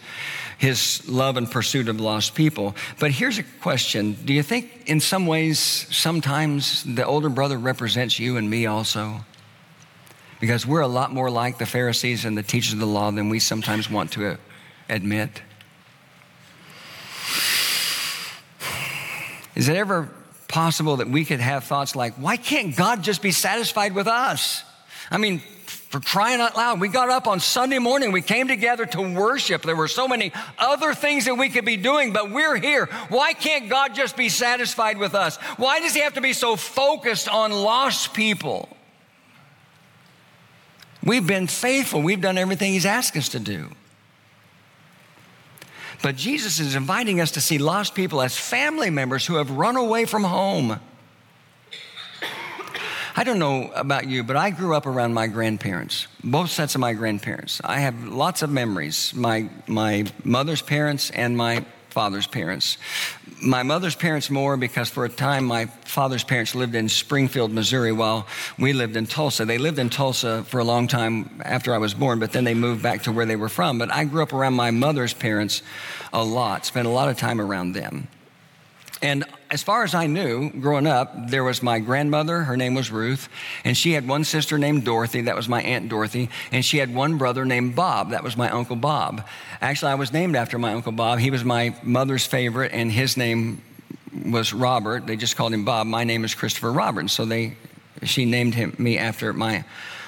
his 0.58 1.08
love 1.08 1.38
and 1.38 1.50
pursuit 1.50 1.88
of 1.88 2.02
lost 2.02 2.36
people. 2.36 2.76
But 3.00 3.12
here's 3.12 3.38
a 3.38 3.44
question 3.62 4.18
Do 4.26 4.34
you 4.34 4.44
think, 4.44 4.84
in 4.86 5.00
some 5.00 5.26
ways, 5.26 5.58
sometimes 5.58 6.84
the 6.84 7.06
older 7.06 7.30
brother 7.30 7.58
represents 7.58 8.20
you 8.20 8.36
and 8.36 8.50
me 8.50 8.66
also? 8.66 9.22
Because 10.42 10.68
we're 10.68 10.82
a 10.82 10.88
lot 10.88 11.14
more 11.14 11.32
like 11.32 11.60
the 11.60 11.66
Pharisees 11.66 12.26
and 12.26 12.38
the 12.38 12.44
teachers 12.44 12.74
of 12.74 12.80
the 12.80 12.86
law 12.86 13.10
than 13.10 13.30
we 13.30 13.40
sometimes 13.40 13.90
want 13.90 14.12
to 14.12 14.38
admit. 14.90 15.42
Is 19.56 19.70
it 19.70 19.78
ever 19.78 20.10
possible 20.50 20.98
that 20.98 21.10
we 21.10 21.24
could 21.24 21.40
have 21.40 21.64
thoughts 21.64 21.96
like, 21.96 22.16
why 22.16 22.36
can't 22.36 22.76
God 22.76 23.02
just 23.02 23.22
be 23.22 23.32
satisfied 23.32 23.94
with 23.94 24.08
us? 24.08 24.64
I 25.10 25.18
mean, 25.18 25.42
for 25.90 26.00
crying 26.02 26.42
out 26.42 26.58
loud, 26.58 26.82
we 26.82 26.90
got 26.90 27.10
up 27.10 27.28
on 27.28 27.40
Sunday 27.40 27.80
morning, 27.80 28.12
we 28.12 28.22
came 28.22 28.48
together 28.48 28.86
to 28.88 29.02
worship. 29.02 29.62
There 29.62 29.76
were 29.76 29.88
so 29.88 30.08
many 30.08 30.34
other 30.58 30.94
things 30.94 31.26
that 31.26 31.36
we 31.36 31.50
could 31.50 31.66
be 31.66 31.78
doing, 31.78 32.12
but 32.12 32.32
we're 32.32 32.58
here. 32.58 32.88
Why 33.10 33.34
can't 33.34 33.70
God 33.70 33.96
just 33.96 34.18
be 34.18 34.28
satisfied 34.28 34.98
with 34.98 35.16
us? 35.16 35.38
Why 35.56 35.80
does 35.80 35.94
He 35.94 36.02
have 36.02 36.16
to 36.16 36.22
be 36.22 36.34
so 36.34 36.56
focused 36.58 37.30
on 37.30 37.52
lost 37.52 38.14
people? 38.14 38.70
We've 41.04 41.26
been 41.26 41.48
faithful, 41.48 42.02
we've 42.02 42.22
done 42.22 42.38
everything 42.38 42.74
He's 42.74 42.86
asked 42.86 43.16
us 43.16 43.30
to 43.30 43.40
do. 43.40 43.70
But 46.02 46.16
Jesus 46.16 46.60
is 46.60 46.76
inviting 46.76 47.22
us 47.22 47.32
to 47.32 47.42
see 47.42 47.58
lost 47.58 47.96
people 47.96 48.22
as 48.22 48.38
family 48.38 48.90
members 48.90 49.26
who 49.26 49.36
have 49.36 49.50
run 49.52 49.78
away 49.78 50.06
from 50.06 50.24
home. 50.24 50.80
I 53.20 53.24
don't 53.24 53.40
know 53.40 53.72
about 53.74 54.08
you, 54.08 54.24
but 54.24 54.36
I 54.36 54.52
grew 54.52 54.76
up 54.76 54.86
around 54.86 55.16
my 55.16 55.26
grandparents, 55.26 56.06
both 56.24 56.52
sets 56.52 56.76
of 56.76 56.82
my 56.82 56.94
grandparents. 56.94 57.60
I 57.64 57.80
have 57.80 58.08
lots 58.08 58.44
of 58.44 58.52
memories. 58.52 59.12
My, 59.16 59.50
my 59.66 60.06
mother's 60.24 60.62
parents 60.62 61.10
and 61.10 61.36
my 61.36 61.66
father's 61.90 62.28
parents. 62.28 62.78
My 63.42 63.64
mother's 63.64 63.96
parents 63.96 64.30
more 64.30 64.56
because 64.56 64.90
for 64.90 65.04
a 65.04 65.10
time 65.10 65.46
my 65.46 65.66
father's 65.66 66.24
parents 66.24 66.54
lived 66.54 66.76
in 66.76 66.90
Springfield, 66.90 67.52
Missouri, 67.52 67.92
while 67.92 68.28
we 68.60 68.72
lived 68.72 68.96
in 68.96 69.08
Tulsa. 69.08 69.46
They 69.46 69.58
lived 69.58 69.80
in 69.80 69.90
Tulsa 69.90 70.44
for 70.44 70.60
a 70.60 70.64
long 70.64 70.88
time 70.88 71.42
after 71.44 71.74
I 71.74 71.80
was 71.80 71.96
born, 71.96 72.20
but 72.20 72.34
then 72.34 72.44
they 72.44 72.54
moved 72.54 72.84
back 72.84 73.02
to 73.04 73.12
where 73.12 73.26
they 73.26 73.36
were 73.36 73.50
from. 73.50 73.80
But 73.80 73.92
I 73.92 74.04
grew 74.04 74.22
up 74.22 74.32
around 74.32 74.54
my 74.54 74.70
mother's 74.70 75.16
parents 75.16 75.64
a 76.14 76.24
lot, 76.24 76.68
spent 76.68 76.88
a 76.88 76.92
lot 76.92 77.10
of 77.10 77.18
time 77.18 77.42
around 77.42 77.74
them. 77.74 78.10
And 79.02 79.26
as 79.52 79.62
far 79.62 79.84
as 79.84 79.94
I 79.94 80.08
knew, 80.08 80.50
growing 80.50 80.88
up, 80.88 81.30
there 81.30 81.44
was 81.44 81.62
my 81.62 81.80
grandmother, 81.80 82.42
her 82.42 82.58
name 82.58 82.74
was 82.74 82.92
Ruth, 82.92 83.30
and 83.64 83.78
she 83.78 83.94
had 83.94 84.08
one 84.08 84.24
sister 84.24 84.58
named 84.58 84.86
Dorothy, 84.86 85.22
that 85.22 85.36
was 85.36 85.48
my 85.48 85.62
Aunt 85.62 85.88
Dorothy, 85.90 86.30
and 86.52 86.66
she 86.66 86.80
had 86.80 86.94
one 86.94 87.18
brother 87.18 87.46
named 87.46 87.76
Bob, 87.76 88.10
that 88.10 88.24
was 88.24 88.36
my 88.36 88.50
Uncle 88.50 88.76
Bob. 88.76 89.26
Actually, 89.62 89.92
I 89.92 89.96
was 89.96 90.12
named 90.12 90.36
after 90.36 90.58
my 90.58 90.74
Uncle 90.74 90.92
Bob. 90.92 91.20
He 91.20 91.32
was 91.32 91.44
my 91.44 91.76
mother's 91.84 92.26
favorite, 92.26 92.72
and 92.74 92.92
his 92.92 93.18
name 93.18 93.62
was 94.26 94.52
Robert. 94.52 95.06
They 95.06 95.16
just 95.16 95.36
called 95.36 95.54
him 95.54 95.64
Bob. 95.64 95.86
My 95.88 96.04
name 96.04 96.26
is 96.26 96.34
Christopher 96.34 96.72
Robert, 96.72 97.10
so 97.10 97.26
they, 97.26 97.56
she 98.04 98.26
named 98.26 98.56
him, 98.56 98.76
me 98.80 98.98
after 98.98 99.32
my 99.32 99.64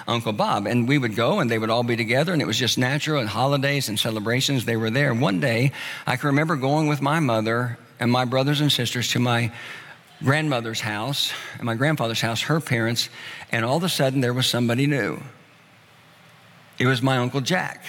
Uncle 0.08 0.34
Bob. 0.34 0.66
And 0.66 0.88
we 0.88 0.98
would 0.98 1.16
go 1.16 1.40
and 1.40 1.50
they 1.50 1.60
would 1.60 1.70
all 1.70 1.84
be 1.84 1.96
together, 1.96 2.34
and 2.34 2.42
it 2.42 2.46
was 2.46 2.58
just 2.58 2.78
natural. 2.78 3.20
And 3.20 3.30
holidays 3.30 3.88
and 3.88 4.00
celebrations, 4.00 4.66
they 4.66 4.78
were 4.78 4.90
there. 4.90 5.14
One 5.14 5.40
day, 5.40 5.72
I 6.08 6.16
can 6.16 6.28
remember 6.28 6.56
going 6.56 6.88
with 6.88 7.02
my 7.02 7.20
mother 7.20 7.78
and 8.00 8.12
my 8.12 8.26
brothers 8.26 8.62
and 8.62 8.72
sisters 8.72 9.10
to 9.10 9.20
my 9.20 9.52
grandmother's 10.24 10.82
house 10.82 11.32
and 11.56 11.64
my 11.64 11.76
grandfather's 11.76 12.22
house, 12.22 12.41
her 12.43 12.60
parents, 12.60 13.10
and 13.52 13.64
all 13.64 13.78
of 13.78 13.84
a 13.84 13.89
sudden 13.89 14.22
there 14.22 14.34
was 14.34 14.47
somebody 14.47 14.88
new. 14.88 15.22
It 16.78 16.86
was 16.86 17.02
my 17.02 17.18
Uncle 17.18 17.41
Jack. 17.41 17.84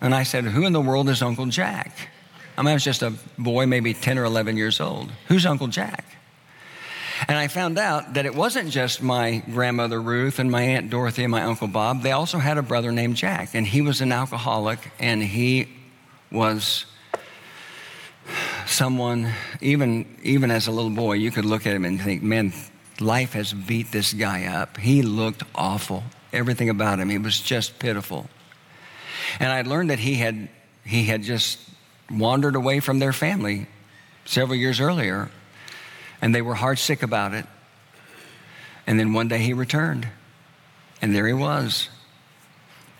And 0.00 0.14
I 0.14 0.22
said, 0.22 0.44
Who 0.44 0.66
in 0.66 0.72
the 0.72 0.80
world 0.80 1.08
is 1.08 1.22
Uncle 1.22 1.46
Jack? 1.46 2.10
I 2.56 2.62
mean, 2.62 2.70
I 2.70 2.74
was 2.74 2.84
just 2.84 3.02
a 3.02 3.12
boy, 3.38 3.66
maybe 3.66 3.92
10 3.92 4.18
or 4.18 4.24
11 4.24 4.56
years 4.56 4.80
old. 4.80 5.10
Who's 5.28 5.44
Uncle 5.44 5.68
Jack? 5.68 6.04
And 7.28 7.38
I 7.38 7.48
found 7.48 7.78
out 7.78 8.14
that 8.14 8.26
it 8.26 8.34
wasn't 8.34 8.70
just 8.70 9.02
my 9.02 9.42
grandmother 9.50 10.00
Ruth 10.00 10.38
and 10.38 10.50
my 10.50 10.62
Aunt 10.62 10.90
Dorothy 10.90 11.24
and 11.24 11.30
my 11.30 11.42
Uncle 11.42 11.66
Bob. 11.66 12.02
They 12.02 12.12
also 12.12 12.38
had 12.38 12.58
a 12.58 12.62
brother 12.62 12.92
named 12.92 13.16
Jack, 13.16 13.54
and 13.54 13.66
he 13.66 13.80
was 13.80 14.00
an 14.00 14.12
alcoholic, 14.12 14.90
and 14.98 15.22
he 15.22 15.68
was 16.30 16.84
someone, 18.66 19.32
even, 19.60 20.18
even 20.22 20.50
as 20.50 20.66
a 20.66 20.72
little 20.72 20.90
boy, 20.90 21.14
you 21.14 21.30
could 21.30 21.44
look 21.44 21.66
at 21.66 21.74
him 21.74 21.84
and 21.84 22.00
think, 22.00 22.22
man, 22.22 22.52
life 23.00 23.32
has 23.32 23.52
beat 23.52 23.92
this 23.92 24.12
guy 24.12 24.46
up. 24.46 24.76
He 24.76 25.02
looked 25.02 25.42
awful. 25.54 26.04
Everything 26.32 26.68
about 26.68 26.98
him, 26.98 27.08
he 27.08 27.18
was 27.18 27.40
just 27.40 27.78
pitiful. 27.78 28.28
And 29.40 29.50
I 29.50 29.62
learned 29.62 29.90
that 29.90 29.98
he 29.98 30.14
had, 30.14 30.48
he 30.84 31.04
had 31.04 31.22
just 31.22 31.58
wandered 32.10 32.56
away 32.56 32.80
from 32.80 32.98
their 32.98 33.12
family 33.12 33.66
several 34.24 34.56
years 34.56 34.80
earlier, 34.80 35.30
and 36.20 36.34
they 36.34 36.42
were 36.42 36.54
heartsick 36.54 37.02
about 37.02 37.34
it. 37.34 37.46
And 38.86 38.98
then 39.00 39.12
one 39.12 39.28
day 39.28 39.38
he 39.38 39.52
returned, 39.52 40.08
and 41.02 41.14
there 41.14 41.26
he 41.26 41.32
was. 41.32 41.88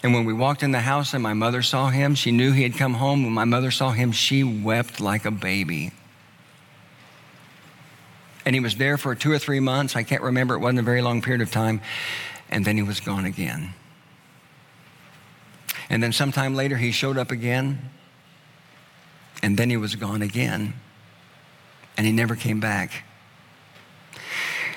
And 0.02 0.12
when 0.12 0.24
we 0.24 0.32
walked 0.32 0.62
in 0.62 0.72
the 0.72 0.80
house 0.80 1.14
and 1.14 1.22
my 1.22 1.32
mother 1.32 1.62
saw 1.62 1.88
him, 1.88 2.14
she 2.14 2.30
knew 2.30 2.52
he 2.52 2.62
had 2.62 2.74
come 2.74 2.94
home. 2.94 3.24
When 3.24 3.32
my 3.32 3.44
mother 3.44 3.70
saw 3.70 3.90
him, 3.90 4.12
she 4.12 4.44
wept 4.44 5.00
like 5.00 5.24
a 5.24 5.30
baby. 5.30 5.92
And 8.44 8.54
he 8.54 8.60
was 8.60 8.76
there 8.76 8.96
for 8.96 9.14
two 9.14 9.32
or 9.32 9.38
three 9.38 9.58
months. 9.58 9.96
I 9.96 10.02
can't 10.04 10.22
remember, 10.22 10.54
it 10.54 10.58
wasn't 10.58 10.80
a 10.80 10.82
very 10.82 11.02
long 11.02 11.22
period 11.22 11.40
of 11.40 11.50
time. 11.50 11.80
And 12.48 12.64
then 12.64 12.76
he 12.76 12.82
was 12.82 13.00
gone 13.00 13.24
again. 13.24 13.74
And 15.88 16.02
then 16.02 16.12
sometime 16.12 16.54
later, 16.54 16.76
he 16.76 16.92
showed 16.92 17.18
up 17.18 17.30
again. 17.30 17.90
And 19.42 19.56
then 19.56 19.70
he 19.70 19.76
was 19.76 19.96
gone 19.96 20.22
again. 20.22 20.74
And 21.96 22.06
he 22.06 22.12
never 22.12 22.36
came 22.36 22.60
back. 22.60 23.04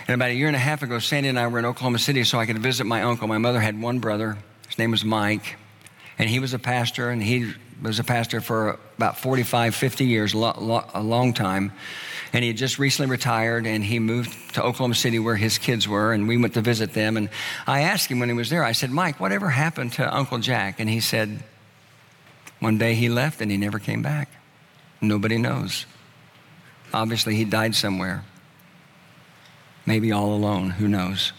And 0.07 0.15
about 0.15 0.29
a 0.29 0.33
year 0.33 0.47
and 0.47 0.55
a 0.55 0.59
half 0.59 0.81
ago, 0.81 0.97
Sandy 0.97 1.29
and 1.29 1.37
I 1.37 1.45
were 1.47 1.59
in 1.59 1.65
Oklahoma 1.65 1.99
City 1.99 2.23
so 2.23 2.39
I 2.39 2.47
could 2.47 2.57
visit 2.57 2.85
my 2.85 3.03
uncle. 3.03 3.27
My 3.27 3.37
mother 3.37 3.59
had 3.59 3.79
one 3.79 3.99
brother 3.99 4.37
name 4.79 4.91
was 4.91 5.05
Mike, 5.05 5.57
and 6.17 6.29
he 6.29 6.39
was 6.39 6.53
a 6.53 6.59
pastor, 6.59 7.09
and 7.09 7.21
he 7.21 7.53
was 7.81 7.99
a 7.99 8.03
pastor 8.03 8.41
for 8.41 8.79
about 8.97 9.17
45, 9.17 9.75
50 9.75 10.05
years, 10.05 10.33
a 10.33 10.37
long 10.39 11.33
time. 11.33 11.71
And 12.33 12.43
he 12.43 12.49
had 12.49 12.57
just 12.57 12.77
recently 12.77 13.09
retired, 13.09 13.65
and 13.65 13.83
he 13.83 13.99
moved 13.99 14.53
to 14.55 14.63
Oklahoma 14.63 14.95
City 14.95 15.17
where 15.17 15.35
his 15.35 15.57
kids 15.57 15.87
were, 15.87 16.13
and 16.13 16.27
we 16.27 16.37
went 16.37 16.53
to 16.55 16.61
visit 16.61 16.93
them. 16.93 17.17
And 17.17 17.29
I 17.65 17.81
asked 17.81 18.09
him 18.09 18.19
when 18.19 18.29
he 18.29 18.35
was 18.35 18.49
there, 18.49 18.63
I 18.63 18.73
said, 18.73 18.91
Mike, 18.91 19.19
whatever 19.19 19.49
happened 19.49 19.93
to 19.93 20.15
Uncle 20.15 20.37
Jack? 20.37 20.79
And 20.79 20.89
he 20.89 20.99
said, 20.99 21.43
one 22.59 22.77
day 22.77 22.93
he 22.93 23.09
left 23.09 23.41
and 23.41 23.49
he 23.49 23.57
never 23.57 23.79
came 23.79 24.01
back. 24.01 24.29
Nobody 25.01 25.37
knows. 25.37 25.85
Obviously, 26.93 27.35
he 27.35 27.45
died 27.45 27.73
somewhere. 27.73 28.25
Maybe 29.85 30.11
all 30.11 30.33
alone, 30.33 30.71
who 30.71 30.87
knows? 30.87 31.31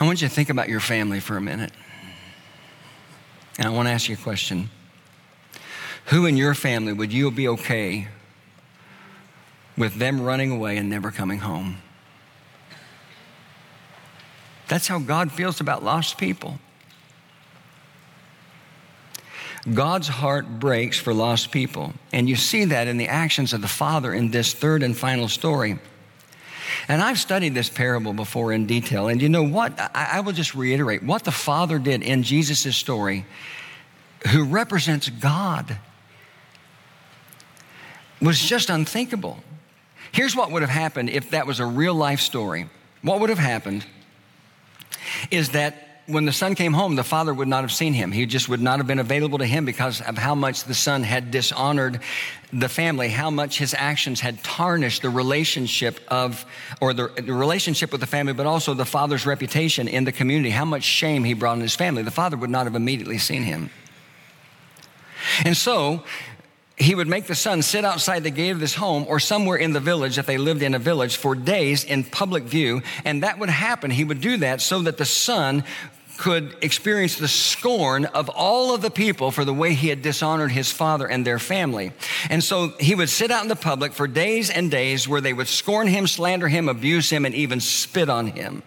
I 0.00 0.04
want 0.04 0.22
you 0.22 0.28
to 0.28 0.34
think 0.34 0.48
about 0.48 0.68
your 0.68 0.80
family 0.80 1.18
for 1.18 1.36
a 1.36 1.40
minute. 1.40 1.72
And 3.58 3.66
I 3.66 3.70
want 3.70 3.88
to 3.88 3.92
ask 3.92 4.08
you 4.08 4.14
a 4.14 4.18
question. 4.18 4.70
Who 6.06 6.26
in 6.26 6.36
your 6.36 6.54
family 6.54 6.92
would 6.92 7.12
you 7.12 7.30
be 7.30 7.48
okay 7.48 8.08
with 9.76 9.96
them 9.96 10.22
running 10.22 10.52
away 10.52 10.76
and 10.76 10.88
never 10.88 11.10
coming 11.10 11.40
home? 11.40 11.78
That's 14.68 14.86
how 14.86 15.00
God 15.00 15.32
feels 15.32 15.60
about 15.60 15.82
lost 15.82 16.18
people. 16.18 16.58
God's 19.74 20.08
heart 20.08 20.60
breaks 20.60 20.98
for 20.98 21.12
lost 21.12 21.50
people. 21.50 21.92
And 22.12 22.28
you 22.28 22.36
see 22.36 22.66
that 22.66 22.86
in 22.86 22.96
the 22.96 23.08
actions 23.08 23.52
of 23.52 23.60
the 23.60 23.68
Father 23.68 24.14
in 24.14 24.30
this 24.30 24.52
third 24.52 24.82
and 24.82 24.96
final 24.96 25.28
story. 25.28 25.78
And 26.88 27.02
I've 27.02 27.18
studied 27.18 27.54
this 27.54 27.68
parable 27.68 28.14
before 28.14 28.52
in 28.52 28.66
detail. 28.66 29.08
And 29.08 29.20
you 29.20 29.28
know 29.28 29.42
what? 29.42 29.78
I, 29.78 30.08
I 30.14 30.20
will 30.20 30.32
just 30.32 30.54
reiterate 30.54 31.02
what 31.02 31.24
the 31.24 31.30
Father 31.30 31.78
did 31.78 32.02
in 32.02 32.22
Jesus' 32.22 32.74
story, 32.74 33.26
who 34.28 34.44
represents 34.44 35.10
God, 35.10 35.78
was 38.20 38.40
just 38.40 38.70
unthinkable. 38.70 39.38
Here's 40.12 40.34
what 40.34 40.50
would 40.50 40.62
have 40.62 40.70
happened 40.70 41.10
if 41.10 41.30
that 41.30 41.46
was 41.46 41.60
a 41.60 41.66
real 41.66 41.94
life 41.94 42.20
story. 42.20 42.68
What 43.02 43.20
would 43.20 43.28
have 43.28 43.38
happened 43.38 43.86
is 45.30 45.50
that 45.50 45.87
when 46.08 46.24
the 46.24 46.32
son 46.32 46.54
came 46.54 46.72
home, 46.72 46.96
the 46.96 47.04
father 47.04 47.34
would 47.34 47.48
not 47.48 47.60
have 47.60 47.72
seen 47.72 47.92
him. 47.92 48.10
He 48.10 48.24
just 48.24 48.48
would 48.48 48.62
not 48.62 48.78
have 48.78 48.86
been 48.86 48.98
available 48.98 49.38
to 49.38 49.44
him 49.44 49.66
because 49.66 50.00
of 50.00 50.16
how 50.16 50.34
much 50.34 50.64
the 50.64 50.74
son 50.74 51.02
had 51.02 51.30
dishonored 51.30 52.00
the 52.50 52.68
family, 52.68 53.10
how 53.10 53.28
much 53.30 53.58
his 53.58 53.74
actions 53.74 54.18
had 54.18 54.42
tarnished 54.42 55.02
the 55.02 55.10
relationship 55.10 56.00
of, 56.08 56.46
or 56.80 56.94
the, 56.94 57.08
the, 57.08 57.34
relationship 57.34 57.92
with 57.92 58.00
the 58.00 58.06
family, 58.06 58.32
but 58.32 58.46
also 58.46 58.72
the 58.72 58.86
father's 58.86 59.26
reputation 59.26 59.86
in 59.86 60.04
the 60.04 60.12
community, 60.12 60.48
how 60.48 60.64
much 60.64 60.82
shame 60.82 61.24
he 61.24 61.34
brought 61.34 61.56
in 61.56 61.60
his 61.60 61.76
family. 61.76 62.02
The 62.02 62.10
father 62.10 62.38
would 62.38 62.50
not 62.50 62.64
have 62.64 62.74
immediately 62.74 63.18
seen 63.18 63.42
him. 63.42 63.68
And 65.44 65.54
so, 65.54 66.04
he 66.78 66.94
would 66.94 67.08
make 67.08 67.26
the 67.26 67.34
son 67.34 67.60
sit 67.60 67.84
outside 67.84 68.22
the 68.22 68.30
gate 68.30 68.50
of 68.50 68.60
his 68.60 68.74
home 68.74 69.04
or 69.08 69.18
somewhere 69.18 69.56
in 69.56 69.72
the 69.72 69.80
village 69.80 70.16
if 70.16 70.26
they 70.26 70.38
lived 70.38 70.62
in 70.62 70.74
a 70.74 70.78
village 70.78 71.16
for 71.16 71.34
days 71.34 71.82
in 71.82 72.04
public 72.04 72.44
view. 72.44 72.82
And 73.04 73.24
that 73.24 73.40
would 73.40 73.50
happen. 73.50 73.90
He 73.90 74.04
would 74.04 74.20
do 74.20 74.36
that 74.38 74.60
so 74.60 74.82
that 74.82 74.96
the 74.96 75.04
son 75.04 75.64
could 76.18 76.56
experience 76.62 77.16
the 77.16 77.28
scorn 77.28 78.04
of 78.06 78.28
all 78.28 78.74
of 78.74 78.82
the 78.82 78.90
people 78.90 79.30
for 79.30 79.44
the 79.44 79.54
way 79.54 79.72
he 79.72 79.88
had 79.88 80.02
dishonored 80.02 80.50
his 80.50 80.70
father 80.70 81.06
and 81.06 81.24
their 81.24 81.38
family. 81.38 81.92
And 82.28 82.42
so 82.42 82.74
he 82.80 82.96
would 82.96 83.08
sit 83.08 83.30
out 83.30 83.42
in 83.42 83.48
the 83.48 83.56
public 83.56 83.92
for 83.92 84.08
days 84.08 84.50
and 84.50 84.68
days 84.70 85.06
where 85.06 85.20
they 85.20 85.32
would 85.32 85.46
scorn 85.46 85.86
him, 85.86 86.08
slander 86.08 86.48
him, 86.48 86.68
abuse 86.68 87.08
him, 87.08 87.24
and 87.24 87.34
even 87.34 87.60
spit 87.60 88.10
on 88.10 88.26
him 88.26 88.64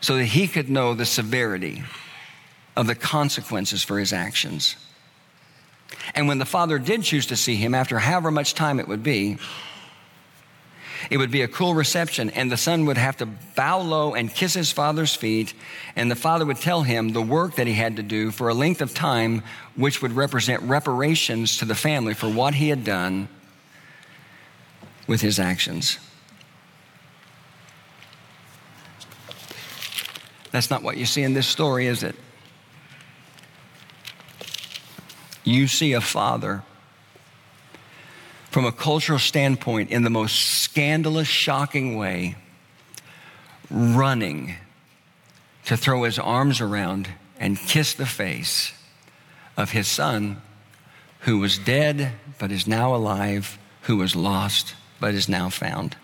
so 0.00 0.16
that 0.16 0.24
he 0.24 0.48
could 0.48 0.68
know 0.68 0.94
the 0.94 1.06
severity 1.06 1.84
of 2.76 2.88
the 2.88 2.94
consequences 2.96 3.84
for 3.84 3.98
his 3.98 4.12
actions. 4.12 4.76
And 6.14 6.26
when 6.26 6.38
the 6.38 6.44
father 6.44 6.78
did 6.78 7.04
choose 7.04 7.26
to 7.26 7.36
see 7.36 7.54
him, 7.54 7.74
after 7.74 8.00
however 8.00 8.32
much 8.32 8.52
time 8.54 8.80
it 8.80 8.88
would 8.88 9.04
be, 9.04 9.38
It 11.10 11.18
would 11.18 11.30
be 11.30 11.42
a 11.42 11.48
cool 11.48 11.74
reception, 11.74 12.30
and 12.30 12.50
the 12.50 12.56
son 12.56 12.86
would 12.86 12.96
have 12.96 13.16
to 13.18 13.26
bow 13.26 13.80
low 13.80 14.14
and 14.14 14.32
kiss 14.32 14.54
his 14.54 14.72
father's 14.72 15.14
feet, 15.14 15.54
and 15.96 16.10
the 16.10 16.16
father 16.16 16.46
would 16.46 16.58
tell 16.58 16.82
him 16.82 17.10
the 17.10 17.22
work 17.22 17.56
that 17.56 17.66
he 17.66 17.74
had 17.74 17.96
to 17.96 18.02
do 18.02 18.30
for 18.30 18.48
a 18.48 18.54
length 18.54 18.80
of 18.80 18.94
time, 18.94 19.42
which 19.76 20.02
would 20.02 20.12
represent 20.12 20.62
reparations 20.62 21.58
to 21.58 21.64
the 21.64 21.74
family 21.74 22.14
for 22.14 22.28
what 22.28 22.54
he 22.54 22.68
had 22.68 22.84
done 22.84 23.28
with 25.06 25.20
his 25.20 25.38
actions. 25.38 25.98
That's 30.50 30.70
not 30.70 30.82
what 30.82 30.96
you 30.96 31.04
see 31.04 31.22
in 31.22 31.34
this 31.34 31.48
story, 31.48 31.86
is 31.86 32.02
it? 32.02 32.14
You 35.42 35.66
see 35.66 35.92
a 35.92 36.00
father 36.00 36.62
from 38.54 38.66
a 38.66 38.70
cultural 38.70 39.18
standpoint 39.18 39.90
in 39.90 40.04
the 40.04 40.10
most 40.10 40.36
scandalous, 40.62 41.26
shocking 41.26 41.96
way, 41.96 42.36
running 43.68 44.54
to 45.64 45.76
throw 45.76 46.04
his 46.04 46.20
arms 46.20 46.60
around 46.60 47.08
and 47.40 47.58
kiss 47.58 47.94
the 47.94 48.06
face 48.06 48.72
of 49.56 49.72
his 49.72 49.88
son 49.88 50.40
who 51.22 51.40
was 51.40 51.58
dead 51.58 52.12
but 52.38 52.52
is 52.52 52.64
now 52.64 52.94
alive, 52.94 53.58
who 53.82 53.96
was 53.96 54.14
lost 54.14 54.76
but 55.00 55.14
is 55.14 55.28
now 55.28 55.48
found. 55.48 55.96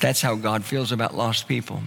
That's 0.00 0.20
how 0.20 0.34
God 0.34 0.66
feels 0.66 0.92
about 0.92 1.16
lost 1.16 1.48
people. 1.48 1.80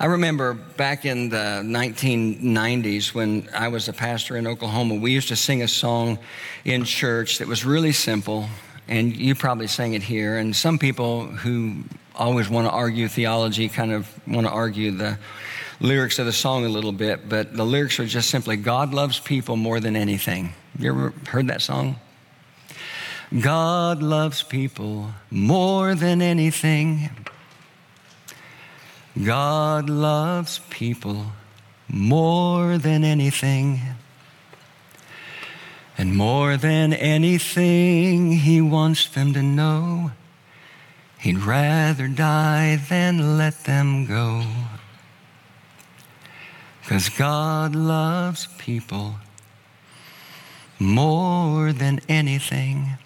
I 0.00 0.06
remember 0.06 0.54
back 0.54 1.04
in 1.04 1.28
the 1.28 1.60
1990s 1.62 3.12
when 3.12 3.46
I 3.54 3.68
was 3.68 3.86
a 3.86 3.92
pastor 3.92 4.38
in 4.38 4.46
Oklahoma, 4.46 4.94
we 4.94 5.12
used 5.12 5.28
to 5.28 5.36
sing 5.36 5.60
a 5.60 5.68
song 5.68 6.18
in 6.64 6.84
church 6.84 7.36
that 7.36 7.46
was 7.46 7.66
really 7.66 7.92
simple, 7.92 8.48
and 8.88 9.14
you 9.14 9.34
probably 9.34 9.66
sang 9.66 9.92
it 9.92 10.02
here. 10.02 10.38
And 10.38 10.56
some 10.56 10.78
people 10.78 11.26
who 11.26 11.84
always 12.14 12.48
want 12.48 12.66
to 12.66 12.70
argue 12.70 13.08
theology 13.08 13.68
kind 13.68 13.92
of 13.92 14.08
want 14.26 14.46
to 14.46 14.50
argue 14.50 14.90
the 14.90 15.18
lyrics 15.80 16.18
of 16.18 16.24
the 16.24 16.32
song 16.32 16.64
a 16.64 16.70
little 16.70 16.92
bit, 16.92 17.28
but 17.28 17.54
the 17.54 17.66
lyrics 17.66 18.00
are 18.00 18.06
just 18.06 18.30
simply 18.30 18.56
God 18.56 18.94
loves 18.94 19.20
people 19.20 19.56
more 19.56 19.80
than 19.80 19.96
anything. 19.96 20.54
You 20.78 20.92
ever 20.92 21.12
heard 21.26 21.48
that 21.48 21.60
song? 21.60 21.96
God 23.38 24.02
loves 24.02 24.42
people 24.42 25.10
more 25.30 25.94
than 25.94 26.22
anything. 26.22 27.10
God 29.18 29.90
loves 29.90 30.60
people 30.70 31.32
more 31.88 32.78
than 32.78 33.04
anything. 33.04 33.80
And 35.98 36.16
more 36.16 36.56
than 36.56 36.92
anything, 36.92 38.32
He 38.32 38.60
wants 38.60 39.06
them 39.08 39.34
to 39.34 39.42
know 39.42 40.12
He'd 41.18 41.38
rather 41.38 42.08
die 42.08 42.76
than 42.76 43.36
let 43.36 43.64
them 43.64 44.06
go. 44.06 44.44
Because 46.80 47.10
God 47.10 47.74
loves 47.74 48.48
people 48.56 49.16
more 50.78 51.74
than 51.74 52.00
anything. 52.08 52.96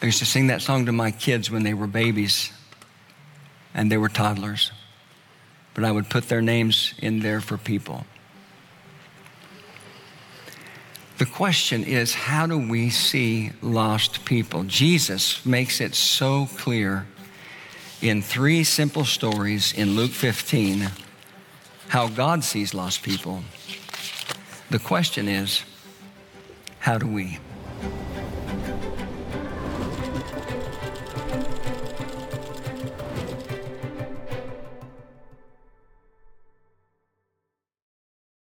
I 0.00 0.06
used 0.06 0.20
to 0.20 0.24
sing 0.24 0.46
that 0.46 0.62
song 0.62 0.86
to 0.86 0.92
my 0.92 1.10
kids 1.10 1.50
when 1.50 1.64
they 1.64 1.74
were 1.74 1.86
babies 1.86 2.50
and 3.78 3.92
they 3.92 3.96
were 3.96 4.08
toddlers. 4.08 4.72
But 5.72 5.84
I 5.84 5.92
would 5.92 6.10
put 6.10 6.28
their 6.28 6.42
names 6.42 6.94
in 6.98 7.20
there 7.20 7.40
for 7.40 7.56
people. 7.56 8.04
The 11.18 11.26
question 11.26 11.84
is 11.84 12.12
how 12.12 12.48
do 12.48 12.58
we 12.58 12.90
see 12.90 13.52
lost 13.62 14.24
people? 14.24 14.64
Jesus 14.64 15.46
makes 15.46 15.80
it 15.80 15.94
so 15.94 16.48
clear 16.56 17.06
in 18.02 18.20
three 18.20 18.64
simple 18.64 19.04
stories 19.04 19.72
in 19.72 19.94
Luke 19.94 20.10
15 20.10 20.88
how 21.88 22.08
God 22.08 22.42
sees 22.42 22.74
lost 22.74 23.04
people. 23.04 23.44
The 24.70 24.80
question 24.80 25.28
is 25.28 25.62
how 26.80 26.98
do 26.98 27.06
we? 27.06 27.38